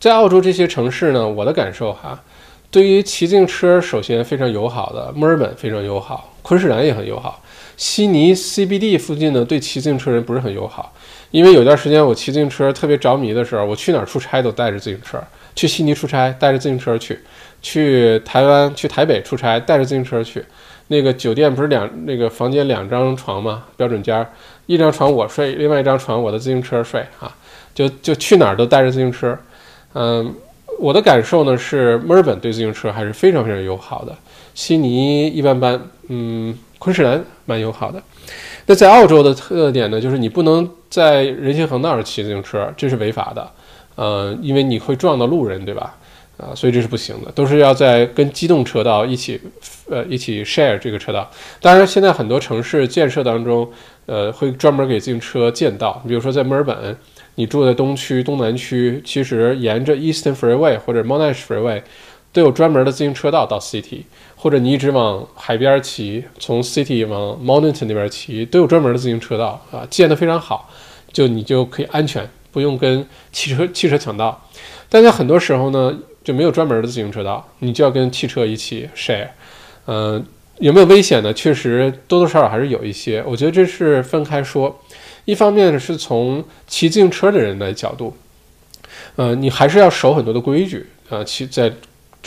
[0.00, 2.22] 在澳洲这些城市呢，我的感受哈。
[2.70, 7.40] 对于骑自行车，首先非常友好的墨尔本非常友好，昆士兰也很友好。
[7.76, 10.92] 悉尼 CBD 附近呢，对骑自行车人不是很友好，
[11.30, 15.22] 因为有段时间我骑自行车特别着迷的时候，我去哪儿出差都带着自行车，
[15.54, 17.20] 去悉尼出差带着自行车去，
[17.62, 20.44] 去台湾去台北出差带着自行车去。
[20.88, 23.64] 那个酒店不是两那个房间两张床吗？
[23.76, 24.26] 标准间，
[24.66, 27.34] 一张床我睡，另外一张床我的自行车睡啊，
[27.74, 29.38] 就就去哪儿都带着自行车。
[29.94, 30.34] 嗯，
[30.78, 34.14] 我的感受呢是墨尔本对自行车还是非常非常友好的，
[34.54, 36.56] 悉尼一般般，嗯。
[36.76, 38.02] 昆士兰蛮友好的，
[38.66, 43.50] 那在澳洲的特点呢，就是你不能在人行横道上骑自行车，这是违法的，
[43.94, 45.96] 呃，因为你会撞到路人，对吧？
[46.36, 49.40] 啊，所以这是不行的，都是要在跟机动车道一起，
[49.88, 51.30] 呃，一起 share 这个车道。
[51.60, 53.70] 当然，现在很多城市建设当中，
[54.06, 56.02] 呃，会专门给自行车建道。
[56.06, 56.96] 比如说在墨尔本，
[57.36, 61.82] 你住在东区、东南区，其实沿着 Eastern Freeway 或者 Monash Freeway
[62.32, 64.02] 都有专门的自行车道到 City。
[64.36, 70.68] 或者你一直往海边骑，从 city 往 mountain 那边骑，都有专门的自行车道啊，建得非常好，
[71.10, 74.46] 就你就可以安全，不用跟汽车汽车抢道。
[74.90, 79.28] 但在很多时候呢，就没有专门的自行车道，你就要跟汽车一起 share。
[79.86, 80.24] 嗯，
[80.58, 81.32] 有没有危险呢？
[81.32, 83.22] 确实多多少少还是有一些。
[83.24, 84.80] 我觉得这是分开说，
[85.26, 88.16] 一方面是从骑自行车的人的角度，
[89.14, 91.72] 呃，你还是要守很多的规矩啊，骑在。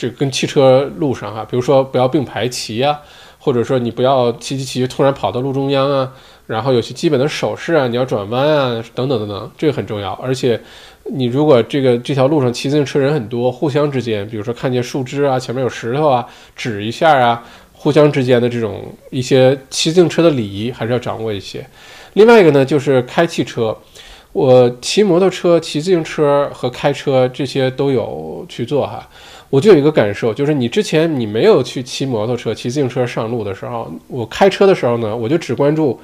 [0.00, 3.00] 这跟汽车路上哈，比如说不要并排骑呀，
[3.40, 6.12] 或者说你不要骑骑骑突然跑到路中央啊，
[6.46, 10.12] 然后有些基本的手势啊，你要转弯啊，等等等等，这个很重要。
[10.12, 10.60] 而且
[11.10, 21.64] 你如果这个这条路上骑自行车人很多，互相之间，比如说看见树枝啊，前面有石头啊，指一下啊，互相之间的这种一些骑自行车的礼仪还是要掌握一些。
[22.14, 23.76] 另外一个呢，就是开汽车，
[24.32, 29.08] 我骑摩托车、骑自行车和开车这些都有去做哈。
[29.50, 35.98] 我就有一个感受，就是你之前你没有去骑摩托车、骑自行车上路的时候，我开车的时候呢，我就只关注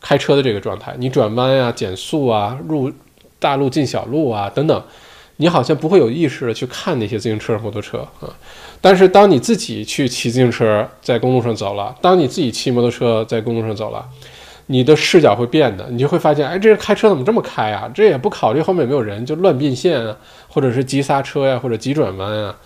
[0.00, 2.90] 开车的这个状态，你转弯呀、减速啊、入
[3.38, 4.82] 大路进小路啊等等，
[5.36, 8.28] 你好像不会有意识的去看那些自行车、摩托车啊。
[8.80, 14.04] 但是当你自己去骑自行车在公路上走了，当你自己骑摩托车在公路上走了，
[14.66, 17.90] 你的视角会变的，你就会发现，哎，这人开车怎么这么开啊？
[17.94, 20.16] 这也不考虑后面有没有人，就乱变线啊，
[20.48, 22.56] 或者是急刹车呀，或者急转弯啊。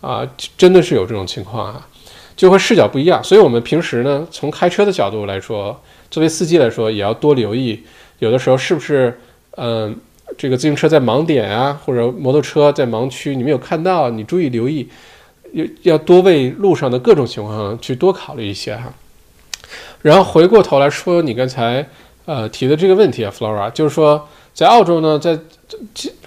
[0.00, 0.28] 啊，
[0.58, 1.86] 真的是有这种情况啊，
[2.34, 3.22] 就会视角不一样。
[3.22, 5.80] 所以，我们平时呢，从开车的角度来说，
[6.10, 7.80] 作为司机来说，也要多留意，
[8.18, 9.16] 有的时候是不是，
[9.56, 9.96] 嗯，
[10.36, 14.88] 这个自行车在盲点啊，或者摩托车在盲区，你没有看到，你注意留意，
[15.52, 18.92] 要要多为路上的各种情况去多考虑一些哈。
[20.02, 21.86] 然后回过头来说，你刚才
[22.24, 24.28] 呃提的这个问题啊，Flora，就是说。
[24.54, 25.38] 在澳洲呢，在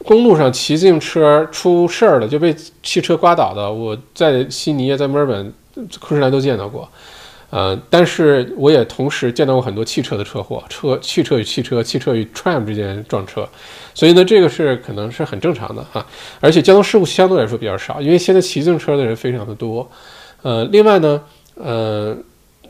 [0.04, 3.72] 公路上骑自行车出事儿了，就被汽车刮倒的。
[3.72, 5.54] 我在悉尼、在墨尔本、
[6.00, 6.90] 昆士兰都见到过，
[7.56, 13.48] 呃，但是我也同时见到过很多汽车的车祸，车、汽车与汽车、汽车与 tram 之间撞车，
[13.94, 16.06] 所以呢，这个是可能是很正常的啊。
[16.42, 19.90] 而且交通事故相对来说比较少，因为现在骑自行车的人非常的多。
[20.42, 21.22] 呃，另外呢，
[21.54, 22.14] 呃，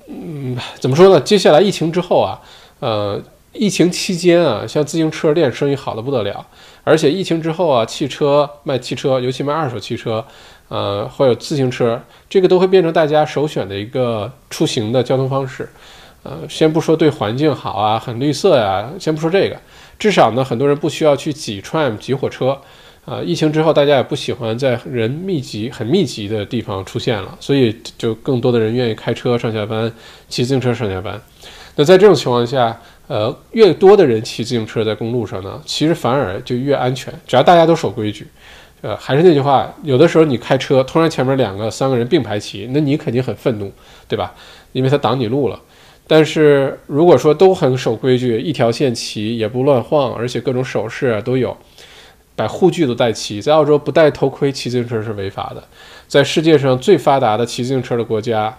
[0.08, 1.20] 嗯，怎么说呢？
[1.20, 2.40] 接下来疫情之后啊，
[2.80, 3.20] 呃。
[3.58, 6.46] 疫情期间啊，像自行车店生意好的不得了，
[6.84, 10.26] 而且疫情之后啊，汽车卖汽车，尤其卖二手汽车，
[10.68, 15.70] 呃，或者自行车，这个都会变成大家首选的一个出行的交通方式。
[16.24, 19.56] 呃，先不说对环境好啊，很绿色呀，先不说这个，
[20.00, 22.60] 至少呢，很多人不需要去挤 tram 挤火车。
[23.06, 29.94] 啊，疫情之后，大家也不喜欢在人密集、很密集的地方出现了，所以就更多的人愿意开车上下班，
[30.28, 31.22] 骑自行车上下班。
[31.76, 32.76] 那在这种情况下，
[33.06, 37.14] 呃，越多的人骑自行车在公路上呢，其实反而就越安全。
[37.28, 38.26] 只要大家都守规矩，
[38.86, 43.72] 呃，还是那句话，有的时候你开车，突然前面两个、三个人并排骑，那你肯定很愤怒，
[44.08, 44.36] 对吧？
[44.74, 45.60] 因为他挡你路了。
[46.06, 51.58] 但是如果说都很守规矩，一条线骑，也不乱晃，而且各种手势都有，
[52.36, 55.64] 把护具都带齐，在澳洲不戴头盔骑自行车是违法的。
[56.08, 58.56] 在世界上最发达的骑自行车的国家。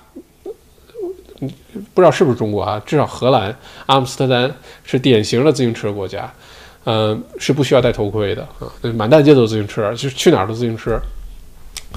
[1.38, 2.82] 不知道是不是中国啊？
[2.84, 3.54] 至少荷兰
[3.84, 4.50] 阿姆斯特丹
[4.84, 6.32] 是典型的自行车国家，
[6.88, 10.96] 嗯，是不需要戴头盔的啊，满大街都是自行车，就是去哪儿都自行车，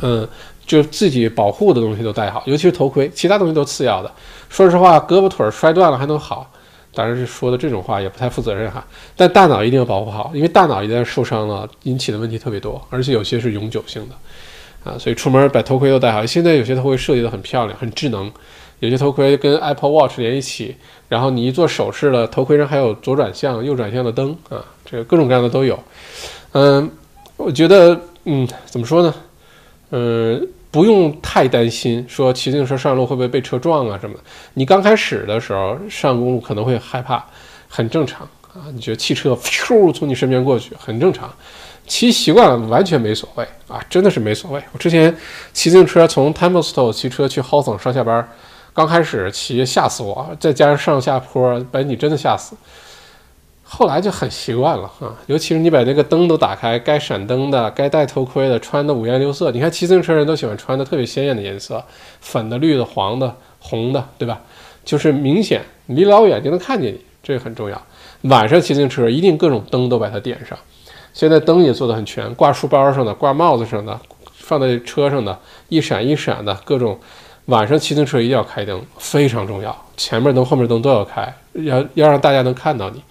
[0.02, 0.28] 嗯，
[0.66, 4.12] 就自己保护的东西都带好，尤其是头盔，其他东西都次要的。
[4.50, 6.52] 说实话，胳膊腿摔断了还能好，
[6.96, 8.84] 当然是说的这种话也不太负责任哈。
[9.16, 16.26] 但大脑一定要保护好，因为大脑一旦受伤了，引起的问题特别多，而且有些是永久性的啊，所以出门把头盔都戴好。
[16.26, 18.32] 现在有些头盔设计的很漂亮，很智能。
[18.80, 20.76] 有些头盔跟 Apple Watch 连一起，
[21.08, 25.78] 然后你一做手势了，头盔上还有左转向、右转向的灯啊，这个各种各样的都有。
[26.54, 26.90] 嗯，
[27.38, 29.14] 我觉得，嗯，怎么说呢？
[29.92, 34.22] 嗯，不用太担心说骑自行车上路会不会被车撞啊什么的。
[34.54, 37.26] 你刚开始的时候上公路可能会害怕，
[37.68, 38.22] 很正常
[38.54, 38.70] 啊。
[38.74, 41.30] 你觉得汽车咻 从你身边过去很正常，
[41.88, 44.62] 骑习惯了完全没所谓啊，真的是没所谓。
[44.72, 45.14] 我之前
[45.54, 48.30] 骑自行车从 Templestowe 骑车去 Hawthorn 上下班，
[48.74, 52.56] 刚开始骑吓死我，再加上上下坡，把你真的吓死。
[53.64, 59.52] 后来就很习惯了啊，尤其是你把那个灯都打开，该闪灯的，该戴头盔的，穿的五颜六色。
[59.52, 61.84] 你看骑自行车人都喜欢穿的特别鲜艳的颜色，
[62.20, 64.42] 粉的、绿的、黄的、红的，对吧？
[64.84, 67.80] 就是明显，离老远就能看见你，这个很重要。
[68.22, 70.58] 晚上骑自行车一定各种灯都把它点上，
[71.14, 74.00] 现在灯也做得很全，挂书包上的，挂帽子上的，
[74.34, 75.38] 放在车上的，
[75.68, 77.00] 一闪一闪的各种。
[77.46, 83.02] 晚上骑自行车一定要开灯，非常重要，前面灯、后面灯都要开，要要让大家能看到你。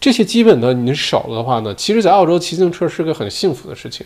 [0.00, 4.04] 这些基本的你少了的话呢，其实，在澳洲骑自行车是个很幸福的事情。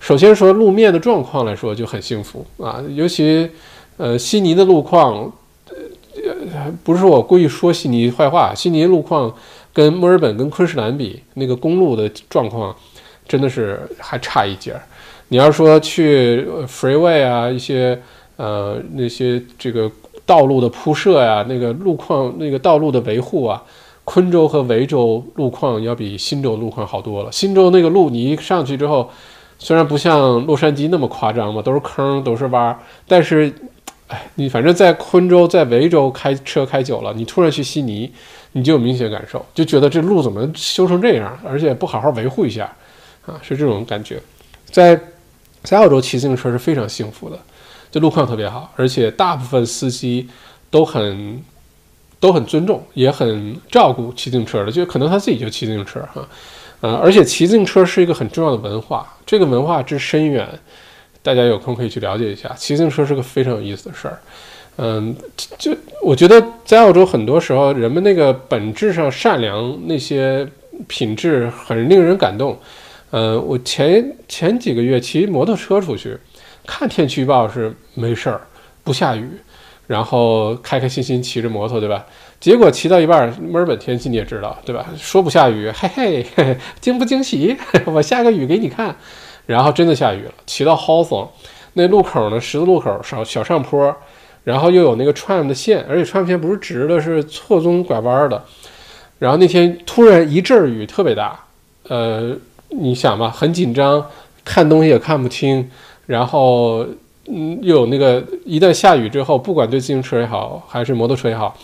[0.00, 3.48] 首先说路面的状况来说就很幸福啊，尤其，
[3.96, 5.30] 呃，悉尼的路况，
[6.52, 9.32] 呃，不是我故意说悉尼坏话，悉尼路况
[9.72, 12.74] 跟墨尔本跟昆士兰比，那个公路的状况
[13.26, 14.80] 真的是还差一截儿。
[15.28, 18.00] 你要说去 freeway 啊，一些
[18.38, 19.92] 呃那些这个
[20.24, 23.62] 道路的铺设呀，那个路况那个道路的维护啊。
[24.10, 27.30] 昆州和维州路况要比新州路况好多了。
[27.30, 29.10] 新州那个路，你一上去之后，
[29.58, 32.74] 虽然不像洛杉矶那么夸张嘛，都是坑，都是洼，
[33.06, 33.52] 但是，
[34.06, 38.10] 哎，你反正在昆州、在维州开车开久了，你突然去悉尼，
[38.52, 42.74] 你就有明显感受，就觉得这路怎么修成这样，而且不好好维护一下，
[43.26, 44.18] 啊，是这种感觉。
[44.70, 44.98] 在
[45.62, 47.38] 在澳洲骑自行车是非常幸福的，
[47.90, 50.28] 这路况特别好，而且大部分司机
[50.70, 51.42] 都很。
[52.20, 56.28] 都很尊重，也很照顾骑自行车的，就可能他自己就骑自行车哈，
[56.80, 60.44] 呃，而且骑自行车是一个很重要的文化，这个文化之深远，
[61.22, 62.52] 大家有空可以去了解一下。
[62.56, 64.18] 骑自行车是个非常有意思的事儿，
[64.78, 65.14] 嗯，
[65.56, 70.44] 就我觉得在澳洲很多时候，人们那个本质上善良那些
[70.88, 72.58] 品质很令人感动。
[73.12, 76.18] 嗯，我前前几个月骑摩托车出去，
[76.68, 78.42] 看天气预报是没事儿，
[78.84, 79.26] 不下雨。
[79.86, 82.04] 然后开开心心骑着摩托，对吧？
[82.38, 84.84] 结果骑到一半，墨尔本天气你也知道，对吧？
[84.98, 87.56] 说不下雨，嘿嘿，惊不惊喜？
[87.86, 88.94] 我下个雨给你看。
[89.46, 90.32] 然后真的下雨了。
[90.44, 91.28] 骑到 Hawthorn
[91.72, 93.96] 那路口呢，十字路口小小上坡，
[94.44, 98.44] 然后又有那个 tram 的线，而且 tram 线不是直的，是错综拐弯的。
[99.18, 101.46] 然后那天突然一阵雨特别大，
[101.88, 102.36] 呃，
[102.68, 104.04] 你想吧，很紧张，
[104.44, 105.70] 看东西也看不清，
[106.08, 106.84] 然后。
[107.30, 111.54] 嗯，又有那个一旦下雨之后，不管对自行车也好，还是摩托车也好，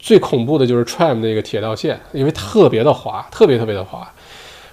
[0.00, 3.98] 最恐怖的就是 tram 那个铁道线，因为特别的滑，特别特别的滑。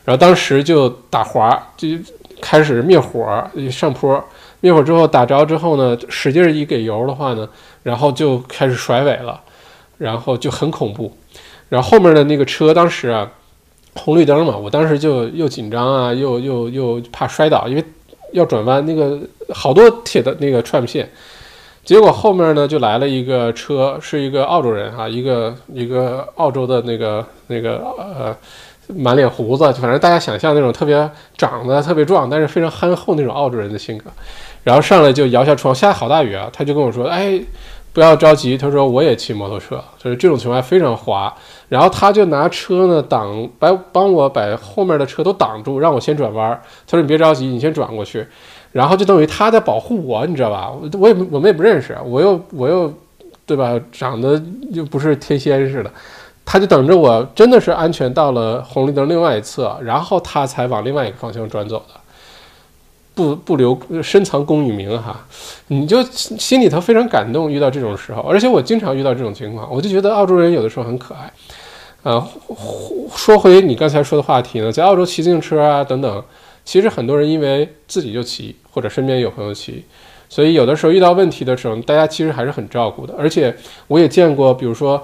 [0.05, 1.89] 然后当时就打滑，就
[2.41, 4.19] 开始灭火，上坡
[4.59, 7.47] 灭火之后打着之后呢，使劲一给油的话呢，
[7.83, 9.39] 然后就开始甩尾了，
[9.99, 11.15] 然后就很恐怖。
[11.69, 13.31] 然后后面的那个车当时啊，
[13.93, 17.85] 红绿灯嘛，我当时就又紧张啊，又又又怕摔倒，因为。
[18.33, 19.19] 要转弯，那个
[19.53, 21.09] 好多铁的那个串线，
[21.83, 28.35] 结果后面呢就来了一个车，是一个澳洲人哈，一个一个澳洲的那个那个呃
[28.87, 34.05] 满脸胡子，反正大家想象那种特别长得特别壮，但是非常憨厚那种澳洲人的性格，
[34.63, 37.41] 然后上来就摇下窗，下好大雨啊，他就跟我说，哎。
[37.97, 41.33] 不要着急，他说我也骑摩托车，就是这种情况非常滑，
[41.67, 46.51] 然后他就拿车呢挡，把帮我把后面的车都挡住，让我先转弯。
[46.85, 48.23] 他说你别着急，你先转过去，
[48.71, 50.71] 然后就等于他在保护我，你知道吧？
[50.93, 52.93] 我也我们也不认识，我又我又
[53.47, 53.73] 对吧？
[53.91, 55.91] 长得又不是天仙似的，
[56.45, 61.99] 他就等着我真的是安全到了红绿灯另外一侧，然后他才往另外一个方向转走的。
[63.17, 65.25] 不不留深藏功与名哈，
[65.69, 67.51] 你就心里头非常感动。
[67.51, 71.33] 遇到这种时候，而且我经常遇到这种情况，我就觉得澳洲人有的时候很可爱。
[72.03, 72.23] 呃，
[73.15, 76.23] 说回你刚才说的话题呢，在澳洲骑自行车啊等等，
[76.63, 79.83] 其实很多人因为自己就骑，或者身边有朋友骑，
[80.29, 83.15] 所以有的时候遇到问题的时候，大家其实还是很照顾的。
[83.17, 83.53] 而且
[83.87, 85.03] 我也见过，比如说，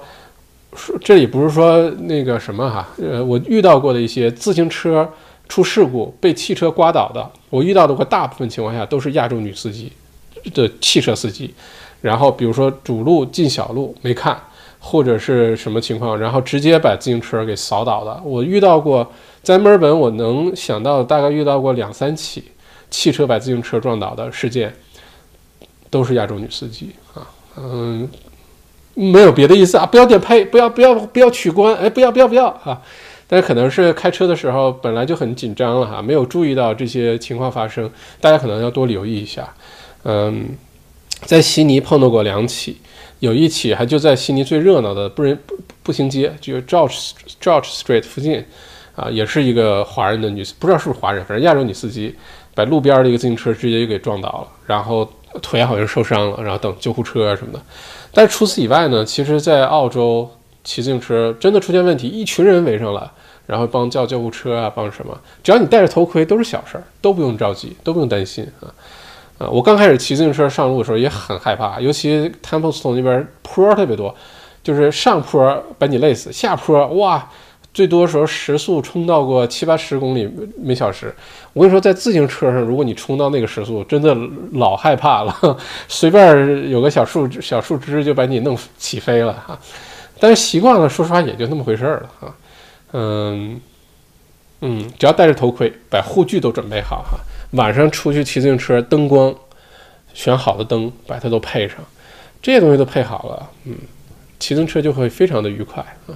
[0.76, 5.08] 说这里不是说那个什么哈，呃，我遇到过的一些自行车。
[5.48, 9.92] 出事故被汽车刮倒的，我遇到的过大部分情况下都是亚洲女司机
[10.52, 11.54] 的汽车司机，
[12.00, 14.38] 然后比如说主路进小路没看，
[14.80, 18.20] 或者是什么情况，然后直接把自行车给扫倒的。
[18.24, 19.10] 我遇到过，
[19.42, 22.44] 在墨尔本我能想到大概遇到过两三起
[22.90, 24.74] 汽车把自行车撞倒的事件，
[25.90, 27.26] 都是亚洲女司机啊，
[27.56, 28.08] 嗯，
[28.94, 32.82] 没有别的意思啊，不要点呸，不要不要不要取关，哎，不要不要不要啊。
[33.34, 37.90] 但可能是开车的时候本来就很紧张了哈，没有注意到这些情况发生，
[38.20, 39.52] 大家可能要多留意一下。
[40.04, 40.50] 嗯，
[41.22, 42.76] 在悉尼碰到过两起，
[43.18, 47.10] 有一起还就在悉尼最热闹的步人步步行街，就是 George
[47.42, 48.44] George Street 附近，
[48.94, 52.14] 啊，也是一个华人的女，不知道是不是华人，反正亚洲女司机，
[52.54, 55.10] 把路边的一个自行车直接就给撞倒了，然后
[55.42, 57.60] 腿好像受伤了，然后等救护车啊什么的。
[58.12, 60.30] 但除此以外呢，其实，在澳洲
[60.62, 63.10] 骑自行车真的出现问题，一群人围上来。
[63.46, 65.18] 然后帮叫救护车啊，帮什么？
[65.42, 68.72] 只要你戴着头盔，都是小事儿，都不用着急，都不用担心啊。
[69.38, 74.14] 啊，我刚开始骑自行车上路的时候也很害怕，尤其 Templeton 那边坡特别多，
[74.62, 77.28] 就是上坡把你累死，下坡哇，
[77.72, 81.12] 最多时候时速冲到过七八十公里每小时。
[81.52, 84.16] 我跟你说，在自行车上，如果你冲到那个时速，真的
[84.52, 85.58] 老害怕了，
[85.88, 89.58] 随便有个小树小树枝就把你弄起飞了哈。
[90.20, 92.34] 但是习惯了，说实话也就那么回事儿了哈。
[92.96, 93.60] 嗯，
[94.60, 97.18] 嗯，只要戴着头盔，把护具都准备好哈。
[97.50, 99.34] 晚上出去骑自行车，灯光
[100.12, 101.78] 选好的灯，把它都配上，
[102.40, 103.76] 这些东西都配好了，嗯，
[104.38, 106.14] 骑自行车就会非常的愉快啊。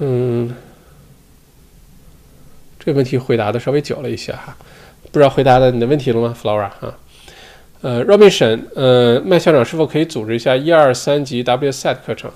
[0.00, 0.52] 嗯，
[2.80, 4.56] 这个问题回答的稍微久了一些哈，
[5.12, 6.98] 不知道回答的你的问题了吗，Flora 啊？
[7.80, 12.28] 呃，Robinson，呃，麦校长是否可以组织一下一二三级 WSET 课程？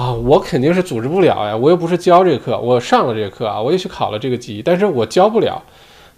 [0.00, 1.54] 啊，我肯定是组织不了呀！
[1.54, 5.62] 我又不是教这个课，我上了这个课啊，我也去考了这个级，但是我教不了。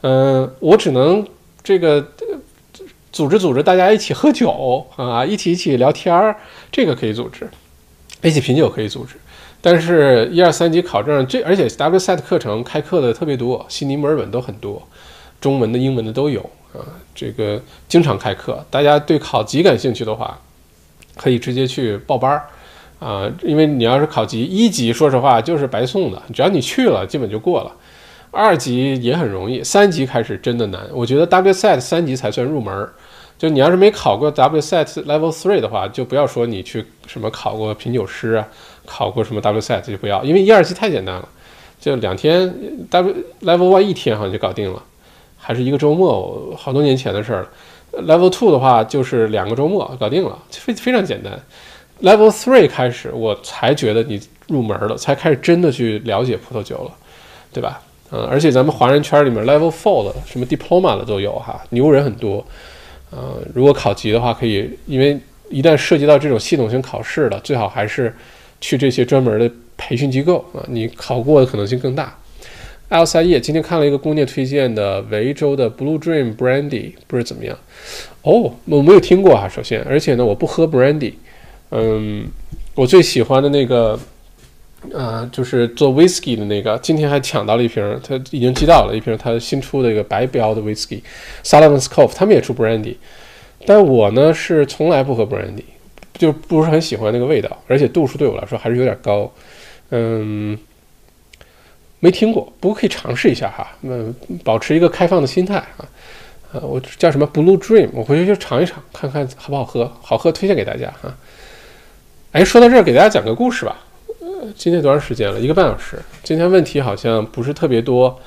[0.02, 1.26] 嗯，我只能
[1.64, 2.06] 这个
[3.10, 6.36] 组织组织大家一起喝酒啊，一起一起聊天儿，
[6.70, 7.50] 这个可以组织，
[8.22, 9.16] 一起品酒可以组织。
[9.60, 14.80] 但是，一二三级考证这，而且 WSET 课程开课的特别多，悉尼、墨尔本都很多，
[15.40, 16.40] 中文的、英文的都有
[16.72, 16.86] 啊。
[17.16, 20.40] 这个经常开课，大家对考级感兴趣的话，
[21.16, 22.46] 可以直接去报班儿。
[23.03, 27.73] 啊，因为你要是考级一级，说实话就是白送的，只要你去了，基本就过了。
[28.31, 30.81] 二级也很容易，三级开始真的难。
[30.93, 32.89] 我觉得 WSET 三级才算入门。
[33.39, 38.47] 就你要是没考过 WSET Level Three 的话，就不要说你去什么考过品酒师啊，
[38.87, 41.29] 考过什么 WSET 就不要，因为一二级太简单了，
[41.81, 42.55] 就两天
[42.89, 44.81] W Level One 一天好像就搞定了，
[45.37, 47.49] 还是一个周末，好多年前的事儿了。
[48.05, 51.33] Level Two 的话就是两个周末搞定了，非非常简单。
[52.03, 56.91] Level three 开始，我才觉得你入门了，才开始真的去了解葡萄酒了，
[57.53, 57.81] 对吧？
[58.11, 62.45] 嗯，而且咱们华人圈里面 Level four 的什么 Diploma 的都有哈，牛人很多。
[63.11, 65.19] 呃，如果考级的话，可以，因为
[65.49, 68.15] 一旦涉及到这种系统性考试了，最好还是
[68.61, 72.15] 去这些专门的培训机构啊，你考过的可能性更大。
[72.89, 77.57] L 三叶今天看了一个姑娘推荐的维州的 Blue Dream Brandy，不知怎么样？
[78.23, 81.15] 哦，我没有听过哈，首先，而且呢，我不喝 Brandy。
[81.74, 82.28] 嗯，
[82.74, 83.99] 我最喜欢的那个，
[84.93, 92.97] 呃，就是做 whisky 的那个，今天还抢到了一瓶，他已经寄到了一瓶他新出的一个白标的 whisky，Sullivan's Cove，他们也出 brandy，
[93.65, 95.65] 但我呢是从来不喝 brandy，
[96.19, 99.32] 就不是很喜欢那个味道，而且度数对我来说还是有点高，
[99.89, 100.59] 嗯，
[102.01, 105.89] 没听过，不过可以尝试一下哈，嗯，保持一个开放的心态啊，
[106.53, 111.11] 呃，我叫什么 Blue Dream，我回去就尝一尝，看看好不好喝，好喝推荐给大家哈。
[112.32, 113.76] 哎，说到这儿，给大家讲个故事吧。
[114.20, 114.26] 呃，
[114.56, 115.38] 今天多长时间了？
[115.38, 115.98] 一个半小时。
[116.22, 118.18] 今天问题好像不是特别多。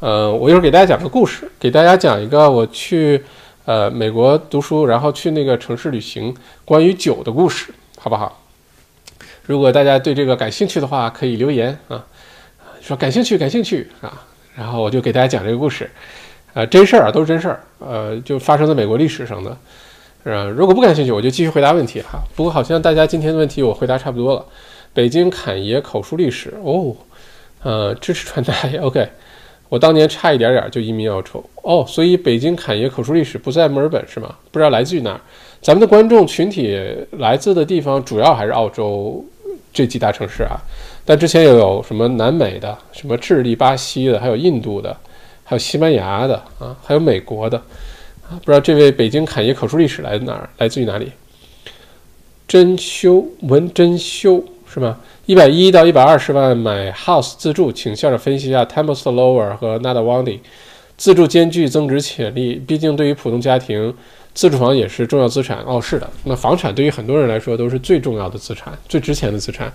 [0.00, 3.24] 呃，我一会儿给大家讲个故事，给大家讲一个我去
[3.64, 8.38] 呃美国读书，然后去那个城市旅行，关于酒的故事，好不好？
[9.46, 12.04] 如果大家对这个感兴趣的话，可以留言啊，
[12.82, 14.26] 说感兴趣，感兴趣啊，
[14.56, 15.90] 然后我就给大家讲这个故事。
[16.52, 17.60] 呃，真事儿啊，都是真事儿。
[17.78, 19.56] 呃，就发生在美国历史上的。
[20.24, 22.20] 呃，如果不感兴趣，我就继续回答问题哈。
[22.34, 24.44] 不过好像大家今天的问题我回答差不多了。
[24.92, 26.94] 北京侃爷口述历史哦，
[27.62, 29.08] 呃，支持传达 OK。
[29.68, 34.34] 我当年差一点点就移民澳洲哦，所以北京侃爷口述历史不在墨尔本是吗？
[34.50, 35.20] 不知道来自于哪儿？
[35.60, 36.78] 咱们的观众群体
[37.18, 39.22] 来自的地方主要还是澳洲
[39.72, 40.56] 这几大城市啊，
[41.04, 44.96] 但之前又有什么南美的、什么智利、巴西的，还有印度的，
[45.44, 47.62] 还有西班牙的啊，还有美国的。
[48.36, 50.48] 不知道这位北京侃爷口述历史来哪儿？
[50.58, 51.10] 来自于哪里？
[52.46, 54.98] 真修文真修是吗？
[55.26, 60.38] 一百一到一百二十万买 house 自住，请笑着分析一下 Tempest Lower 和 Nada Wandi
[60.96, 62.54] 自住兼具增值潜力。
[62.66, 63.94] 毕竟对于普通家庭，
[64.34, 65.62] 自住房也是重要资产。
[65.66, 69.72] 哦，是的，那房产对于很多人来说都是最重要的资产，最值钱的资产。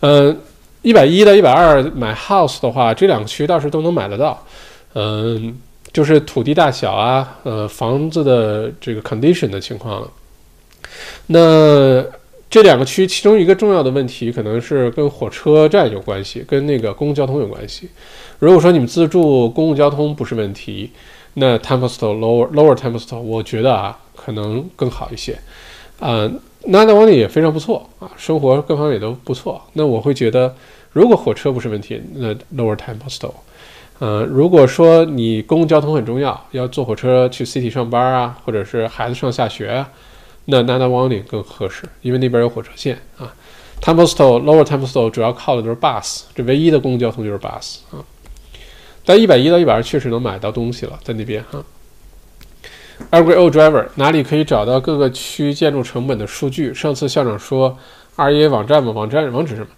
[0.00, 0.38] 嗯，
[0.82, 4.46] 一百一到一百二买 house 的话，这两个区倒是都能买得到。
[4.94, 5.58] 嗯。
[5.92, 10.10] 就是土地大小啊，呃，房子的这个 condition 的情况了。
[11.26, 12.04] 那
[12.48, 17.88] 这两个区其中一个重要的问题，可能是跟火车站有关系，跟那个公共交通有关系。
[18.38, 20.90] 如果说你们自助，公共交通不是问题，
[21.34, 25.38] 那 Tempesto lower lower Tempesto，我觉得啊可能更好一些。
[26.00, 26.30] 啊、
[26.64, 29.60] 那达王里也非常不错啊，生活各方面也都不错。
[29.74, 30.54] 那我会觉得，
[30.92, 33.34] 如果火车不是问题，那 lower Templestowe。
[34.00, 39.90] 呃，如果说你公共交通很重要，要坐火车去 city 上班啊，或者是孩子上下学啊，
[40.46, 43.32] 那 Nana w a n g 更合适，因为那边有火车线啊。
[43.82, 48.02] Templestowe Lower Templestowe 主要靠的都是 bus，这唯一的公共交通就是 bus 啊。
[49.04, 51.62] 但一百一到一百二确实能买到东西了，在那边哈。
[53.10, 56.72] Angry Old Driver 哪里可以找到各个区建筑成本的数据？
[56.72, 57.76] 上次校长说
[58.16, 59.68] REA 网站嘛，网站网址什么？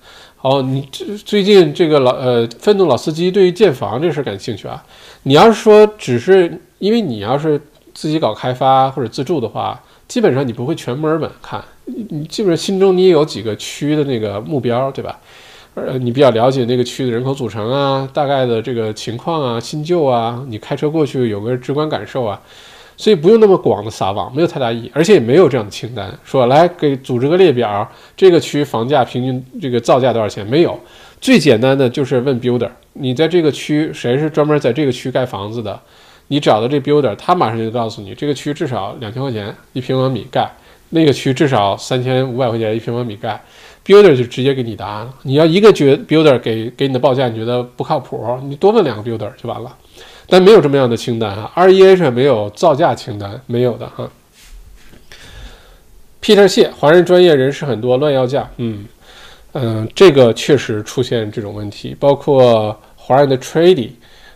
[0.43, 4.85] 哦，你这最近这个老呃愤怒老司机对于建房这事感兴趣啊？
[5.23, 7.60] 你要是说只是因为你要是
[7.94, 15.19] 自己搞开发或者自住的话，基本上你不会全墨尔本看，你基本上心中你也有几个区的那个目标，对吧？
[15.74, 22.40] 呃，你比较了解那个区的人口组成啊，大概的这个情况啊，新旧啊，你开车过去有个直观感受啊。
[23.02, 30.46] 所以不用那么广的撒网，没有太大意义，而且也没有这样的清单，说来给组织个列表，这个区房价平均这个造价多少钱？
[30.46, 30.78] 没有，
[31.20, 35.80] 最简单的就是问 builder，你在这个区谁是专门在这个区盖房子的？
[36.28, 40.48] 你找到这 builder，他马上就告诉你，这个区至少两千块钱一平方米盖，
[40.90, 43.42] 那个区至少三千五百块钱一平方米盖
[43.84, 45.12] ，builder 就直接给你答案了。
[45.24, 49.76] 你要一个觉 builder 给给你的报价你觉得不靠谱，你多问两个 builder 就完了。
[50.32, 54.10] 但没有这么样的清单哈，REA 上没有造价清单，没有的哈。
[56.22, 58.86] Peter 谢，华人专业人士很多，乱要价，嗯
[59.52, 63.90] 嗯，这个确实出现这种问题，包括华人的 trading，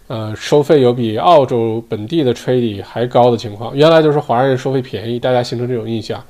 [0.09, 3.74] 呃，收费有比澳洲本地的 trading 还高的情况。
[3.74, 6.23] 原来都是华人收费便宜，大家形成这种印象，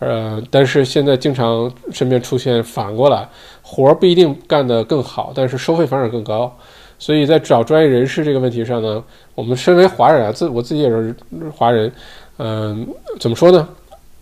[0.00, 3.28] 呃，但是现在经常身边出现反过来，
[3.62, 6.58] 活儿不一定干得更好，但是收费反而更高。
[7.02, 9.02] 所以在找专业人士这个问题上呢，
[9.34, 11.12] 我们身为华人啊，自我自己也是
[11.52, 11.90] 华人，
[12.38, 12.86] 嗯，
[13.18, 13.68] 怎么说呢？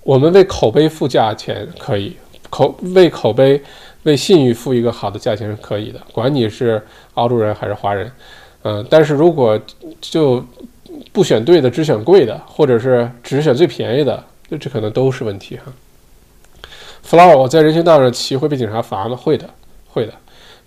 [0.02, 2.16] 我们为口碑付价钱可以，
[2.48, 3.62] 口为口碑、
[4.04, 6.82] 为信誉付一个好的价钱是可以的，管你是
[7.12, 8.10] 澳洲人还是华人，
[8.62, 9.60] 嗯，但是如果
[10.00, 10.42] 就
[11.12, 15.70] 不选对的，只选贵的，或者是只选最便宜的，这这可能都是问题哈。
[17.06, 19.14] Flower，我在人行道上骑会被警察罚吗？
[19.14, 19.50] 会的，
[19.86, 20.14] 会的。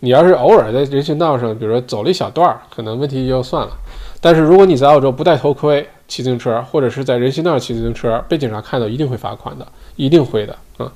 [0.04, 3.72] 你要是偶尔在人行道上，比如说走了一小段儿，可能问题就算了。
[4.20, 9.66] 但是如果你在澳洲不戴头盔骑自行车，或者是在人行道骑自行车，被警察看到一定会罚款的，
[9.96, 10.92] 一定会的啊。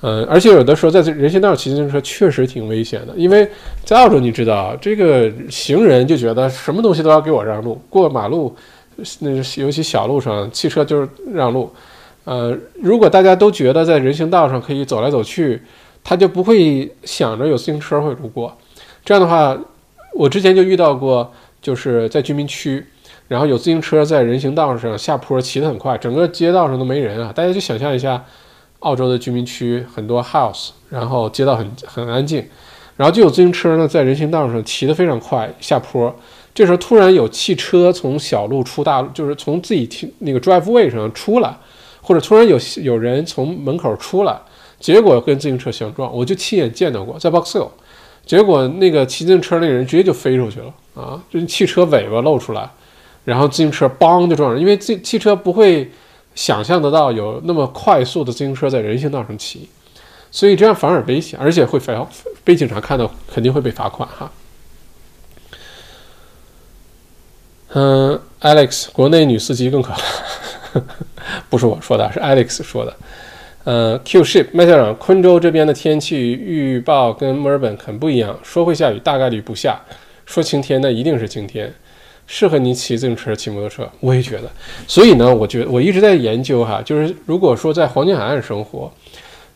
[0.00, 3.48] 嗯，而且有的时候在人行道骑自行车确实挺危险的，因为
[3.84, 8.52] 在澳洲你知道，这个行人就觉得什么东西都要给我让路，过马路，
[9.20, 11.72] 那尤其小路上，汽车就是让路。
[12.24, 12.52] 呃，
[12.82, 15.62] 如果大家都觉得在人行道上可以走来走去。
[16.04, 18.54] 他就不会想着有自行车会路过，
[19.02, 19.58] 这样的话，
[20.12, 21.32] 我之前就遇到过，
[21.62, 22.86] 就是在居民区，
[23.26, 27.32] 然后有自行车在人行道上下坡骑得很快，整个街道上都没人啊。
[27.34, 28.22] 大家就想象一下，
[28.80, 32.46] 澳洲的居民区很多 house，然后街道很很安静，
[32.98, 36.14] 然后就有自行车呢在人行道上骑得非常快下坡，
[36.54, 41.56] 这时候突然有汽车从小路出大路，就是从自己停那个 drive way 上出来，
[42.02, 44.38] 或者突然有有人从门口出来。
[44.80, 47.70] 结果跟自行车相撞，我就亲眼见到过，在 Box Hill，
[48.26, 51.22] 结果那个骑自行车那个人直接就飞出去了啊！
[51.30, 52.68] 这汽车尾巴露出来，
[53.24, 55.90] 然后自行车邦就撞上，因为自汽车不会
[56.34, 59.68] 想象得到有那么快速的自行车在人行道上骑，
[60.30, 61.96] 所以这样反而危险，而且会被
[62.42, 64.30] 被警察看到，肯定会被罚款哈。
[67.76, 70.80] 嗯，Alex，国内女司机更可怕，
[71.50, 72.94] 不是我说的，是 Alex 说的。
[73.64, 79.72] 呃，Q ship 麦校长，昆州这边的天气预报跟墨尔本很不一样，说会下雨，大概率不下；
[80.26, 81.72] 说晴天，那一定是晴天。
[82.26, 84.50] 适合你骑自行车、骑摩托车，我也觉得。
[84.86, 88.92] 所以呢，我觉得我一直在研究哈，就是如果说在黄金海岸生活，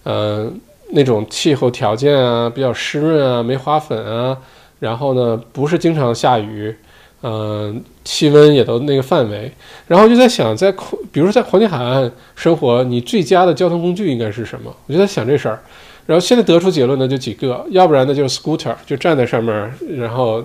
[0.05, 0.51] 呃，
[0.93, 4.37] 那种气候条件啊，比较湿润啊，没花粉啊，
[4.81, 6.75] 然后呢，不是经常下雨。
[7.21, 9.51] 嗯，气温也都那个范围，
[9.89, 10.71] 然后就在想，在
[11.11, 14.73] 比如说在黄金海岸生活，你最佳的交通工具应该是什么？
[14.87, 15.59] 我就在想这事儿，
[16.07, 20.45] 然后现在得出结论呢，就几个，要不然呢就是 scooter，就站在上面，然后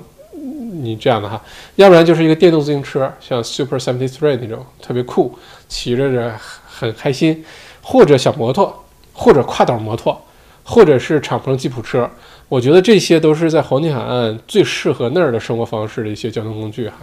[0.81, 1.39] 你这样的哈，
[1.75, 5.37] 要不然就是一个电动自行车，像 Super Seventy Three 那种特别酷，
[5.67, 6.33] 骑着着
[6.67, 7.45] 很开心，
[7.83, 8.83] 或者小摩托，
[9.13, 10.19] 或者跨岛摩托，
[10.63, 12.09] 或者是敞篷吉普车。
[12.49, 16.97] 我觉得这些都是在黄金海岸最适合那儿的生活方式的一些交通工具哈。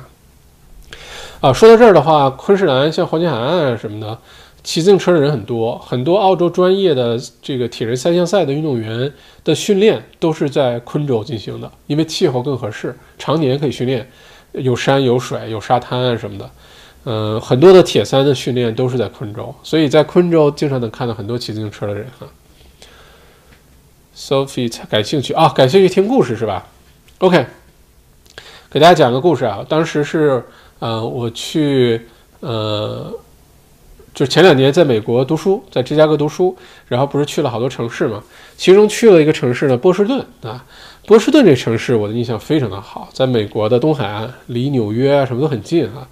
[1.41, 4.19] 啊，说到这儿的话，昆士兰像黄金海岸啊什么的，
[4.62, 9.11] 骑自行车的人很多，很多澳洲专业的这个铁人三项赛的运动员
[9.43, 14.09] 的训练都是在昆州进行的，因为气候更合适，常年可以训练。
[14.53, 16.51] 有山有水有沙滩啊什么的。
[17.05, 22.27] 嗯，很多的铁三的训练都是在昆州，所以在昆州经常能看到很多骑自行车的人哈。
[24.21, 26.67] Sophie 感兴趣啊，感兴趣听故事是吧
[27.21, 27.47] ？OK，
[28.71, 29.65] 给大家讲个故事啊。
[29.67, 30.45] 当时是
[30.79, 32.03] 呃，我去
[32.41, 33.11] 呃，
[34.13, 36.55] 就前两年在美国读书，在芝加哥读书，
[36.87, 38.23] 然后不是去了好多城市嘛，
[38.59, 40.67] 其中去了一个城市呢，波士顿啊。
[41.07, 46.07] 波士顿这城市我的印象非常的好，在美国的东海岸，离纽约啊什么都很近啊。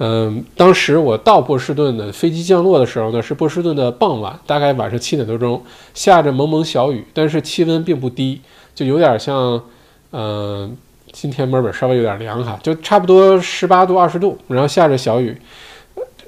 [0.00, 5.60] 嗯，当时我到波士顿的飞机降落的时候呢，是波士顿的傍晚，大概晚上七点多钟，
[5.92, 8.40] 下着蒙蒙小雨，但是气温并不低，
[8.76, 9.60] 就有点像，
[10.12, 10.76] 嗯，
[11.10, 15.36] 今天墨尔本稍微有点凉哈，就差不多十八度、二十度，然后下着小雨，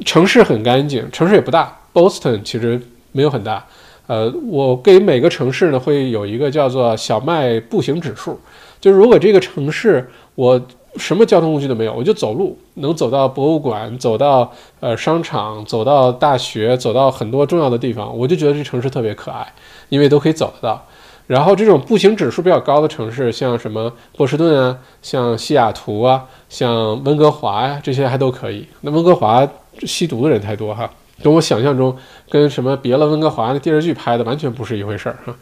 [0.05, 2.81] 城市很干净，城市也不大，Boston 其实
[3.13, 3.65] 没有很大，
[4.09, 8.41] 呃，我给每个城市呢会有一个叫做小麦步行指数，
[8.81, 10.61] 就是如果这个城市我。
[10.97, 14.51] 什么交通工具都没有，我就走路，能走到博物馆，走到
[14.81, 19.47] 呃商场，走到大学，走到很多重要的地方，我就觉得这城市特别可爱，
[19.89, 20.85] 因为都可以走得到。
[21.29, 28.67] 然后这种步行指数比较高的城市，像什么波士顿啊，像西雅图啊，像温哥华呀，这些还都可以。
[28.81, 29.49] 那温哥华
[29.83, 30.91] 吸毒的人太多哈，
[31.23, 31.97] 跟我想象中
[32.29, 35.37] 跟什么别了温哥华的电视剧拍的完全不是一回事儿哈。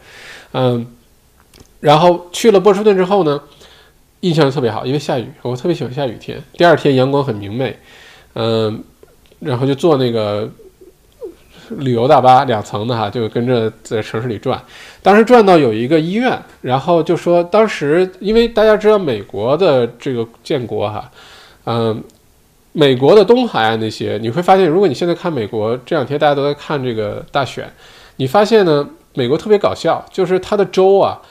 [0.51, 0.85] 嗯，
[1.79, 3.41] 然后去了波士顿之后呢？
[4.21, 6.41] 印象特别好，因为下雨，我特别喜欢下雨天。
[6.53, 7.73] 第二天阳光很明媚，
[8.33, 8.83] 嗯，
[9.39, 10.49] 然后就坐那个
[11.69, 14.61] 旅游大巴，两层的哈，就跟着在城市里转。
[15.01, 21.09] 当时转到有一个医院，然后就说，当时因为大家知道美国的这个建国哈，
[21.65, 22.03] 嗯，
[22.73, 27.71] 美国的东海岸那些，你会发现，如果你现在看美国这两天大家都在看这个大选，
[28.17, 31.21] 你发现呢，美国特别搞笑，就是它的州啊。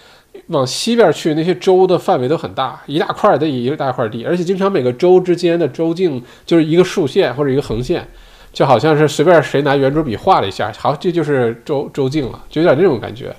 [0.46, 8.06] 往西边去，那些州的范围都很大，一大块的一大块地，而且经常每个州之间的州境就是一个竖线或者一个横线，
[8.52, 13.34] 就好像是随便谁拿圆珠笔画了一下，好，这就是州州境了，就有点这种感觉。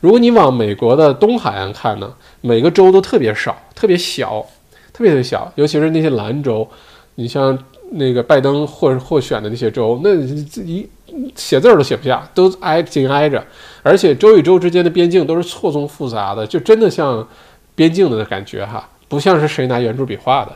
[0.00, 4.44] 如果你往美国的东海岸看呢，每个州都特别少，特别小，
[4.92, 6.68] 特别特别小，尤其是那些蓝州，
[7.14, 7.58] 你像
[7.92, 10.14] 那个拜登获获选的那些州，那
[10.62, 10.88] 一。
[11.34, 13.44] 写字儿都写不下，都挨紧挨着，
[13.82, 17.26] 而且州与州之间的边境都是错综复杂的，就真的像
[17.74, 20.52] 边境的感觉哈，不像是谁拿圆珠笔画的。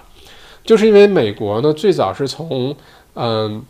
[0.64, 2.74] 就是因为美国呢，最早是从
[3.14, 3.62] 嗯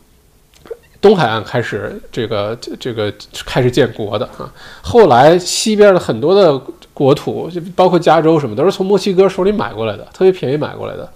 [1.01, 3.13] 东海岸开始这个这个
[3.45, 4.53] 开始建国的哈，
[4.83, 6.59] 后来西边的很多的
[6.93, 11.09] 国土，就包括加州什么，都是从墨西哥手里买过来的，特别便宜买过来的，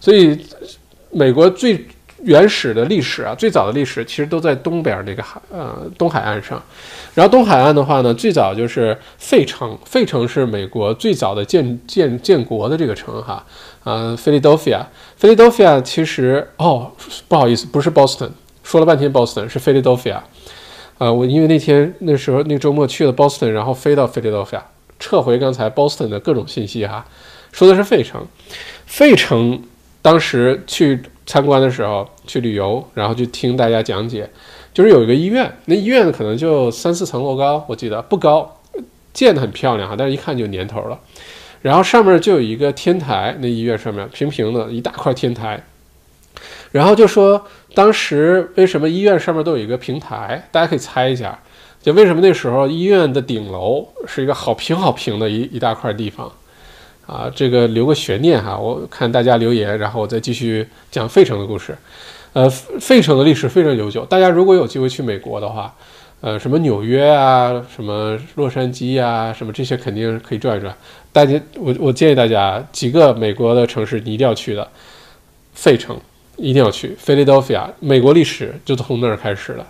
[0.00, 0.38] 所以
[1.10, 1.86] 美国最。
[2.24, 6.62] 原始的历史啊，最早的历史其实都在东边那个海，呃，东海岸上。
[7.14, 13.44] 然后东海岸的话呢，最早就是费城，费城是美国最早的建建建国的这个城哈，
[13.84, 14.80] 呃，Philadelphia，
[15.16, 16.90] 菲利 i a 其实哦，
[17.28, 18.30] 不好意思，不是 Boston，
[18.62, 20.18] 说了半天 Boston 是 Philadelphia，
[20.98, 24.62] 呃，我因为那天那时候那周末去了 Boston，然后飞到 Philadelphia，
[24.98, 27.06] 撤回刚才 Boston 的各种信息哈，
[27.52, 28.26] 说的是费城，
[28.86, 29.62] 费城
[30.04, 31.00] 当时去。
[31.26, 34.28] 参观的时候去旅游，然后去听大家讲解，
[34.74, 38.60] 就是有一个医院，那医院可能就三四层楼高，我记得不高，
[39.14, 41.00] 建得很漂亮哈，但是一看就年头了。
[41.62, 45.64] 然后上面就有一个天台，那医院上面平平的一大块天台。
[46.72, 51.38] 然后就说当时为什么医院上面都有一个平台，大家可以猜一下，
[51.80, 56.30] 就为什么那时候医院的顶楼是一个好平好平的一一大块地方。
[57.06, 61.76] 啊，这个留个悬念哈，我看大家留言，然后我再继续讲费城的故事。
[62.32, 65.72] 呃，费城的历史非常悠久，大家如果有机会去美国的话，
[66.20, 70.74] 呃，什么纽约啊，什么洛杉矶啊，什么这些肯定可以转一转。
[71.12, 74.66] 大家，我我建议大家几个美国的城市你一定要去的，
[75.52, 75.96] 费城
[76.36, 79.66] 一定要去，Philadelphia，美国历史就从那儿开始了。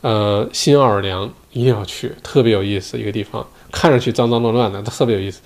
[0.00, 5.40] 呃，新奥尔良一定要去，特别有意思一个地方，看上去脏脏乱乱的，特别有意思。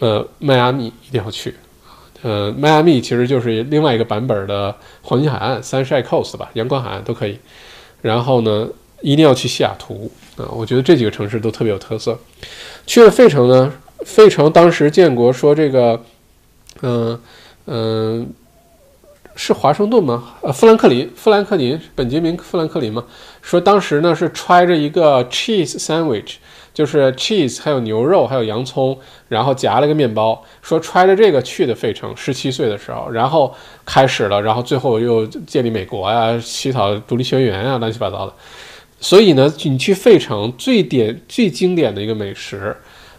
[0.00, 1.54] 呃，迈阿密一定要去，
[2.22, 7.38] 呃，迈阿密其实就是另外一个版本的黄金海岸，Sunshine Coast 吧，阳光海岸都可以。
[8.00, 8.66] 然后呢，
[9.02, 12.18] 一定要去西雅图啊，我觉得这几个城市都特别有特色。
[12.86, 13.70] 去了费城呢，
[14.06, 16.02] 费城当时建国说这个，
[16.80, 17.20] 嗯
[17.66, 18.26] 嗯，
[19.36, 20.36] 是华盛顿吗？
[20.40, 23.04] 呃，富兰克林，富兰克林，本杰明·富兰克林吗？
[23.42, 26.36] 说当时呢是揣着一个 cheese sandwich。
[26.80, 28.98] 就是 cheese，还有牛肉，还有洋葱，
[29.28, 33.54] 然后夹了个面包，说揣着这个去的费城，十七岁的时候，然后
[33.84, 38.32] 开始了，然后最后又建立美国呀，起草独立宣言啊，乱七八糟的。
[38.98, 42.74] 所以呢，你去费城最典最经典的一个美食，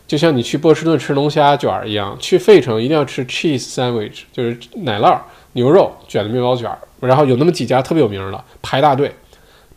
[0.07, 5.15] 就像你去波士顿吃龙虾卷儿一样，去费城一定要吃 cheese sandwich，就是奶酪
[5.53, 6.79] 牛肉卷的面包卷儿。
[6.99, 9.13] 然后有那么几家特别有名的，排大队，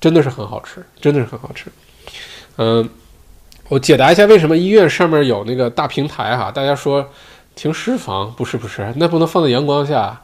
[0.01, 1.67] 真的是很好吃，真的是很好吃。
[2.57, 2.89] 嗯，
[3.69, 6.51] 我解答一下为什么医院上面有那个大平台哈？
[6.51, 7.09] 大家说
[7.55, 10.21] 停尸房不是不是，那不能放在阳光下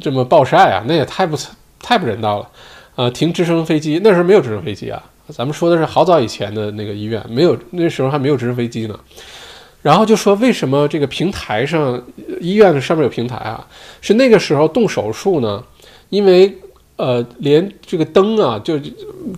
[0.00, 1.36] 这么暴晒啊，那也太不
[1.80, 2.48] 太不人道了。
[2.96, 8.98] 呃，停直升飞机，那时候没有直升飞机啊，咱们说的是好早以前的那个医院，没有那时候还没有直升飞机呢。
[9.80, 12.00] 然后就说为什么这个平台上
[12.40, 13.66] 医院的上面有平台啊？
[14.00, 15.62] 是那个时候动手术呢？
[16.10, 16.56] 因为
[16.96, 18.78] 呃，连这个灯啊，就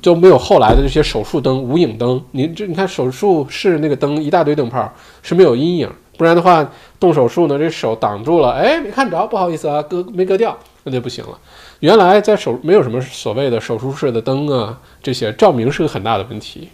[0.03, 2.23] 就没有后来的这些手术灯、无影灯。
[2.33, 4.93] 你这你看手术室那个灯一大堆灯泡
[5.23, 6.71] 是没有阴影，不然的话
[7.01, 10.55] 动手术呢，这手挡住了，哎，没看着，不好意思啊，割没割掉，
[10.85, 11.39] 那就不行了。
[11.81, 16.69] 原来在手没有什么所谓的手术室的灯啊，这些照明是个很大的问题，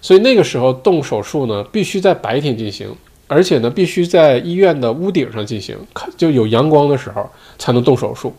[0.00, 2.92] 所以那个时候动手术呢，必须在白天进行，
[3.28, 5.76] 而且呢，必须在医院的屋顶上进行，
[6.16, 8.34] 就有阳光的时候才能动手术。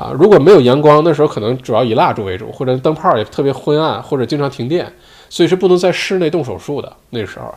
[0.00, 4.90] 啊，如果没有阳光，那时候可能主要以蜡烛为主，或者灯泡也特别昏暗，或者经常停电，
[5.28, 6.90] 所以是不能在室内动手术的。
[7.10, 7.54] 那时候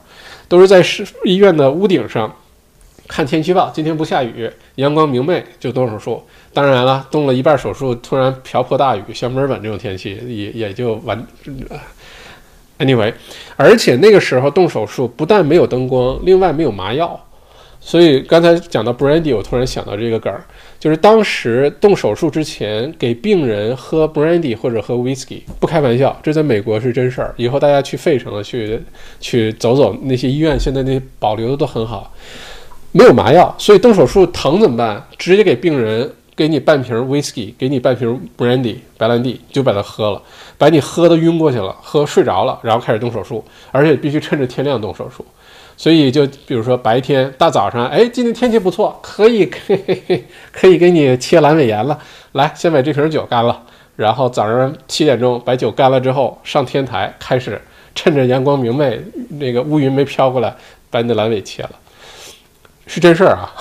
[0.50, 2.30] 都是在市医院的屋顶上
[3.08, 6.22] 看天气预报，今天不下雨，阳光明媚就动手术。
[6.54, 11.26] 当然了，动了一半手术，突然瓢泼大雨，像墨尔本这种天气也也就完。
[12.80, 13.14] Anyway，
[13.56, 17.18] 而且那个时候动手术不但没有灯光，另外没有麻药。
[17.86, 20.42] 所以刚才讲到 brandy，我突然想到这个梗儿，
[20.80, 27.36] 就是当时动手术之前给病人喝 brandy 或者喝 whisky，不开玩笑，这在美国是真事儿。
[27.36, 28.80] 以后大家去费城，去
[29.20, 32.14] 去走走那些医院，现在那些保留的都很好，
[32.94, 35.06] 没有麻药，所以动手术疼怎么办？
[35.18, 40.22] 直接给病人给你半瓶 whisky，给你半瓶 brandy 白兰地，就把它喝了，
[40.58, 45.24] 把你喝的晕过去了，喝睡着了，然后开始动手术，而且必须趁着天亮动手术。
[45.76, 51.98] 所以就比如说白天大早上，哎，今天天气不错，可以可以 可以给你切阑尾炎了。
[52.34, 53.62] 来，先把这瓶酒干了，
[53.96, 57.62] 然后早上七点钟把酒干了之后，上天台开始，
[57.94, 59.00] 趁着阳光明媚，
[59.40, 60.56] 那个乌云没飘过来，
[60.90, 61.72] 把你的阑尾切了，
[62.86, 63.54] 是真事儿啊。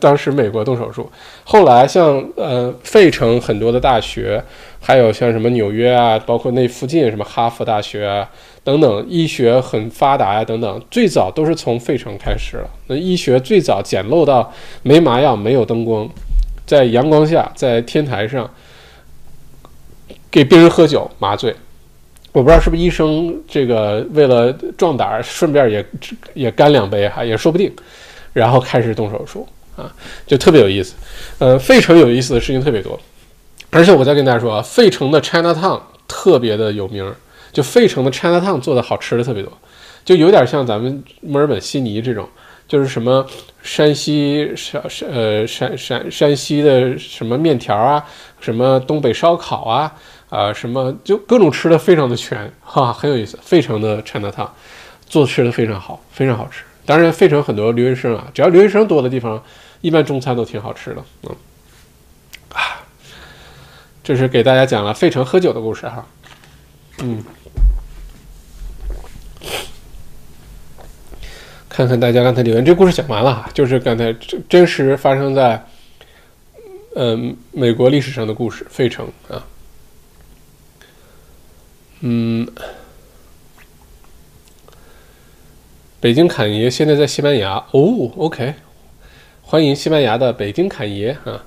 [0.00, 1.10] 当时美国动手术，
[1.44, 4.42] 后来像呃费城很多的大学，
[4.80, 8.28] 还有像什么纽约啊，包括那附近什么哈佛大学啊。
[8.64, 12.68] 等等，医学很发达呀，等等，最早都是从费城开始了。
[12.88, 14.52] 那医学最早简陋到
[14.82, 16.06] 没麻药、没有灯光，
[16.66, 18.50] 在阳光下，在天台上
[20.30, 21.54] 给病人喝酒麻醉。
[22.32, 25.86] 我不知道是不是医生这个为了壮胆，顺便也
[26.34, 27.74] 也干两杯哈，也说不定。
[28.38, 29.46] 然后开始动手术
[29.76, 29.92] 啊，
[30.26, 30.94] 就特别有意思。
[31.38, 32.98] 呃，费城有意思的事情特别多，
[33.70, 37.12] 而且我再跟大家说啊，费城的 China Town 特别的有名。
[37.50, 39.50] 就费城的 China Town 做的好吃的特别多，
[40.04, 42.28] 就有点像咱们墨尔本悉尼这种，
[42.68, 43.26] 就是什么
[43.62, 48.04] 山西山山呃山山山西的什么面条啊，
[48.38, 49.90] 什么东北烧烤啊，
[50.28, 53.38] 啊什么就各种吃的非常的全，哈，很有意思。
[53.42, 54.48] 费城的 China Town
[55.08, 56.62] 做吃的非常好，非常好吃。
[56.88, 59.44] 当然，费城很多留学生啊，只要留学生多的地方，
[59.82, 61.04] 一般中餐都挺好吃的。
[61.24, 61.36] 嗯，
[62.54, 62.80] 啊，
[64.02, 66.06] 这是给大家讲了费城喝酒的故事哈，
[67.02, 67.22] 嗯。
[71.68, 75.62] 看看大家刚才留言，这故事讲完了哈，就是刚才真真实发生在，
[76.96, 79.44] 嗯，美国历史上的故事，费城啊，
[82.00, 82.48] 嗯，
[86.00, 88.54] 北京侃爷现在在西班牙哦，OK，
[89.42, 91.44] 欢迎西班牙的北京侃爷啊，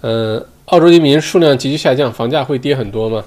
[0.00, 3.24] 嗯，澳洲移民数量急剧下降，房价会跌很多吗？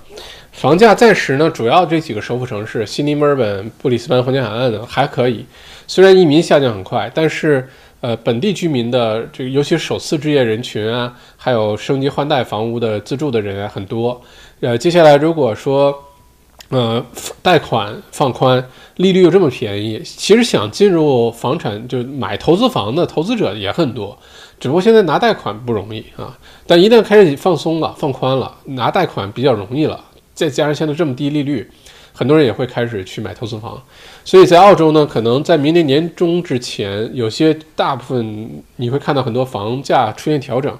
[0.52, 5.46] 房价暂时呢，主要这几个首府城市悉尼、墨尔本、布里斯班、黄金海岸呢还可以。
[5.88, 7.66] 虽然移民下降很快，但是
[8.02, 14.22] 呃，本地居民的这个，尤其首次置业人群啊，还有升级换代房屋的自住的人啊很多。
[14.60, 15.98] 呃，接下来如果说
[16.72, 17.06] 呃
[17.42, 24.18] 贷款放宽，利率又这么便宜，其实想进入房产就买投资房的投资者也很多，
[24.60, 26.38] 只不过现在拿贷款不容易啊。
[26.66, 30.04] 但一旦开始放松了、放宽了，拿贷款比较容易了，
[30.34, 31.70] 再加上现在这么低利率。
[32.14, 33.82] 很多人也会开始去买投资房，
[34.26, 40.78] 所以在澳洲呢，可能在明年年中之前，有些大部分你会看到很多房价出现调整，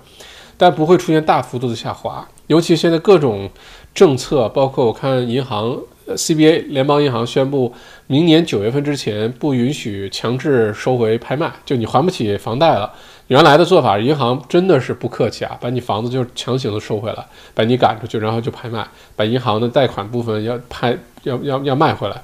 [0.58, 2.28] 但不会出现大幅度的下滑。
[2.48, 3.50] 尤其现在各种
[3.94, 5.78] 政策，包括我看银行
[6.08, 7.74] ，CBA 联邦银行宣布，
[8.08, 12.92] 明年九月份之前不允许强制收回拍卖，就你还不起房贷了。
[13.28, 18.86] 原来的做法，银行真的是不客气啊，把你房子就强行的收回来，把你赶出去，然后就拍卖，
[19.16, 22.22] 把银行的贷款部分要拍，要要要卖回来。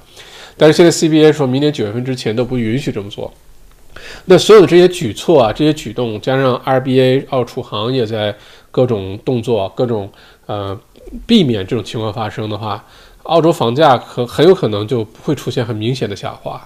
[0.58, 3.32] 但是现在 CBA 说明年九月份之前都不允许这么做，
[4.26, 8.34] 那所有的这些举措啊，这些举动，加上 RBA 澳储行也在
[8.70, 10.10] 各种动作、各种
[10.44, 10.78] 呃
[11.26, 12.84] 避免这种情况发生的话，
[13.24, 16.60] 澳洲房价可很有可能就不会出现很明显的下滑。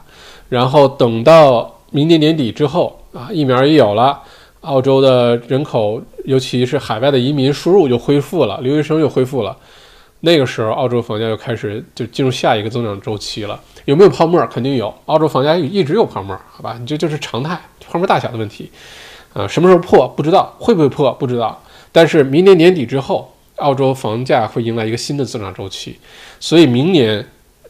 [0.48, 4.20] 然后等到明年年底之后啊，疫苗也有了，
[4.60, 9.56] 澳洲的人口，尤其是海外的移民输入又恢复了，留学生又恢复了，
[10.20, 13.58] 那个时候澳洲房价又开始就进入下一个增长周期了。
[13.86, 14.46] 有没有泡沫？
[14.46, 14.94] 肯定有。
[15.06, 16.76] 澳洲房价一直有泡沫，好吧？
[16.78, 17.60] 你这就是常态，
[17.90, 18.70] 泡沫大小的问题。
[19.32, 21.60] 啊，什么时候破不知道，会不会破不知道。
[21.90, 25.96] 但是明年年底之后，澳洲房价会迎来一个新的增长周期。
[26.40, 27.24] 所以明年，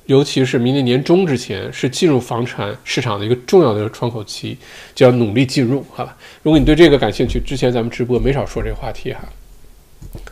[0.06, 4.56] 尤其是明年年中之前，是进入房产市场的一个重要的窗口期，
[4.94, 6.16] 就要努力进入，好吧？
[6.42, 9.20] 如果你对这个感兴趣，之前咱们直播没少说这个话题哈。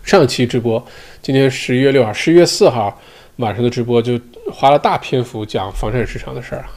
[0.03, 0.85] 上期直播，
[1.23, 3.01] 今天十一月六号，十一月四号。
[3.37, 4.20] 晚上的直播就
[4.53, 6.70] 花了大篇幅讲房产市场的事儿哈。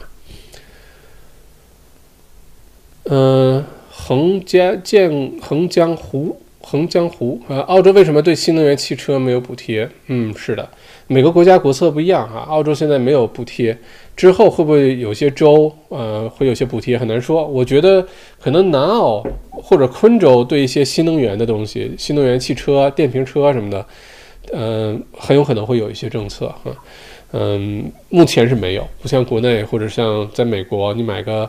[3.10, 9.88] 嗯，横江建横江湖横江湖啊，澳洲为什么对新能源汽车没有补贴？
[10.06, 10.68] 嗯，是的，
[11.06, 12.46] 每个国家国策不一样啊。
[12.48, 13.76] 澳洲现在没有补贴，
[14.16, 16.96] 之后会不会有些州呃会有些补贴？
[16.96, 17.46] 很难说。
[17.46, 18.04] 我觉得
[18.40, 23.86] 可能南澳或者昆州对一些新能源的东西，新能源汽车、电瓶车什么的。
[24.52, 26.70] 嗯，很有可能会有一些政策哈，
[27.32, 31.48] 嗯，目前是没有，不像国内或者像在美国，你买个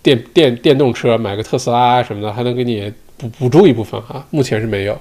[0.00, 4.98] 电电电动车，买个特斯拉什么的，还能给你补补助一部分哈，目前是没有。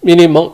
[0.00, 0.52] 命令蒙，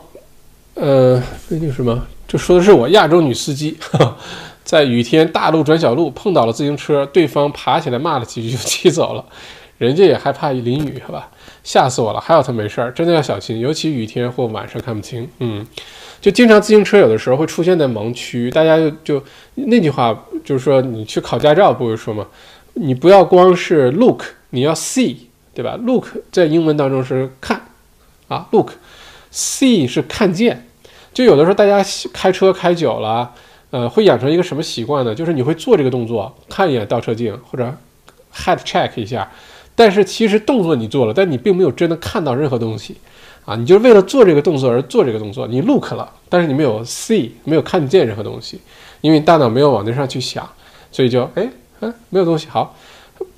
[0.75, 2.07] 呃，那叫什么？
[2.27, 3.77] 这说的是我亚洲女司机，
[4.63, 9.25] 在雨天大路转小路碰倒了自行车，对方爬起来骂了几句就骑走了，
[9.77, 11.29] 人家也害怕淋雨，好吧？
[11.63, 12.19] 吓死我了！
[12.21, 15.27] 还好他没事儿，真的要小心，尤其雨天或晚上看不清。
[15.39, 15.65] 嗯，
[16.21, 19.23] 就经常自行车有的时候会出现在盲区，大家就就
[19.55, 22.25] 那句话就是说，你去考驾照不会说吗？
[22.73, 25.15] 你不要光是 look，你要 see，
[25.53, 27.61] 对吧？look 在英文当中是看
[28.27, 30.67] 啊，look，see 是看见。
[31.13, 31.83] 就有的时候大家
[32.13, 33.33] 开车开久了，
[33.71, 35.15] 呃，会养成一个什么习惯呢？
[35.15, 37.73] 就是你会做这个动作，看一眼倒车镜或者
[38.33, 39.29] head check 一下。
[39.75, 42.97] 但是其实动作你做了，但你并没有真的看到任何东西，
[43.45, 48.59] 啊，你就是为了做这个动作而做这个动作，你 look 了，但是你没有 see，没有看见任何东西，
[49.01, 50.47] 因为大脑没有往那上去想，
[50.91, 51.47] 所以就哎，
[51.81, 52.47] 嗯，没有东西。
[52.47, 52.75] 好，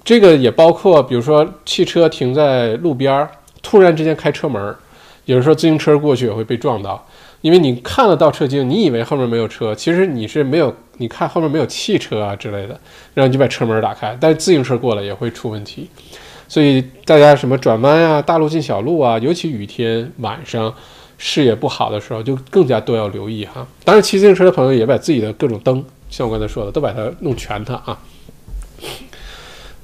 [0.04, 3.30] 这个也包括，比如说汽车停在路边儿，
[3.62, 4.76] 突然之间开车门，
[5.26, 7.06] 有的时候自行车过去也会被撞到。
[7.42, 12.78] 因为你看了倒车镜，你以为后面没有车，其实你是没有，你看后面没有汽车啊之类的，
[13.14, 15.90] 然后你就把车门打开，但自行车过来也会出问题，
[16.50, 20.74] 所以大家什么转弯啊、大路进小路啊，尤其雨天晚上
[21.18, 23.66] 视野不好的时候，就更加多要留意哈。
[23.86, 27.98] 当然，骑自行车的朋友也把自己的各种灯，像我刚才说的，都把它弄全它啊。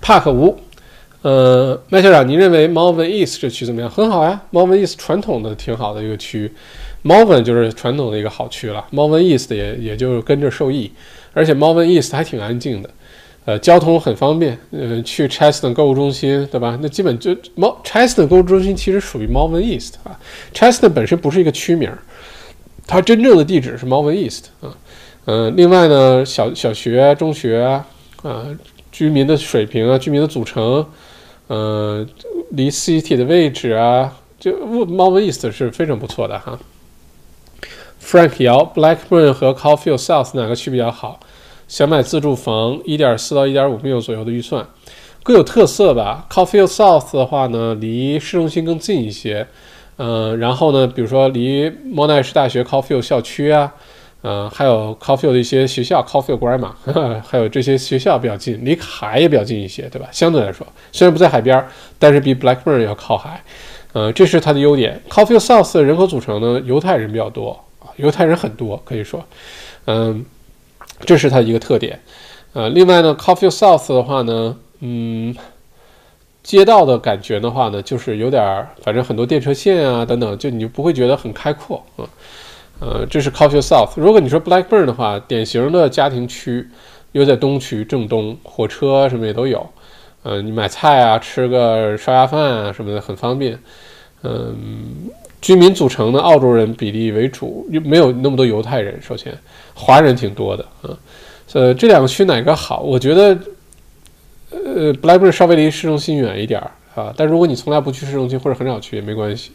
[0.05, 0.55] 帕克吴，
[1.23, 3.89] 呃，麦校长，您认为 Malvern East 这区怎么样？
[3.89, 6.53] 很好呀，Malvern East 传统的挺好的一个区。
[7.03, 10.91] Malvern 就是传统的一个好区了，Malvern East 也也就跟着受益，
[11.33, 12.89] 而且 Malvern East 还挺安静的，
[13.45, 16.77] 呃，交通很方便，呃，去 Cheston 购物中心，对吧？
[16.79, 20.15] 那基本就 Mal Cheston 购物中心其实属于 Malvern East 啊
[20.53, 21.91] ，Cheston 本身不是一个区名，
[22.85, 24.69] 它真正的地址是 Malvern East 啊，
[25.25, 27.59] 嗯，另外呢，小小学、中学
[28.21, 28.45] 啊，
[28.95, 30.85] 居民的水平啊，居民的组成，
[31.47, 32.07] 呃，
[32.51, 36.57] 离 City 的位置啊，就 Malvern East 是非常不错的哈。
[38.01, 41.19] Frank 姚，Blackburn 和 Caulfield South 哪个区比较好？
[41.67, 44.65] 想买自住房，一点四到一点五 m i l 左右的预算，
[45.23, 46.25] 各有特色吧。
[46.31, 49.45] Caulfield South 的话呢，离市中心更近一些，
[49.97, 53.73] 嗯，然后呢，比如说离莫奈什大学 Caulfield 校区啊，
[54.27, 56.71] 嗯，还有 Coffield 的一些学校，Coffield Grammar，
[57.21, 60.07] 还有这些学校比较近，离海也比较近一些，对吧？
[60.11, 61.63] 相对来说，虽然不在海边，
[61.99, 63.43] 但是比 Blackburn 要靠海，
[63.93, 64.99] 嗯，这是它的优点。
[65.07, 67.93] Coffield South 的人口组成呢，犹太人比较多啊。
[67.97, 69.23] 犹太人很多，可以说，
[69.85, 70.25] 嗯，
[71.01, 71.99] 这是它一个特点。
[72.53, 75.35] 呃，另外呢，Coffee South 的话呢，嗯，
[76.41, 82.09] 街道的感觉的话呢，就是有点儿，反正很多电车线啊等等，就你就不会觉得很开阔啊。
[82.79, 83.91] 呃，这是 Coffee South。
[83.95, 86.67] 如果你说 Blackburn 的话，典型的家庭区，
[87.11, 89.67] 又在东区正东，火车什么也都有。
[90.23, 93.59] 呃，你买菜啊，吃个烧鸭饭啊什么的很方便。
[94.23, 95.09] 嗯。
[95.41, 98.99] 居民组成的澳洲人比例为主，又没有那么多犹太人。
[98.99, 99.31] 首先，
[99.75, 100.89] 华人挺多的啊。
[101.53, 102.79] 呃，这两个区哪个好？
[102.79, 103.37] 我觉得，
[104.49, 107.13] 呃，Blackburn 稍微离市中心远一点儿啊。
[107.15, 109.51] 但如果你从来不去市中心或者很少去也没关系。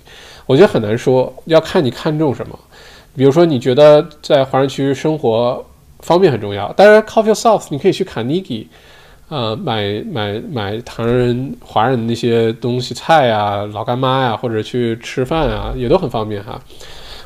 [0.46, 2.56] 我觉得很难说，要看你看重什么。
[3.16, 5.64] 比如说，你觉得在华人区生活
[6.00, 6.72] 方便很重要。
[6.74, 8.68] 当然，Coffee South 你可以去卡尼基，
[9.28, 16.60] 呃，买买买唐人、华人那些东西菜呀、老干妈呀，或者去吃饭啊，也都很方便哈。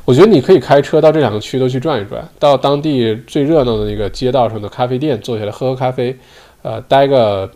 [0.04, 6.14] 我觉得你可以开车到这两个区都去转一转，到当地最热闹的那个街道上的咖啡店坐下来喝喝咖啡，
[6.62, 7.50] 呃，待个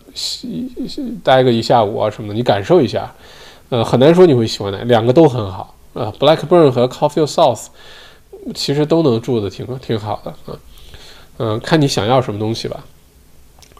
[1.22, 3.12] 待个一下午啊什么的，你感受一下。
[3.70, 6.10] 呃，很难说你会喜欢哪，两个都很好啊。
[6.18, 7.66] Blackburn 和 Coffee South
[8.55, 10.59] 其实都能住的挺挺好的啊。
[11.39, 12.85] 嗯，看你想要什么东西吧。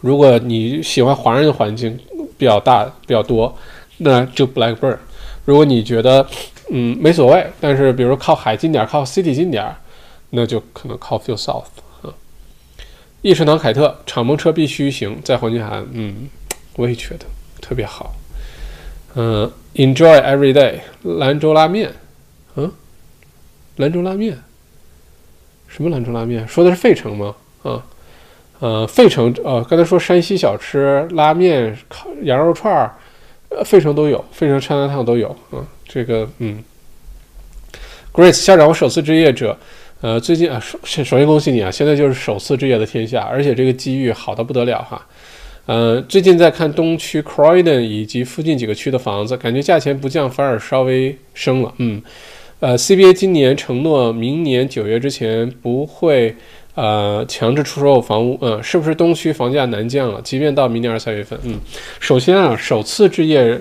[0.01, 1.99] 如果你喜欢华人的环境
[2.37, 3.53] 比较大比较多，
[3.97, 4.97] 那就 Blackburn。
[5.43, 6.25] 如果你觉得
[6.69, 9.75] 嗯没所谓，但是比如靠海近点，靠 City 近点，
[10.29, 11.65] 那就可能 Coffee South
[12.01, 12.13] 啊。
[13.21, 16.29] 意式堂凯特敞篷车必须行，在黄金海岸，嗯，
[16.77, 17.25] 我也觉得
[17.59, 18.15] 特别好。
[19.15, 21.91] 嗯，Enjoy every day，兰州拉面，
[22.55, 22.71] 嗯，
[23.75, 24.37] 兰州拉面，
[25.79, 26.45] 什么兰州拉面？
[26.45, 27.33] 说的是费城吗？
[27.63, 27.81] 啊，
[28.59, 32.93] 呃，费城，呃，刚才说山西小吃、拉面、烤羊肉串儿，
[33.47, 36.61] 呃，费城都有，费城、川菜烫都有，啊，这个，嗯
[38.11, 39.57] ，Grace 校长，我首次置业者，
[40.01, 45.01] 呃，最近啊，首首先恭喜你啊，现在就是首次置业的天下，而且这个机遇好的不得了哈。
[45.65, 51.73] 呃，最近在看东区 Croydon 以及附近几个区的房子，感觉价钱不降反而稍微升了。
[51.77, 52.01] 嗯，
[52.59, 56.35] 呃，CBA 今年承诺明年九月之前不会
[56.75, 58.37] 呃强制出售房屋。
[58.41, 60.21] 呃，是不是东区房价难降了？
[60.21, 61.39] 即便到明年二三月份。
[61.43, 61.57] 嗯，
[61.99, 63.59] 首先啊，首次置业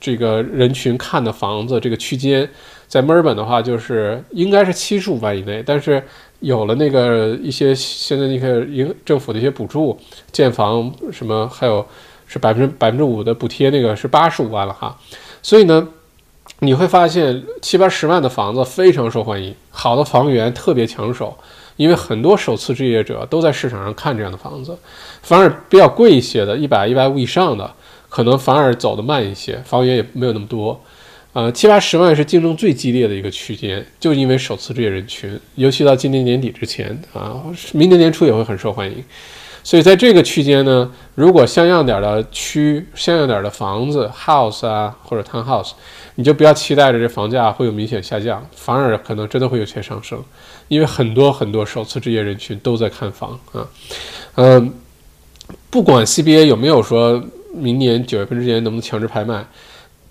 [0.00, 2.48] 这个人群看的房子这个区间，
[2.86, 6.02] 在墨尔本的话就是应该是七十五万以内，但是。
[6.40, 9.98] 有了那个一些现在那个营政府的一些补助，
[10.30, 11.84] 建房什么还有
[12.26, 14.94] 是百分之百分之五的补贴，那个是八十五万了哈。
[15.42, 15.88] 所以呢，
[16.60, 21.36] 你会发现七八十万的房子非常受欢迎，好的房源特别抢手，
[21.76, 24.76] 因为很多首次置业者都在市场上看这样的房子，
[25.22, 27.70] 反而比较贵一些的，一百一百五以上的，
[28.08, 30.80] 可能反而走得慢一些，房源也没有那么多。
[31.34, 37.42] 呃，七八十万是竞争最激烈的一个区间，就因为首次置业人群，尤其到今年年底之前啊，
[37.74, 39.04] 明年年初也会很受欢迎。
[39.66, 45.72] 所以在这个区间呢，如果像样点的区、像样点的房子 house 啊或者 townhouse，
[46.14, 50.22] 你就不要期待着这房价会有明显下降，反而可能真的会有些上升，
[50.68, 53.66] 因为很多很多首次置业人群都在看房啊。
[54.36, 54.72] 嗯，
[55.68, 57.20] 不管 CBA 有没有说
[57.52, 59.44] 明年九月份之前能不能强制拍卖。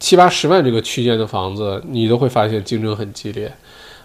[0.01, 3.49] 七八十万这个区间的房子，你都会发现竞争很激烈，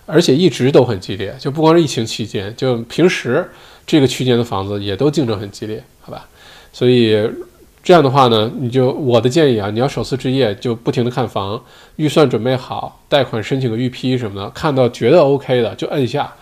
[0.06, 1.35] 而且一直都很激烈。
[1.40, 3.51] 就不光是疫情期间，就平时
[3.91, 6.25] 这个区间的房子也都竞争很激烈，好吧？
[6.73, 7.29] 所以
[7.83, 11.61] 这样的话呢，你就我的建议啊，你要首次置业就不停的看房，
[11.97, 16.33] 预算准备好，贷款申请个预批什么的，看到觉得 OK 的就摁下。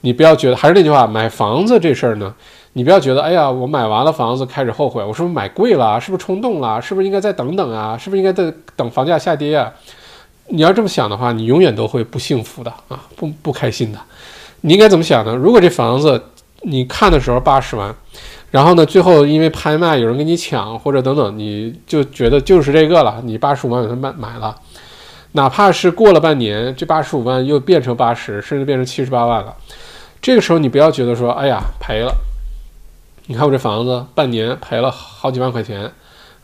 [0.00, 2.34] 你不要觉得，还是那句话，买房子这事儿呢。
[2.72, 6.00] 你不要觉得，哎呀，我买完了房子开始后悔，我是不是买贵了？
[6.00, 6.80] 是不是冲动了？
[6.80, 7.98] 是不是应该再等等啊？
[7.98, 9.70] 是不是应该再等房价下跌啊？
[10.48, 13.98] 你要这么想的话，你永远都会不幸福的啊，不不开心的。
[14.62, 15.36] 你应该怎么想呢？
[15.36, 16.22] 如果这房子
[16.64, 17.94] 你看的时候八十万，
[18.50, 24.56] 然后呢，最后因为拍卖有人给你抢或者等等，你就觉得就是这个了，你八十五万给他买买了，
[25.32, 29.54] 哪怕是过了半年，这八十五万又变成八十，甚至变成七十八万了，
[30.22, 32.14] 这个时候你不要觉得说，哎呀，赔了。
[33.26, 35.90] 你看我这房子半年赔了好几万块钱，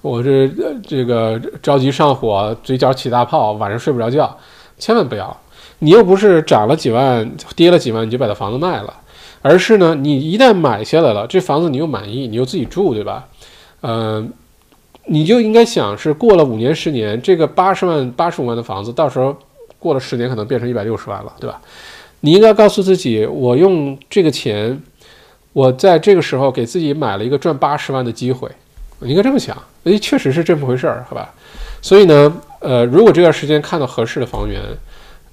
[0.01, 0.51] 我这
[0.83, 4.35] 这个着急上火，嘴角起大泡，晚上睡不着觉，
[4.79, 5.37] 千万不要。
[5.81, 8.95] 你又不是涨了几万，跌了几万你就把这房子卖了，
[9.43, 13.29] 而是呢，你一旦买下来了，这房子你又满意，你又自己住，对吧？
[13.83, 14.33] 嗯，
[15.07, 19.37] 你就应该想是过了五年十年，这个八十万八十五万的房子，到时候
[19.79, 21.61] 过了十年可能变成一百六十万了，对吧？
[22.21, 24.81] 你应该告诉自己，我用这个钱。
[25.53, 28.49] 我在这个时候给自己买了一个赚八十万的机会，
[29.01, 31.29] 你应该这么想，诶，确实是这么回事儿，好吧？
[31.83, 34.63] 所以呢，呃，如果这段时间看到合适的房源，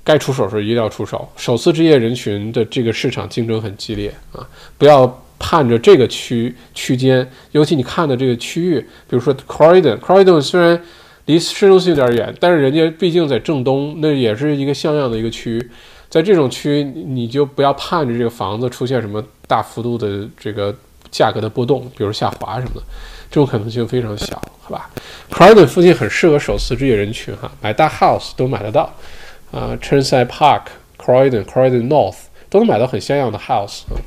[0.08, 1.28] 该出手时候一定要出手。
[1.36, 4.40] 首次置业人群的这个市场竞争很激烈啊，
[4.78, 10.82] 不要盼着这个区区间，尤其你看的这个区域，比如说 Croydon，Croydon 虽然
[11.26, 15.72] 离市中心有点远，但是人家毕竟在正东，那也是一个像样的一个区域。
[16.10, 20.74] 在这种区，你就不要盼着这个房子出现什么大幅度的这个
[21.12, 22.82] 价格的波动，比如下滑什么的，
[23.30, 24.90] 这种可能性非常小，好吧
[25.30, 28.90] ？Croydon 附近很适合首次置业人群哈，买大 house 都买得到
[29.52, 30.64] 啊，Chermside Park、
[30.98, 32.18] Croydon、Croydon North
[32.50, 34.02] 都能买到很像样的 house 啊。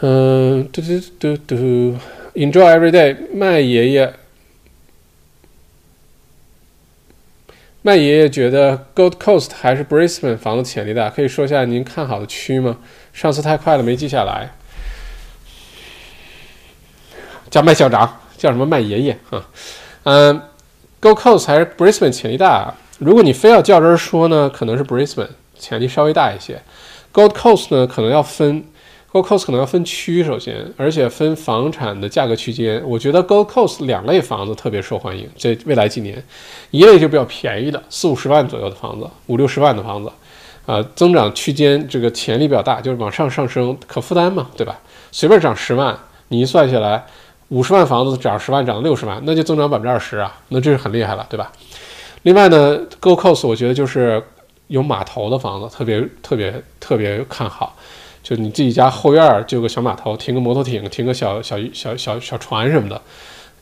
[0.00, 1.96] 嗯，嘟嘟嘟嘟
[2.34, 4.14] ，Enjoy every day，麦爷爷。
[7.82, 12.78] 麦爷爷觉得 Gold Coast 还是 Brisbane 房子潜力大，可以说一下您看好的区吗？
[13.12, 14.54] 上次太快了没记下来。
[17.50, 19.48] 叫麦校长，叫什么麦爷爷啊？
[20.04, 20.42] 嗯
[21.04, 22.74] ，Gold Coast 还是 Brisbane 潜力大啊？
[22.98, 25.28] 如果你非要较真儿说呢，可能是 Brisbane
[25.58, 26.62] 潜力稍微大一些。
[27.12, 28.64] Gold Coast 呢，可能要分。
[29.12, 32.82] Gold Coast 可能要分区，首先，而且分房产的价格区间。
[32.84, 36.20] 我觉得 Gold Coast 两类房子特别受欢迎，这未来几年，
[36.72, 40.10] 一类就比较便宜的，四五十万左右的房子，五六十万的房子，
[40.66, 44.80] 啊，增长区间这个潜力比较大，就是往上上升，可负担嘛，对吧？
[45.12, 47.06] 随便涨十万，你一算下来，
[47.54, 51.52] 五十万房子涨十万，涨到六十万，那就增长百分之二十啊，那这是很厉害了，对吧？
[52.22, 54.20] 另外呢，go Coast 我觉得就是
[54.66, 57.76] 有码头的房子，特别特别特别看好。
[58.24, 63.00] 就你自己家后院儿就有个小码头，停个摩托艇，停个小小小小小船什么的，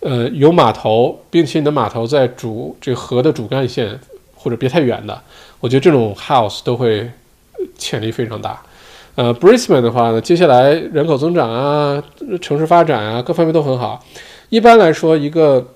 [0.01, 4.01] 呃，有码头，并且你的码头在主这河的主干线
[4.35, 5.21] 或者别太远的，
[5.61, 7.11] 我觉得这种 house 都会
[7.77, 8.63] 潜力非常大。
[9.15, 12.03] 呃，Brisbane 的话呢，接下来人口增长啊，
[12.41, 14.05] 城市发展啊，各方面都很好。
[14.49, 15.67] 一般来说，一个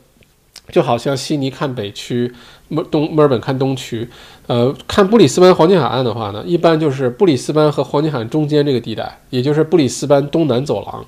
[0.71, 2.33] 就好像悉尼看北区。
[2.69, 4.09] 墨东墨尔本看东区，
[4.49, 11.07] 呃，看布里斯班黄金海岸的话呢，一般就是布里斯班和黄金海岸中间这个地带，也就是布里斯班东南走廊，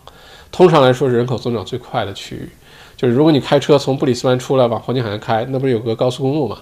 [0.53, 2.49] 通常来说是人口增长最快的区域。
[2.97, 6.59] 就是如果你开车从布里斯班出来往黄金海岸开，那不是有个高速公路嘛？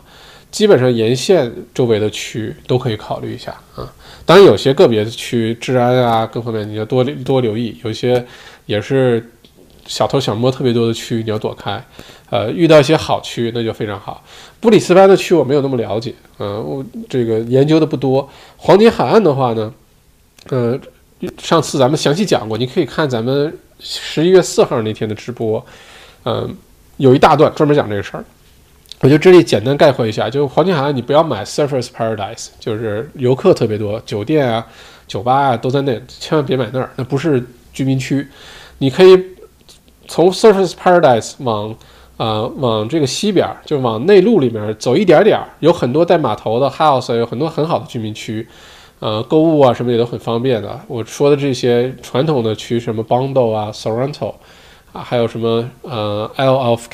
[0.50, 3.92] 基本上沿线周围的区都可以考虑一下啊。
[4.26, 8.22] 当然有些个别的区治安啊各方面你要多多留意，有些
[8.66, 9.24] 也是
[9.86, 11.82] 小偷小摸特别多的区域你要躲开。
[12.28, 14.20] 呃，遇到一些好区那就非常好。
[14.58, 18.28] 布里斯班的区我没有那么了解，嗯，我这个研究的不多。
[18.56, 19.72] 黄金海岸的话呢，
[20.48, 20.76] 呃，
[21.38, 25.64] 上次咱们详细讲过，你可以看咱们十一月四号那天的直播，
[26.24, 26.52] 嗯，
[26.96, 28.24] 有一大段专门讲这个事儿。
[29.00, 34.66] 我就这里简单概括一下，就是黄金海岸你不要买 Surface Paradise，就是游客特别多，酒店啊、
[35.06, 38.26] 酒吧啊都在那，千万别买那儿，那不是居民区。
[38.78, 39.22] 你可以
[40.08, 41.74] 从 Surface Paradise 往
[42.16, 48.48] 啊，往这个西边，就往内陆里面走一点点儿，有很多带码头的 house，有很多很好的居民区，
[49.00, 50.80] 呃，购物啊什么也都很方便的。
[50.88, 54.32] 我说的这些传统的区，什么 Bondo 啊，Sorrento
[54.94, 56.88] 啊，还有什么呃，Isle of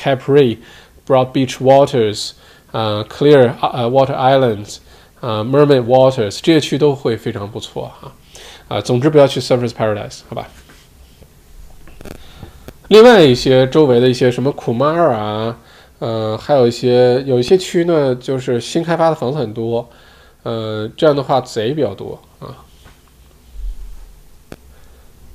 [1.06, 2.32] Broad Beach Waters，
[2.70, 4.78] 呃，Clear Water Islands，
[5.20, 8.12] 呃，Mermaid Waters，这些区都会非常不错哈。
[8.68, 10.48] 啊，总之不要去 Surfers Paradise，好吧？
[12.88, 15.56] 另外一些周围的一些什么库马尔啊，
[15.98, 19.88] 呃，还有一些有一些区呢，就是新开发的房子很多，
[20.42, 22.56] 呃，这样的话贼比较多啊。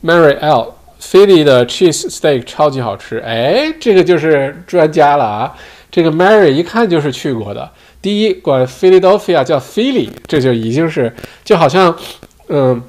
[0.03, 0.73] Mary L.
[1.09, 5.55] Philly 的 cheese steak 超级好吃，哎，这个就是专家了啊。
[5.89, 7.71] 这个 Mary 一看就是去过的。
[8.01, 11.13] 第一，管 Philadelphia 叫 Philly，这就已经是
[11.45, 11.95] 就好像，
[12.49, 12.81] 嗯，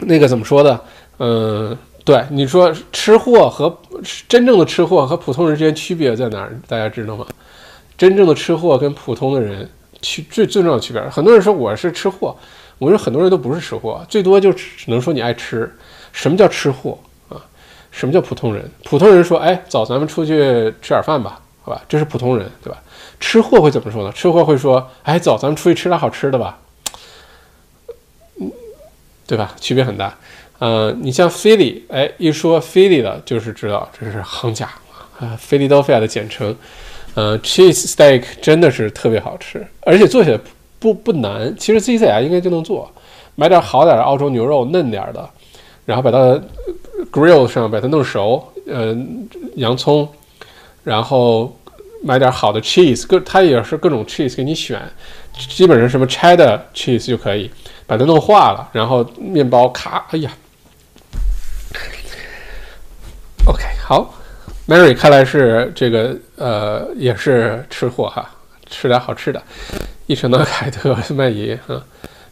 [0.00, 0.80] 那个怎么说的，
[1.18, 1.76] 嗯。
[2.04, 3.78] 对你说，吃货和
[4.26, 6.58] 真正的吃货和普通人之间区别在哪儿？
[6.66, 7.26] 大家知道吗？
[7.98, 9.68] 真正的吃货跟普通的人
[10.00, 12.34] 区最最重要的区别，很多人说我是吃货，
[12.78, 15.70] 我说很多人都不是吃货，最多就只能说你爱吃。
[16.12, 16.98] 什么叫吃货？
[17.90, 18.70] 什么叫普通人？
[18.84, 21.82] 普通人说，哎，走，咱们出去吃点饭吧，好吧？
[21.88, 22.82] 这是普通人，对吧？
[23.20, 24.12] 吃货会怎么说呢？
[24.12, 26.58] 吃货会说，哎，走，咱们出去吃点好吃的吧，
[28.40, 28.50] 嗯，
[29.26, 29.54] 对吧？
[29.60, 30.14] 区别很大。
[30.58, 34.68] 呃，你像 Philly，哎，一说费里的，就是知道这是行家
[35.18, 36.54] 啊费里多比亚的简称。
[37.14, 40.38] 呃，cheese steak 真的是特别好吃，而且做起来
[40.78, 42.88] 不不难，其实自己在家应该就能做。
[43.34, 45.28] 买点好点的澳洲牛肉，嫩点的，
[45.84, 46.40] 然后把它
[47.12, 48.96] grill 上把它弄熟，呃，
[49.56, 50.08] 洋葱，
[50.84, 51.56] 然后
[52.02, 54.80] 买点好的 cheese，各它也是各种 cheese 给你选，
[55.32, 57.50] 基本上什么 cheddar cheese 就可以
[57.86, 60.30] 把它弄化了，然后面包咔，哎呀。
[63.46, 64.14] OK，好
[64.66, 68.28] ，Mary 看来是这个呃也是吃货哈，
[68.68, 69.42] 吃点好吃的。
[70.06, 71.82] 一城的凯特麦爷哈，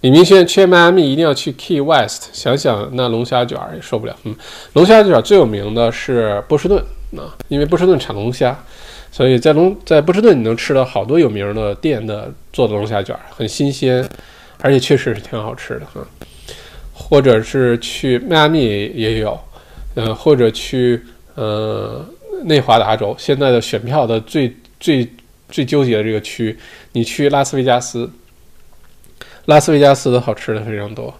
[0.02, 4.16] 李明轩去迈阿密一定要去 Key West，想想那龙虾卷也受不了。
[4.24, 4.34] 嗯，
[4.74, 6.82] 龙虾卷最有名的是波士顿
[7.16, 8.56] 啊，因为波士顿产龙虾，
[9.10, 14.06] 所以在龙在波士顿你能吃到好多有名的店的做的龙虾卷，很新鲜，
[14.60, 16.06] 而且确实是挺好吃的哈。
[16.92, 19.38] 或者是去迈阿密也有。
[19.94, 21.00] 呃，或者去
[21.36, 22.04] 呃
[22.44, 25.10] 内华达州，现在的选票的最最
[25.48, 26.54] 最纠结的这个区，
[26.92, 28.06] 你去拉斯维加斯，
[29.46, 31.12] 拉斯维加斯的好吃的非常多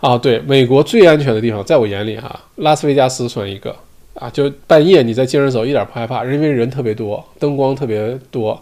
[0.00, 0.18] 啊。
[0.18, 3.74] 对，美国最安全的地方，在我眼里哈，拉斯维加斯算一个
[4.14, 4.28] 啊。
[4.28, 8.60] 就半夜你在街上走，一点不害怕，因为人特别多，灯光特别多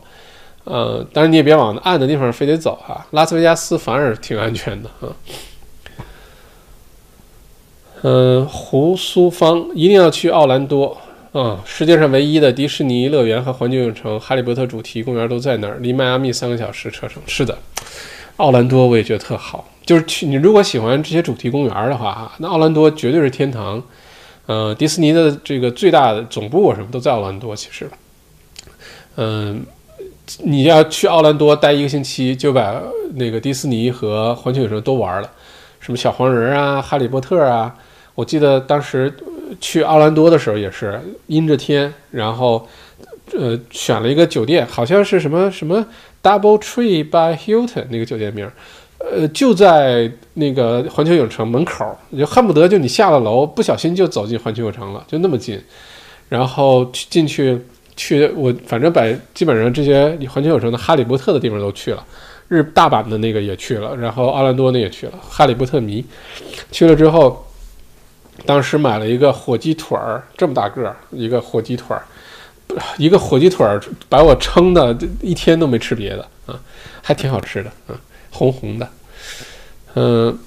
[0.64, 5.10] 呃，当然你也别往暗的地方非得走哈，拉斯维加斯反而挺安全的啊。
[8.02, 10.96] 嗯，胡苏芳一定要去奥兰多
[11.32, 11.62] 啊！
[11.64, 17.22] 世界上唯一的迪士尼乐园和环球影城、哈利波特主题公园都在那儿，离迈阿密三个小时车程。
[17.26, 17.56] 是的，
[18.36, 23.82] 奥兰多我也觉得特好，就是去你如果喜欢这些主题公园的话哈，那奥兰多绝对是天堂。
[24.46, 27.88] 呃，迪士尼的这个最大的总部什么都在奥兰多，其实，
[29.16, 29.64] 嗯，
[30.40, 32.82] 你要去奥兰多待一个星期，就把
[33.14, 35.30] 那个迪士尼和环球影城都玩了，
[35.78, 37.72] 什么小黄人啊、哈利波特啊。
[38.16, 39.16] 我记得当时
[39.60, 42.68] 去奥兰多的时候也是阴着天，然后
[43.38, 45.86] 呃选了一个酒店，好像是什么什么
[46.22, 48.48] Double Tree by Hilton 那个酒店名，
[48.98, 55.60] 呃就在那个环球影城门口，就恨不得就你下了楼，不小心就走进环球影城了，就那么近。
[56.28, 57.58] 然后进去
[57.96, 59.02] 去我反正把
[59.34, 62.04] 基本上这些环球影城的哈利波特的地方都去了，
[62.48, 66.04] 日大阪的那个也去了，然后奥兰多那也去了，哈利波特迷
[66.70, 67.44] 去了之后。
[68.46, 72.02] 当时买了一个火鸡腿儿，这么大个儿一个火鸡腿儿，
[72.96, 76.60] 一个火鸡腿儿把我撑的一天都没吃别的啊，
[77.02, 77.98] 还挺好吃的啊，
[78.30, 78.88] 红红的。
[79.94, 80.38] 嗯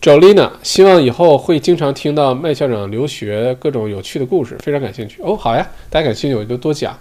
[0.00, 5.36] ，Jolina 希望以后会经常听到麦校长留学各种有趣的故事，非常感兴趣哦。
[5.36, 6.98] 好呀，大家感兴趣我就多讲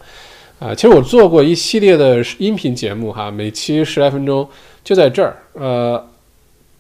[0.59, 0.73] 啊。
[0.75, 4.47] 其实我做过一系列的音频节目哈，每期十来分钟，
[4.83, 6.09] 就在这儿呃。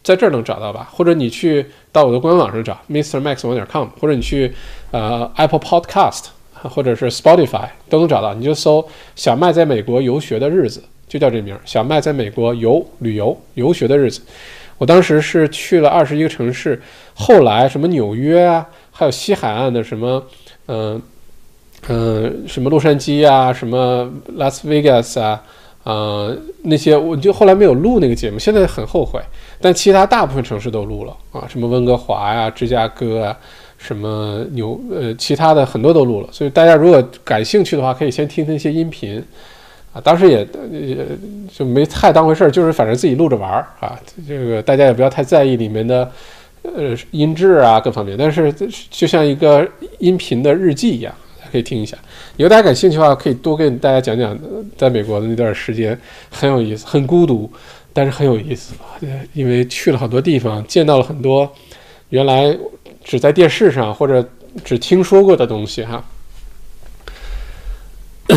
[0.03, 0.89] 在这儿能找到吧？
[0.91, 4.53] 或者你去到我的官网上找 mrmax 网点 com，或者你去
[4.91, 6.25] 呃 Apple Podcast
[6.63, 8.33] 或者是 Spotify 都能找到。
[8.33, 8.85] 你就搜
[9.15, 14.21] “小麦在美国游学的日子”，就叫这名儿“小麦在美国游旅游游学的日子”。
[14.77, 16.81] 我当时是去了二十一个城市，
[17.13, 20.21] 后来什么纽约啊，还有西海岸的什么，
[20.67, 21.01] 嗯
[21.87, 25.41] 嗯，什么洛杉矶啊，什么 Las Vegas 啊。
[25.83, 29.21] 呃，那些我就后来没有录那个节目，现在很后悔。
[29.63, 33.37] 但其他大部分城市都录了啊，什么温哥华呀、芝加哥啊，
[33.77, 36.27] 什么纽呃，其他的很多都录了。
[36.33, 39.23] 所以大家如果感兴趣的话，可以先听听一些音频
[39.93, 40.01] 啊。
[40.03, 40.97] 当时也也
[41.57, 43.97] 就没太当回事儿，就是反正自己录着玩儿啊。
[44.27, 46.11] 这个大家也不要太在意里面的
[46.63, 48.51] 呃音质啊各方面，但是
[48.89, 49.65] 就像一个
[49.99, 51.13] 音频的日记一样。
[51.51, 51.95] 可以听一下，
[52.35, 54.35] 如果大家感兴趣的话，可以多跟大家讲讲
[54.75, 55.95] 在美国的那段时间，
[56.31, 57.47] 很有意思，很孤独，
[57.93, 58.73] 但是很有意思
[59.33, 61.49] 因为去了很多地方，见到了很多
[62.09, 62.57] 原来
[63.03, 64.27] 只在电视上或者
[64.63, 66.03] 只听说过的东西哈。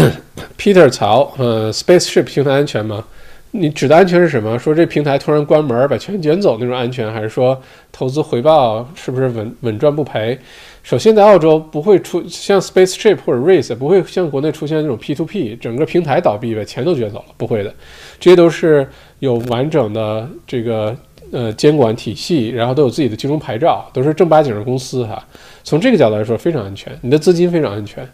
[0.58, 3.04] Peter 曹，呃，Spaceship 平台安全吗？
[3.52, 4.58] 你指的安全是什么？
[4.58, 7.58] 说这平台突然关门把钱卷走那种安全，还是说
[7.90, 10.38] 投资回报是不是稳稳赚不赔？
[10.82, 17.74] 首先，在澳洲不会出像 SpaceShip 或者 Race，不会像国内出现那种 P2P，整个平台倒闭把钱都卷走了，不会的。
[18.20, 18.88] 这些都是
[19.18, 20.96] 有完整的这个
[21.32, 25.24] 呃监管体系，然后都有自己的金融牌照，都是正八经的公司哈。
[25.64, 28.08] 从这个角度来说，非常安全，你的资金非常安全。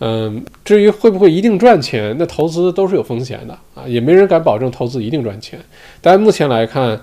[0.00, 5.58] 嗯，至于会不会一定赚钱，那投资都是有风险的啊，也没人敢保证投资一定赚钱。
[6.00, 7.00] 但目前来看，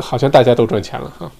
[0.00, 1.30] 好像大家都赚钱了哈。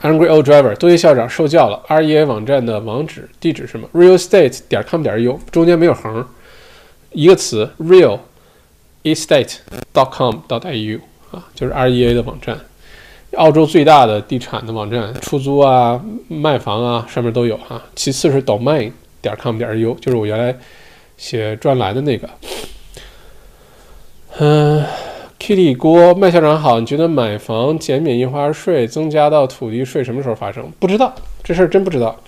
[0.00, 1.80] Angry old driver，多谢校长受教了。
[1.88, 6.26] REA 网站的网址地址是什么？Real estate 点 com 点 u，中间没有横，
[7.12, 8.18] 一个词 Real
[9.04, 11.00] estate.com.au
[11.30, 12.58] 啊，就是 REA 的网站，
[13.36, 17.80] 澳洲最大的地产的网站，出租啊、卖房啊，上面都有哈。
[17.94, 18.90] 其次是 domain
[19.22, 20.56] 点 com 点 u，就是我原来
[21.16, 22.28] 写专栏的那个，
[24.38, 24.84] 嗯。
[25.36, 30.72] Kitty 郭麦校长好，你觉得买房减免印花税增加到土地税什么时候发生？
[30.78, 32.18] 不知道这事儿真不知道。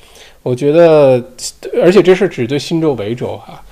[0.43, 1.25] 我觉得，
[1.83, 3.63] 而且这事只对新州、维州哈。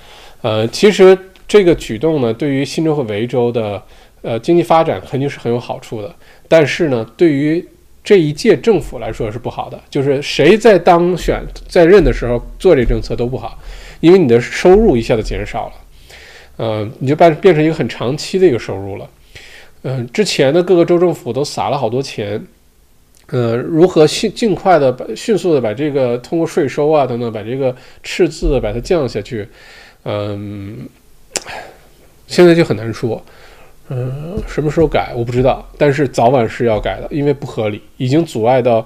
[0.41, 1.15] 呃，其实
[1.47, 3.81] 这个举动呢，对于新州和维州的
[4.21, 6.13] 呃经济发展肯定是很有好处的。
[6.47, 7.65] 但是呢，对于
[8.03, 13.59] 这一届政府来说是不好的，就是谁在当选在任的时候做这政策都不好，
[13.99, 15.73] 因为你的收入一下子减少了，
[16.57, 19.09] 呃，你就变变成一个很长期的一个收入了。
[19.81, 22.39] 嗯，之前的各个州政府都撒了好多钱，
[23.27, 29.47] 呃，如何迅尽快的迅速的把这个通过税收啊等等把这个赤字把它降下去，
[30.03, 30.87] 嗯，
[32.27, 33.23] 现在就很难说，
[33.89, 38.85] 嗯，什么时候改我不知道，但是早晚是要改的，因为不合理，已经阻碍到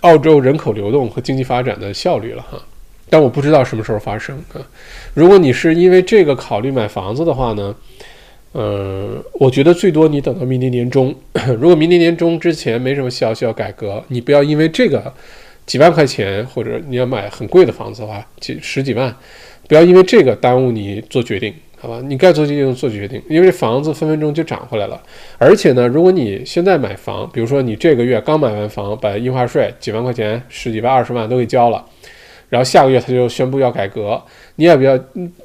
[0.00, 2.58] 澳洲人口流动和经济发展的效率了哈，
[3.08, 4.60] 但我不知道什么时候发生啊。
[5.14, 7.74] 如果你是因为这个考虑买房子的话呢？
[8.52, 11.14] 嗯，我觉得最多你等到明年年中，
[11.60, 15.14] 如果明年年中之前没什么消息要改革，你不要因为这个
[15.70, 19.14] 几万块钱，或者你要买很贵的房子的话，几十几万，
[19.68, 22.00] 不要因为这个耽误你做决定，好吧？
[22.08, 25.00] 你该做决定做决定，因为房子分分钟就涨回来了。
[25.38, 31.86] 而且呢，如果你现在买房，比如说你这个月刚买完房，把印花税几万块钱、十几万、二十万都给交了。
[32.48, 34.20] 然后下个月他就宣布要改革，
[34.56, 34.98] 你也不要？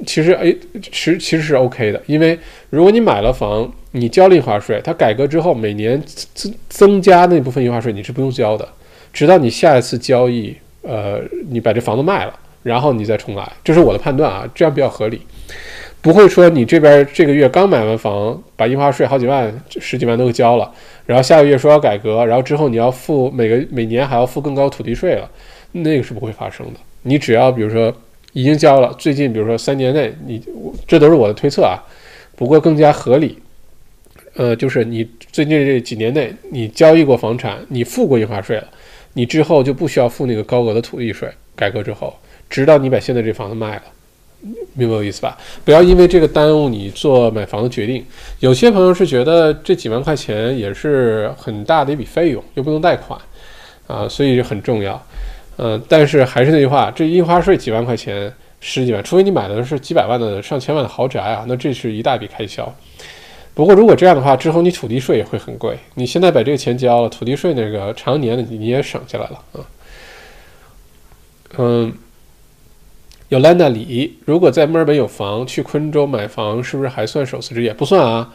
[0.08, 0.52] 其实哎，
[0.92, 2.36] 其其实是 OK 的，因为
[2.72, 6.02] 如果你买了房，你交了印花税，它改革之后每年
[6.34, 8.68] 增增加那部分印花税你是不用交的，
[9.16, 15.22] 直到你下一次交易，呃，你把这房子卖了，然后你再重来，这是我的判断啊，这样比较合理，
[16.02, 20.70] 不会说你这边这个月刚买完房，把印花税好几万、十几万都给交了，
[21.06, 25.32] 然后下个月说要改革，然后之后你要付每个每年还要付更高土地税了，
[25.72, 26.80] 那个是不会发生的。
[27.04, 27.96] 你只要比如说
[28.34, 30.44] 已经交了，最近比如说三年内，你
[30.86, 31.80] 这都是我的推测啊，
[32.36, 33.38] 不过更加合理，
[34.36, 38.68] 呃，就是你最近这几年内你交易过房产，你付过印花税了，
[39.16, 41.28] 你之后就不需要付那个高额的土地税。
[41.56, 42.14] 改革之后，
[42.50, 43.84] 直到你把现在这房子卖了，
[44.74, 45.38] 明白我意思吧？
[45.64, 48.06] 不要因为这个耽误你做买房的决定。
[48.42, 53.18] 有些朋友是觉得这几万块钱也是很大的一笔费用，又不用贷款
[53.88, 55.02] 啊，所以很重要。
[55.58, 58.30] 嗯，但是还是那句话，这印花税几万块钱、
[58.60, 62.76] 十几万，除非你买的是几百万的、上千万的豪宅啊，那这是一大笔开销。
[63.56, 65.76] 不过如果这样的话，之后你土地税也会很贵。
[65.96, 69.66] 你现在把这个钱交了，土地税那个常年的你你也省下来了啊。
[71.58, 71.94] 嗯，
[73.30, 77.74] 有兰达里，如果在墨尔本有房，去昆州买房是不是还算首次置业？
[77.74, 78.34] 不算啊。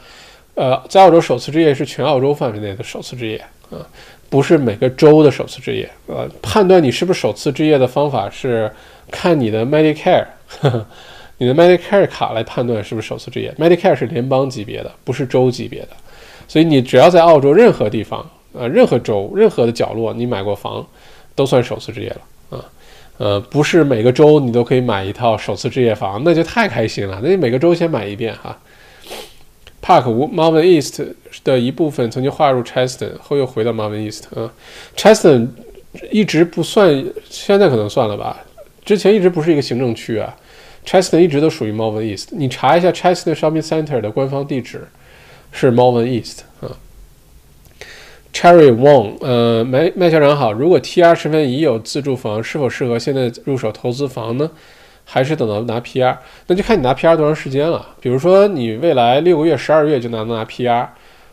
[0.54, 3.36] 呃，在澳洲首次置业是全澳洲范围内的首次置业
[3.70, 3.86] 啊。
[4.30, 8.70] 不是每个州的首次置业，呃，判断你是不是首次置业的方法是
[9.10, 10.24] 看你的 Medicare，
[11.40, 13.50] 你的 Medicare 卡来判断是不是首次置业。
[13.58, 15.88] Medicare 是联邦级别的，不是州级别的，
[16.46, 20.86] 所以你只要在澳洲任何地方，呃，任何州、任何的角落你买过房，
[21.34, 22.64] 都算首次置业了啊。
[23.16, 27.18] 呃，不是每个州你都可以买一套首次置业房，那就太开心了。
[27.22, 28.58] 那你每个州先买一遍哈。
[29.82, 31.00] Park Marvin East
[31.42, 34.52] 的一部分曾经划入 Cheston，后又回到 Marvin East 啊。
[34.94, 35.48] Cheston
[36.10, 38.44] 一直不算，现在可能算了吧。
[38.84, 40.36] 之前一直不是一个行政区啊。
[40.84, 42.28] Cheston 一直都属于 Marvin East。
[42.32, 44.88] 你查一下 Cheston Shopping Center 的官方地址
[45.52, 46.70] 是 Marvin East 啊。
[48.32, 50.52] Cherry Wong，呃，麦麦校长好。
[50.52, 54.50] 如果 TR 身份已有自住房，是否适合现在入手投资房呢？
[55.04, 56.16] 还是等到拿 PR，
[56.46, 57.84] 那就看你拿 PR 多长时间了。
[58.00, 60.86] 比如说你未来六个月、十二月就拿拿 PR，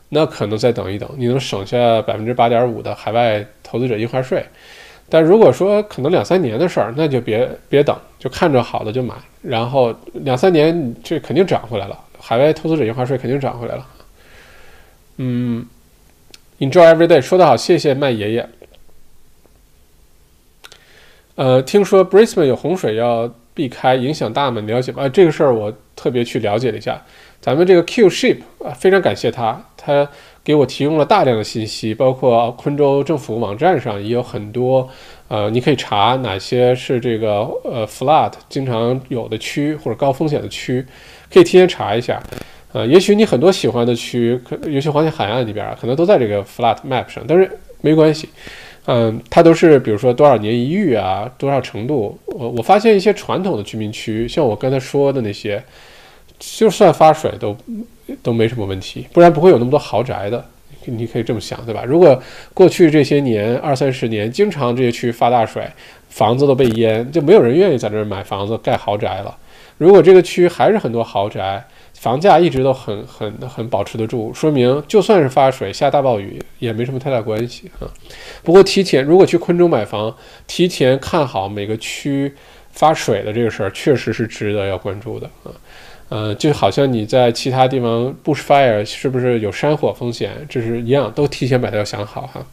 [0.09, 4.43] 那可能再等一等，你能省下百分之八点五的海外投资者印花税。
[5.07, 9.13] 但如果说可能两三年的事儿，那就别别等，就看着好的就买。
[9.47, 13.87] 然后两三年这肯定涨回来了，海外投资者印花税肯定涨回来了。
[15.17, 15.65] 嗯
[16.59, 18.49] ，Enjoy every day，说得好，谢谢麦爷爷。
[21.35, 23.31] 呃，听说 Brisbane 有洪水要。
[23.57, 24.61] 避开影响大吗？
[24.67, 25.01] 了解吗？
[25.01, 27.01] 啊，这个事儿我特别去了解了一下。
[27.41, 30.07] 咱们这个 Q Ship 啊，非常感谢他，他
[30.43, 34.87] 给我提供了大量的信息，包括昆州政府网站上也有很多，
[35.27, 40.85] 呃，你可以查哪些是这个呃 flood 经常有的区或者高风险的区，
[41.31, 42.21] 可以提前查一下。
[42.73, 47.49] 呃，也许你很多喜欢的区，可尤其黄金海岸里边可能都在这个 flood map 上，但是
[47.81, 48.29] 没关系。
[48.85, 52.17] 嗯，它都是比如说多少年一遇啊，多少程度？
[52.25, 55.61] 我我发现一些传统的居民区，像我刚才说的那些，
[56.39, 57.57] 就算发水都
[58.23, 60.45] 都没什么问题，不然不会有那么多豪宅的。
[60.87, 61.83] 你可以这么想，对吧？
[61.85, 62.21] 如果
[62.53, 65.67] 过去这些年二三十年，经常这些区发大水，
[66.09, 69.37] 房子都被淹，就没有人愿意在这儿买房子盖豪宅了。
[69.77, 77.89] 如果这个区还是很多豪宅，房价一直都很很很保持得住，说明就算是发水下大暴雨也没什么太大关系啊。
[78.43, 80.15] 不过提前如果去昆州买房，
[80.47, 82.33] 提前看好每个区
[82.71, 85.51] 发水的这个事儿，确实是值得要关注的啊。
[86.09, 92.45] 呃，就好像你在其他地方 bushfire 是不是有山火风险，这是一样，都提前把它要想好哈。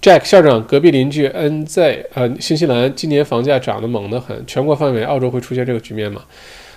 [0.00, 6.22] Jack 校长隔壁邻居 NZ 呃，新西兰今年房价涨得猛得很，全国范围澳洲会出现这个局面吗？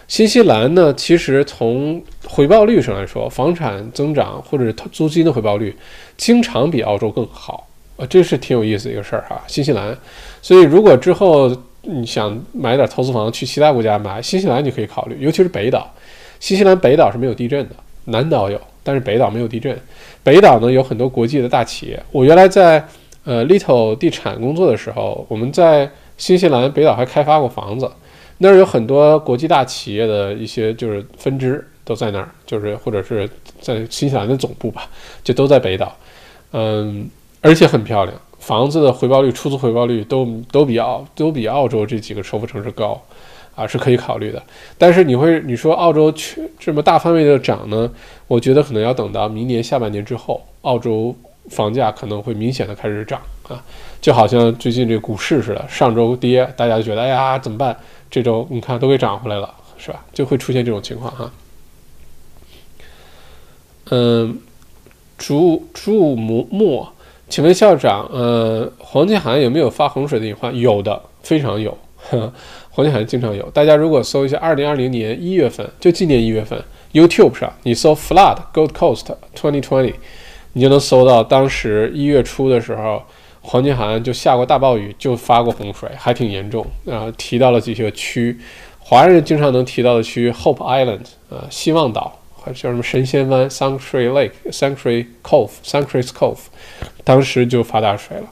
[0.08, 5.74] 新西兰呢，其实从回报率上来说，房产增长或者是租金的回报率，
[6.18, 9.42] 经常比澳洲更好，呃，这是挺有意思的一个事儿哈。
[9.48, 9.98] 新西兰，
[10.42, 15.92] 所以如果之后你想买点投资房去其他国家买，新西兰你可以考虑，尤其是北岛。
[16.40, 17.76] 新西兰北岛是没有地震的，
[18.06, 19.78] 南岛有，但是北岛没有地震。
[20.24, 22.84] 北岛呢有很多国际的大企业，我原来在
[23.24, 27.90] 呃 Little 地产工作的时候，我们在新西兰北岛还开发过房子。
[28.40, 33.30] 那儿有很多国际大企业的一些就是分支都在那儿，就是或者是
[33.60, 34.90] 在新西兰的总部吧，
[35.24, 35.96] 就都在北岛，
[36.54, 37.08] 嗯，
[37.42, 43.00] 而且很漂亮，房子的回报率、出租回报率都都比澳都比澳洲这几个首府城市高，
[43.56, 44.42] 啊，是可以考虑的。
[44.80, 47.90] 但是你会你说澳洲去这么大范围的涨呢？
[48.28, 51.16] 我觉得可能要等到明年下半年之后，澳洲
[51.52, 53.64] 房价可能会明显的开始涨啊，
[54.02, 57.78] 就好像最近这股市似的，上周跌，大家就觉得哎呀怎么办？
[58.10, 60.04] 这周你看都给涨回来了，是吧？
[60.12, 61.32] 就会出现这种情况哈。
[63.92, 64.40] 嗯，
[65.20, 66.92] 朱朱木墨。
[67.32, 70.54] 请问校长，呃，黄金海岸有没有发洪水的隐患？
[70.54, 71.76] 有的，非常有。
[72.72, 73.50] 黄金海岸经常有。
[73.52, 79.94] 大家如果搜一下，二零二零年一月份，就今年一月份，YouTube 上你搜 “Flood Gold Coast 2020”，
[80.52, 83.02] 你就能搜到当时一月初的时候，
[83.40, 86.66] 黄金海岸就下过大暴雨，就发过洪水，还挺严重。
[86.86, 88.38] 啊，提到了几个区，
[88.80, 92.18] 华人经常能提到的区，Hope Island，啊，希望岛。
[92.44, 96.40] 还叫什么神仙湾 （Sanctuary Lake）、Sanctuary Cove、Sanctuary Cove，
[97.04, 98.24] 当时就发大水了。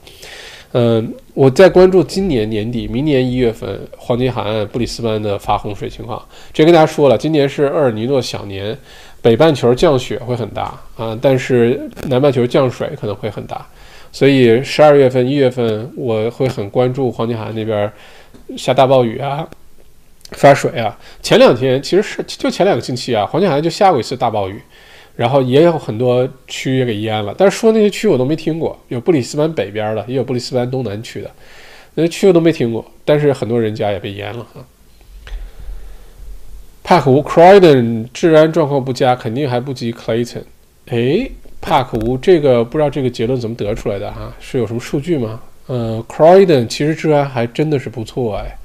[0.72, 6.22] 嗯，我在关注今年年底、明年一月份黄金海岸布里斯班的发洪水情况。
[6.52, 8.76] 这跟大家说了，今年是厄尔尼诺小年，
[9.20, 13.66] 北半球降雪会很大啊，但是南半球降水可能会很大。
[14.12, 17.90] 所以十二月份、一月份我会很关注黄金海岸那边
[18.56, 19.48] 下大暴雨啊。
[20.34, 20.96] 发水啊！
[21.20, 24.62] 前两天其实是就前两个星期啊，黄金海岸就下过一次大暴雨，
[25.16, 27.34] 然后也有很多区也给淹了。
[27.36, 31.30] 但是说那些区我都没听过，有布里斯班北边的，也有布里斯班东南区的，
[31.94, 32.84] 那些区我都没听过。
[33.04, 34.64] 但是很多人家也被淹了哈。
[36.82, 40.42] 帕克湖 Croydon 治安状况不佳，肯定还不及 Clayton。
[40.86, 41.30] 哎，
[41.60, 44.34] 帕克湖这个不知道这个结论怎么得出来的哈？
[44.40, 45.40] 是有什么数据吗？
[45.66, 48.58] 呃，Croydon 其实治安还真的是不错哎。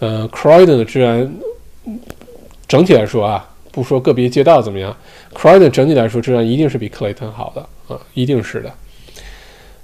[0.00, 1.32] 呃，Croydon 的治安
[2.66, 4.96] 整体来说啊，不说个别街道怎么样
[5.34, 7.60] ，Croydon 整体来说质量一定是比 Clayton 好的
[7.92, 8.72] 啊，一定是的。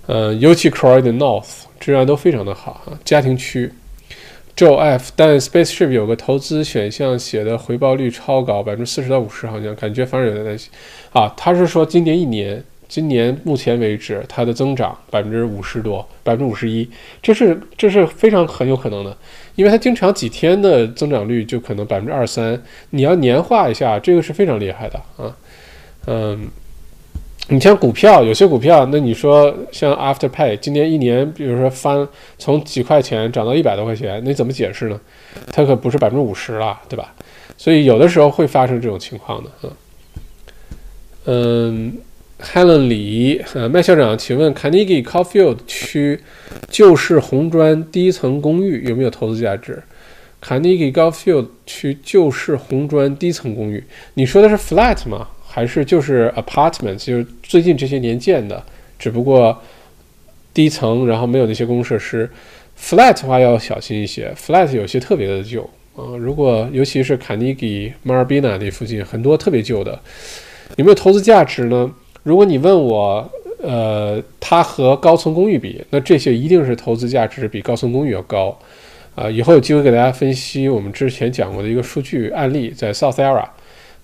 [0.06, 3.72] 呃，尤其 Croydon North 质量都非常的好啊，家庭区。
[4.56, 10.70] Joe F，但 Spaceship 有个投资选项写的回报率超高，百分之四十到五十，好像感觉反而有点担心
[11.12, 11.32] 啊。
[11.36, 12.62] 他是说今年一年。
[12.88, 16.90] 今年目前为止，它的增长百分之五十多，百分之五十一，
[17.22, 19.16] 这是这是非常很有可能的，
[19.54, 22.60] 因为它经常几天的增长率就可能百分之二三，
[22.90, 25.36] 你要年化一下，这个是非常厉害的啊，
[26.06, 26.48] 嗯，
[27.48, 32.06] 你像股票，有些股票，那你说像 Afterpay，今年一年，比如说翻
[32.38, 35.00] 从几块钱涨到一百多块钱，你怎么解释呢？
[35.52, 37.14] 它可不是百分之五十了，对吧？
[37.56, 39.70] 所以有的时候会发生这种情况的，嗯，
[41.24, 41.98] 嗯。
[42.42, 46.18] Helen 李，呃，麦校长，请问 Carnegie Caulfield 区
[46.68, 49.82] 旧式红砖低层公寓有没有投资价值
[50.42, 55.28] ？Carnegie Caulfield 区旧式红砖低层公寓，你说的是 flat 吗？
[55.46, 56.96] 还是就是 apartment？
[56.96, 58.62] 就是最近这些年建的，
[58.98, 59.60] 只不过
[60.54, 62.28] 低层，然后没有那些公设施。
[62.80, 65.62] flat 的话要小心一些，flat 有些特别的旧
[65.94, 66.16] 啊。
[66.18, 70.00] 如果尤其是 Carnegie Marbina 那附近很多特别旧的，
[70.76, 71.90] 有没有投资价值呢？
[72.22, 73.30] 如果你问我，
[73.62, 78.58] 呃，它和高层公寓比，那这些一定是投资价值比高层公寓要高，
[79.14, 83.44] 啊，以后有机会给大家分析我们之前讲过的一个数据案例，在 South Era，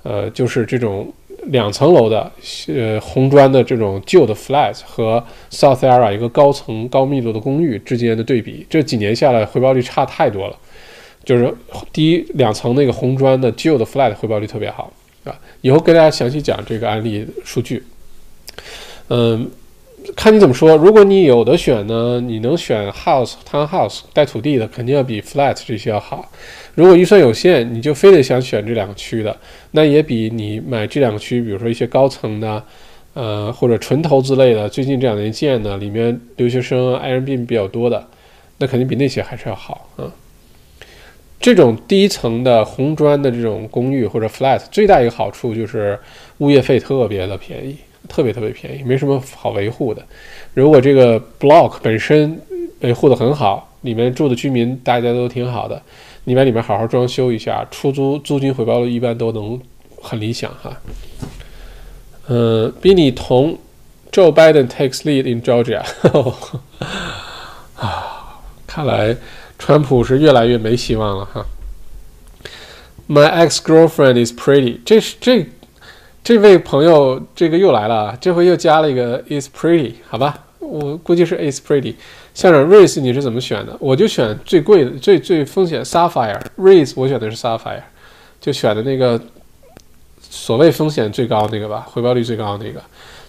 [0.02, 1.12] 呃，就是这种
[1.44, 2.30] 两层楼的，
[2.68, 10.56] 呃，红砖的这种旧的 flat 和 South Era 一个高层高密度的公寓之间的对比，这几年下来回报率差太多了，
[11.24, 11.52] 就是
[11.92, 14.92] 第一两层那个红砖的旧的 flat 回报率特别好，
[15.24, 17.82] 啊，以后跟大家详细讲这个案例数据。
[19.08, 19.50] 嗯，
[20.14, 20.76] 看你怎么说。
[20.76, 26.30] 如果你有的选呢，你能选 house townhouse 带土地的，肯定要比 flat 这些要好。
[26.74, 29.36] 如果预算有限，你就非得想选这两个区的，
[29.70, 32.62] 那也比你买这两个区，比如说一些高层的，
[33.14, 38.06] 呃，或者纯投资类的，最近这两年建的，里面留学生、爱人病比较多的，
[38.58, 40.12] 那肯定比那些还是要好啊。
[41.40, 45.98] 这种低层的红砖的这种公寓或者 flat，最大一个好处就是
[46.38, 47.76] 物业费特别的便宜。
[48.08, 50.04] 特别特别便宜，没什么好维护的。
[50.54, 52.40] 如果这个 block 本身
[52.80, 55.80] 维护的很好，里面住的居民大家都挺好的，
[56.24, 59.60] 你把里面好好装修一下，出租租金回报率一般都能
[60.00, 60.76] 很理想哈。
[62.28, 63.58] 嗯，比你同
[64.10, 65.82] Joe Biden takes lead in Georgia。
[67.76, 69.16] 啊，看来
[69.58, 71.46] 川普是越来越没希望了哈。
[73.08, 74.80] My ex-girlfriend is pretty。
[74.84, 75.46] 这是这。
[76.26, 81.94] 这位朋友，这个又来了啊，这回又加了一个 is pretty，好吧，我估计是 is pretty。
[82.34, 83.76] 校长 race 你是怎么选的？
[83.78, 87.80] 我就选最贵的、最最风险 sapphire race，我选的是 sapphire，
[88.40, 89.20] 就选的那个
[90.20, 92.82] 所谓风险最高那个吧，回报率最高那个。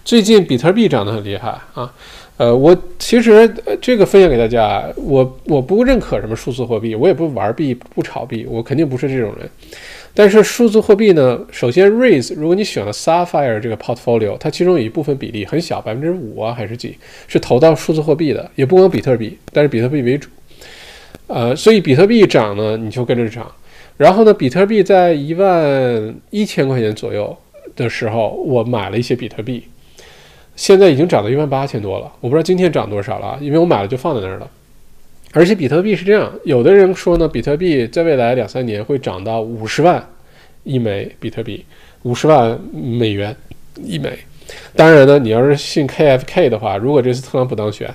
[0.04, 1.94] 最近比特币涨得很厉害啊，
[2.36, 9.48] 呃，我其实呃这个分享给大家，我我不认可什么数字货币，我也不玩币不炒币，我肯定不是这种人。
[10.14, 20.28] 但是数字货币呢，首先 Raise，如果你选了 Sapphire 这个 portfolio，它其中有一部分比例很小，百分之五啊还是几，是投到数字货币的，也不光比特币，但是比特币为主。
[21.28, 23.50] 呃，所以比特币涨呢，你就跟着涨。
[23.96, 27.36] 然后呢，比特币在一万一千块钱左右
[27.76, 29.62] 的时候，我买了一些比特币，
[30.56, 32.10] 现在已经涨到一万八千多了。
[32.20, 34.48] 我不知道今天涨多少了，因为我买了就放在那儿了。
[35.32, 40.04] 而且比特币是这样，有的人说呢，比特币在未来两三年会涨到五十万
[40.64, 41.64] 一枚比特币，
[42.02, 43.34] 五十万美元
[43.82, 44.10] 一枚。
[44.74, 47.88] 当然呢，你要是信 KFK 的话，如果这次特朗普当选，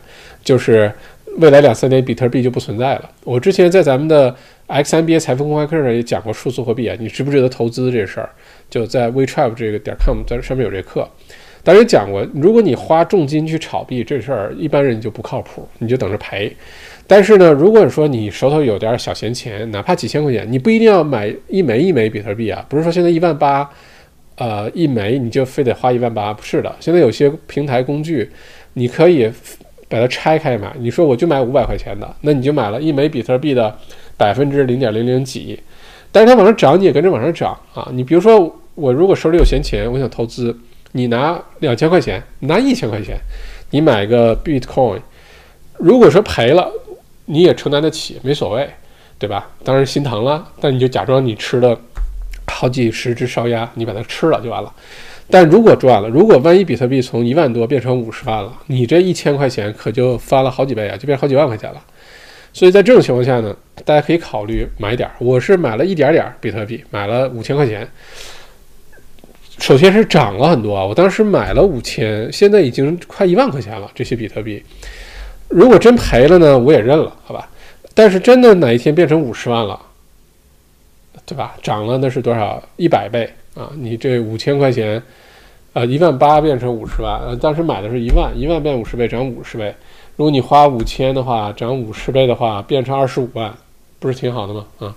[0.44, 0.92] 就是
[1.38, 3.10] 未来两三年比特币就不存在了。
[3.24, 4.36] 我之前在咱们的
[4.68, 8.30] XMBA 财富公开课上也讲过数字货币啊，你值不值得投资这事儿，
[8.70, 11.10] 就在 WE TRAV 这个点 com 在上面有这课。
[11.64, 16.56] 当然讲过，如果你花重金去炒币这事儿，一般人就不靠谱，你就等着赔。
[17.06, 22.66] 但是呢，如果说你手头有点小闲钱，哪怕几千块钱，你不一定要买一枚一枚比特币啊。
[22.70, 23.70] 不是说现在一万八，
[24.38, 26.74] 呃，一枚你就非得花一万八，不是的。
[26.80, 28.30] 现在有些平台工具，
[28.74, 29.30] 你可以
[29.90, 30.74] 把它拆开买。
[30.80, 33.78] 你说我就买五百块钱的，那你就买了一枚比特币的
[34.16, 35.60] 百分之零点零零几，
[36.10, 37.90] 但是它往上涨，你也跟着往上涨啊。
[37.92, 40.58] 你比如说，我如果手里有闲钱，我想投资，
[40.94, 43.18] 你拿两千块钱，拿一千块钱，
[43.72, 45.02] 你买个 Bitcoin，
[45.78, 46.72] 如果说赔了。
[47.26, 48.70] 你也承担得起，没所谓，
[49.18, 49.50] 对吧？
[49.64, 51.80] 当然心疼了，但你就假装你吃了
[52.48, 54.72] 好几十只烧鸭，你把它吃了就完了。
[55.30, 61.82] 但如果赚了，如果万一比特币从一万多变成五十万了，你这一千块钱可就翻了好几倍啊，就变好几万块钱了。
[62.52, 65.16] 所以在这种情况下呢，大家可以考虑买点儿。
[65.20, 67.88] 我是买了一点点儿比特币，买了五千块钱。
[69.60, 74.62] 首先是涨了很多啊，我当时买了五千，现在已经快一万块钱了，这些比特币。
[75.54, 77.48] 如果真赔了呢，我也认了，好吧。
[77.94, 79.80] 但是真的哪一天变成五十万了，
[81.28, 81.56] 对吧？
[81.62, 82.62] 涨了那是多少？
[82.76, 83.72] 一百倍啊！
[83.78, 85.02] 你这五千块钱，
[85.74, 89.74] 呃，一万八变成五十万，呃，当时买的是一万，一万变五十倍，涨五十倍。
[90.16, 93.54] 如果你花五千的话，涨五十倍的话，变成二十五万，
[94.00, 94.66] 不是挺好的吗？
[94.80, 94.96] 啊，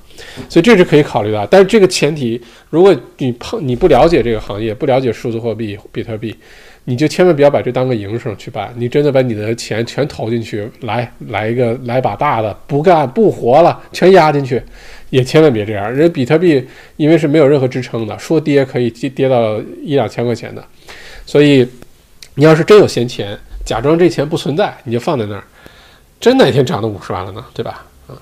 [0.48, 1.46] 所以这是可以考虑的。
[1.50, 6.34] 但是这个前提，如果你碰你不了解这个行业，不了解数字货币、比特币。
[6.88, 14.62] 你就千万不要把这当个营生去办，你真的把你的钱全投进去，来来一个来把大的，不干不活了，全压进去，
[15.10, 15.92] 也千万别这样。
[15.92, 16.64] 人比特币
[16.96, 20.64] 因为是没有任何支撑的，说跌可以跌跌到一两千块钱的，
[21.26, 21.68] 所以
[22.36, 25.42] 你要是真有闲钱，假装这钱不存在，你就放在那儿，
[26.20, 27.44] 真哪天涨到五十万了呢？
[27.52, 27.84] 对吧？
[28.06, 28.14] 啊，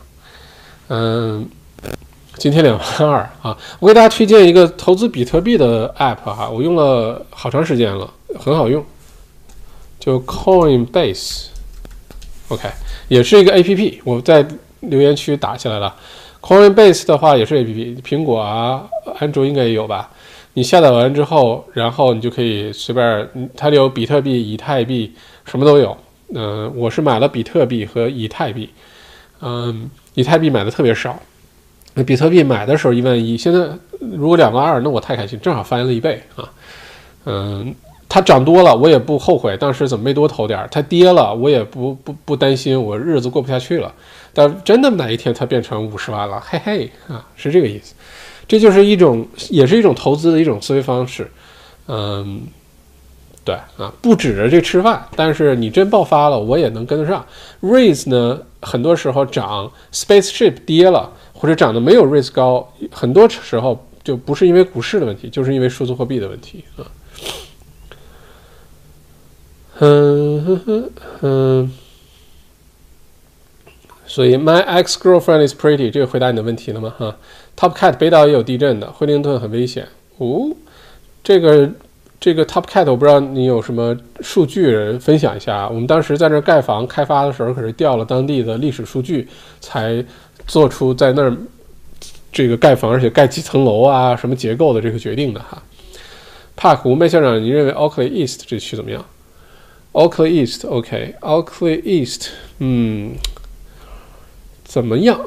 [0.89, 1.47] 嗯。
[2.37, 3.57] 今天两万二啊！
[3.79, 8.85] 我给大家推荐一个投资比特币的 app 哈，我用了好长时间了，很好用，
[9.99, 12.69] 就 Coinbase，OK，
[13.09, 14.47] 也是一个 app，我在
[14.81, 15.97] 留言区打起来了。
[16.41, 18.87] Coinbase 的话也是 app，苹果啊、
[19.19, 20.11] 安卓应该也有吧？
[20.55, 25.13] 你下载完之后，然后你就可以随便，它里有比特币、以太币，
[25.45, 25.97] 什么都有。
[26.35, 28.71] 嗯，我是买了比特币和以太币，
[29.41, 31.19] 嗯，以太币买的特别少。
[31.95, 33.69] 那比特币买的时候一万一，现在
[34.01, 36.51] 如果两万二，那我太开心，正好翻了一倍啊！
[37.27, 37.75] 嗯，
[38.15, 43.93] 它涨多了，我也不后悔当时怎么没多投点儿；它跌了，我也不不不担心，我日子过不下去了。
[44.33, 47.93] 但真的哪一天它变成五十万了，嘿嘿啊，是这个意思。
[48.47, 51.29] 这就是一种，也是一种投资的一种思维方式。
[51.89, 52.43] 嗯，
[53.45, 57.27] 对啊，不指着这吃饭，但是你真爆发了，我也能跟得上。
[57.63, 61.11] Raise 呢，很多时候涨，Spaceship 跌了。
[61.33, 66.87] 或者涨得没有 raise 高，很多时候就不是因为股市的问题，就是因为数字货币的问题啊。
[69.81, 70.91] 嗯哼哼
[71.23, 71.73] 嗯，
[74.07, 76.95] 所以 my ex girlfriend is pretty，这个回答你的问题了吗？
[76.99, 77.17] 哈
[77.57, 79.87] ，Top Cat 北岛也有地震的，惠灵顿很危险
[80.19, 80.51] 哦。
[81.23, 81.71] 这个
[82.19, 85.69] 这个 Top Cat 我不知道你有什么数据分享一下。
[85.69, 89.29] 我们当时在那盖房开发的时候，可是调了当地的历史数据
[89.61, 90.05] 才。
[90.47, 91.35] 做出在那儿
[92.31, 95.63] 这个盖房，而且盖几层楼啊，什么结构的这个决定的哈。
[96.55, 99.03] 帕克吴麦校长，你认为 Oakley East 这区怎么样
[99.95, 103.15] ？Oakley East，OK，Oakley East，嗯，
[104.63, 105.19] 怎么样？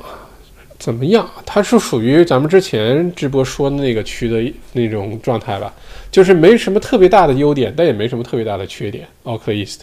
[0.78, 1.28] 怎么样？
[1.44, 5.74] 它是属于咱们之前直播说的那个区的那种状态吧？
[6.12, 9.08] 就是没什么特别大的优点，但也没什么特别大的缺点。
[9.24, 9.82] Oakley East。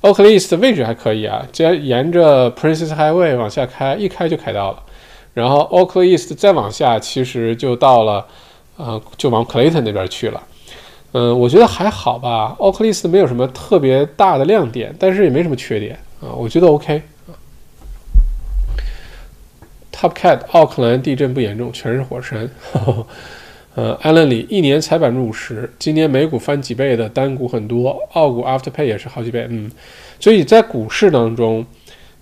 [0.00, 4.82] Oakley East 的位置还可以啊，既然沿着 Princess Highway 往下开，一开就开到了。
[5.32, 8.26] 然后 Oakley East 再往下，其实就到了，
[8.76, 10.42] 呃，就往 Clayton 那边去了。
[11.16, 12.56] 嗯，我觉得还好吧。
[12.58, 17.30] 奥克利斯没有什么特别大的亮点，但是也没什么缺点啊，我觉得 OK 啊。
[19.92, 22.50] Top Cat，奥克兰地震不严重，全是火山。
[23.76, 29.46] 呃，艾伦里一年才百分之五十，今年美股翻几倍的单股很多，澳股 Afterpay 也是好几倍。
[29.48, 29.70] 嗯，
[30.18, 31.64] 所以在股市当中，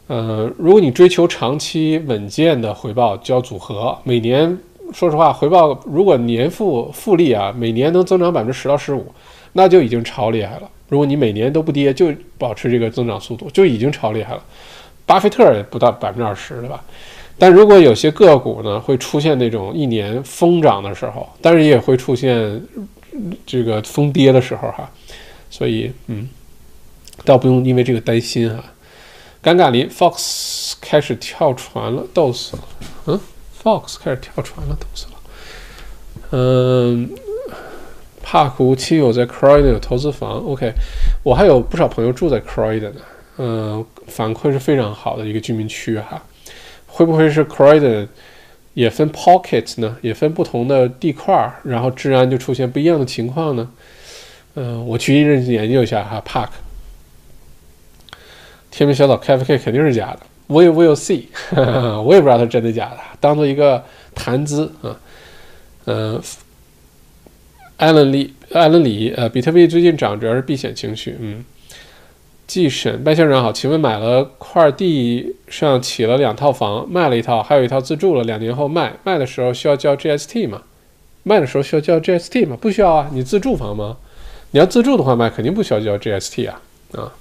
[0.07, 4.59] 呃，如果你追求长期稳健的回报，交组合，每年。
[4.93, 9.07] 说实话，回报如果年复复利啊，每年能增长百分之十到十五，
[9.53, 10.69] 那就已经超厉害了。
[10.89, 14.43] 如果你每年都不跌，就保持这个增长速度，就已经超厉害了。
[15.07, 16.83] 巴菲特也不到百分之二十，对吧？
[17.39, 22.63] 但如果有些个股呢，会出现那种一年疯涨的时候，但是也会出现
[23.47, 24.91] 这个疯跌的时候，哈。
[25.51, 26.29] 所以，嗯，
[27.25, 28.63] 倒不用因为这个担心哈。
[29.43, 32.63] 尴尬林 Fox 开始跳船了，逗死了，
[33.07, 33.21] 嗯。
[33.63, 35.13] Fox 开始跳船了，冻死了。
[36.31, 37.11] 嗯，
[38.23, 40.73] 帕库亲友在 Croydon 有投资房，OK。
[41.23, 43.01] 我还有不少朋友住在 Croydon 呢
[43.39, 46.23] 嗯，反馈是非常好的一个居民区哈。
[46.87, 48.09] 会不会是 Croydon
[48.75, 49.97] 也分 Pocket 呢？
[50.01, 53.71] 也分不同的地块儿，然后治安就出现不一样的情况呢？
[54.55, 56.23] 嗯，我去认真研究一下哈。
[56.27, 56.49] Park，
[58.71, 60.21] 天明小岛 KFK 肯定是假的。
[60.53, 61.25] We will see，
[62.03, 63.83] 我也不知道它真的假的，当做一个
[64.15, 64.95] 谈资啊。
[65.87, 66.21] 嗯，
[67.79, 71.17] 艾伦里，艾伦里，呃，比特币最近涨主要是避险情绪。
[71.19, 71.43] 嗯，
[72.47, 80.63] 季审，麦先生好，请问买了块地上起了两套房，卖了一套，还有一套自住了，两年后卖，卖的时候需要交 GST 吗？
[81.23, 82.57] 卖的时候需要交 GST 吗？
[82.61, 83.97] 不需要啊，你自住房吗？
[84.51, 86.61] 你要自住的话卖，肯定不需要交 GST 啊
[86.93, 87.13] 啊。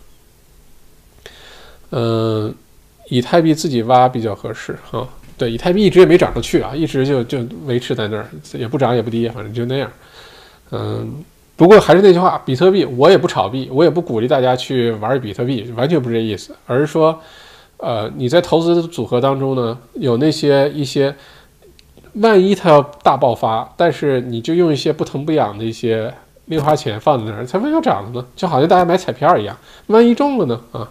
[1.92, 2.54] 嗯。
[3.12, 5.06] 以太币自己挖比较合适哈，
[5.38, 9.92] 对，以太币一直也没涨上去啊，一直就就维持在那儿，也不涨也不跌，反正就那样。
[10.72, 11.22] 嗯，
[11.58, 17.20] 不过还是那句话，比特币我也不炒币，我也不鼓励大家去玩比特币，完全不是这意思，而是说，
[17.76, 21.14] 呃，你在投资组合当中呢，有那些一些，
[22.14, 26.14] 万一它要大爆发，但是你就用一些不疼不痒的一些
[26.46, 28.26] 零花钱放在那儿，它为要涨的呢？
[28.38, 29.58] 就好像大家买彩票一样，
[29.88, 30.62] 万一中了呢？
[30.72, 30.90] 啊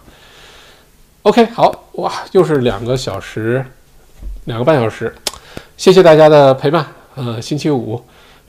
[1.23, 3.63] ？OK，好哇，又是两个小时，
[4.45, 5.13] 两个半小时，
[5.77, 6.85] 谢谢大家的陪伴。
[7.15, 8.01] 呃，星期五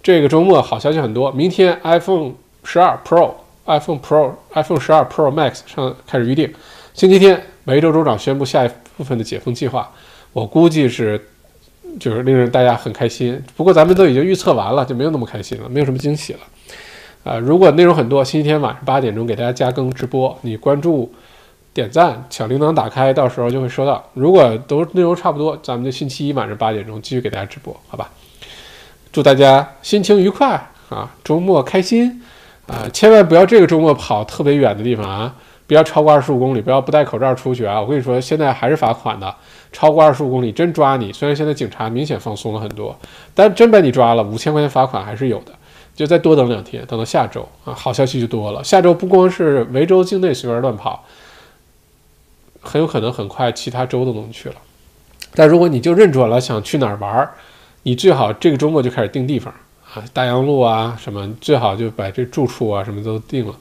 [0.03, 2.33] 这个周末好消息很多，明天 iPhone
[2.65, 3.33] 十二 Pro、
[3.67, 6.51] iPhone Pro、iPhone 十二 Pro Max 上开始预定。
[6.95, 9.91] 星期天，维州州长宣布下一部分的解封计划，
[10.33, 11.23] 我估计是
[12.01, 13.43] 就是令人大家很开心。
[13.55, 16.41] 不过咱们都已经预测完了，就没有那么开心了，没有什么惊喜了。
[17.25, 21.13] 啊，如果内容很多，星期天晚上八点钟给大家加更直播，你关注。
[21.75, 24.05] 点赞，小铃铛打开，到时候就会收到。
[24.13, 28.11] 如果都内容差不多，咱们就星期一晚上八点钟继续给大家直播，好吧？
[29.11, 30.55] 祝大家心情愉快
[30.89, 32.23] 啊，周末开心
[32.67, 32.89] 啊！
[32.93, 35.35] 千万不要这个周末跑特别远的地方啊，
[35.67, 37.81] 不要超过二十五公里，不要不戴口罩出去啊！
[37.81, 39.35] 我跟你说，现在还是罚款的，
[39.73, 41.13] 超过二十五公里真抓你。
[41.13, 42.95] 虽然现在警察明显放松了很多，
[43.35, 45.53] 但真把你抓了，五千块钱罚款还是有的。
[45.95, 48.65] 就再多等两天，等到下周啊，好消息就多了。
[48.65, 51.05] 下周不光是维州境内随便乱跑。
[52.63, 54.55] 很有可能很快其他州都能去了，
[55.35, 57.35] 但如果你就认准了想去哪儿玩儿，
[57.83, 59.53] 你最好这个周末就开始定地方
[59.93, 63.55] 啊，大洋路啊什么，最好就把这住处啊什么都定了，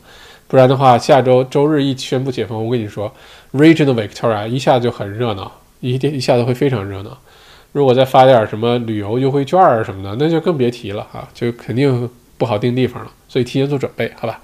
[0.48, 3.12] 不然的话，下周周日一宣布解封，我跟你说
[3.54, 7.18] ，Regional Victoria 一下就很热闹，一定一下子会非常热闹。
[7.72, 13.12] 如果再发点什么旅游优惠券啊什么的，那就更别提了啊，就肯定不好定地方了。
[13.28, 14.40] 所以提前做准备，好吧？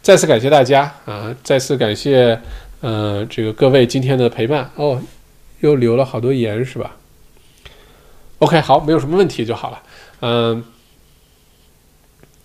[0.00, 2.40] 再次感谢大家啊，再次感谢。
[2.82, 5.00] 呃，这个各位今天的陪伴哦，
[5.60, 6.96] 又留了好多言是吧
[8.40, 9.82] ？OK，好，没有什么问题就好了。
[10.20, 10.64] 嗯，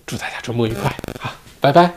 [0.05, 1.91] 祝大家周末愉快，好，拜拜。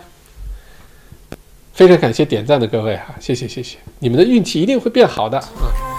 [1.74, 5.89] 非常感谢点赞的各位啊，谢谢谢谢，你们的运气一定会变好的啊。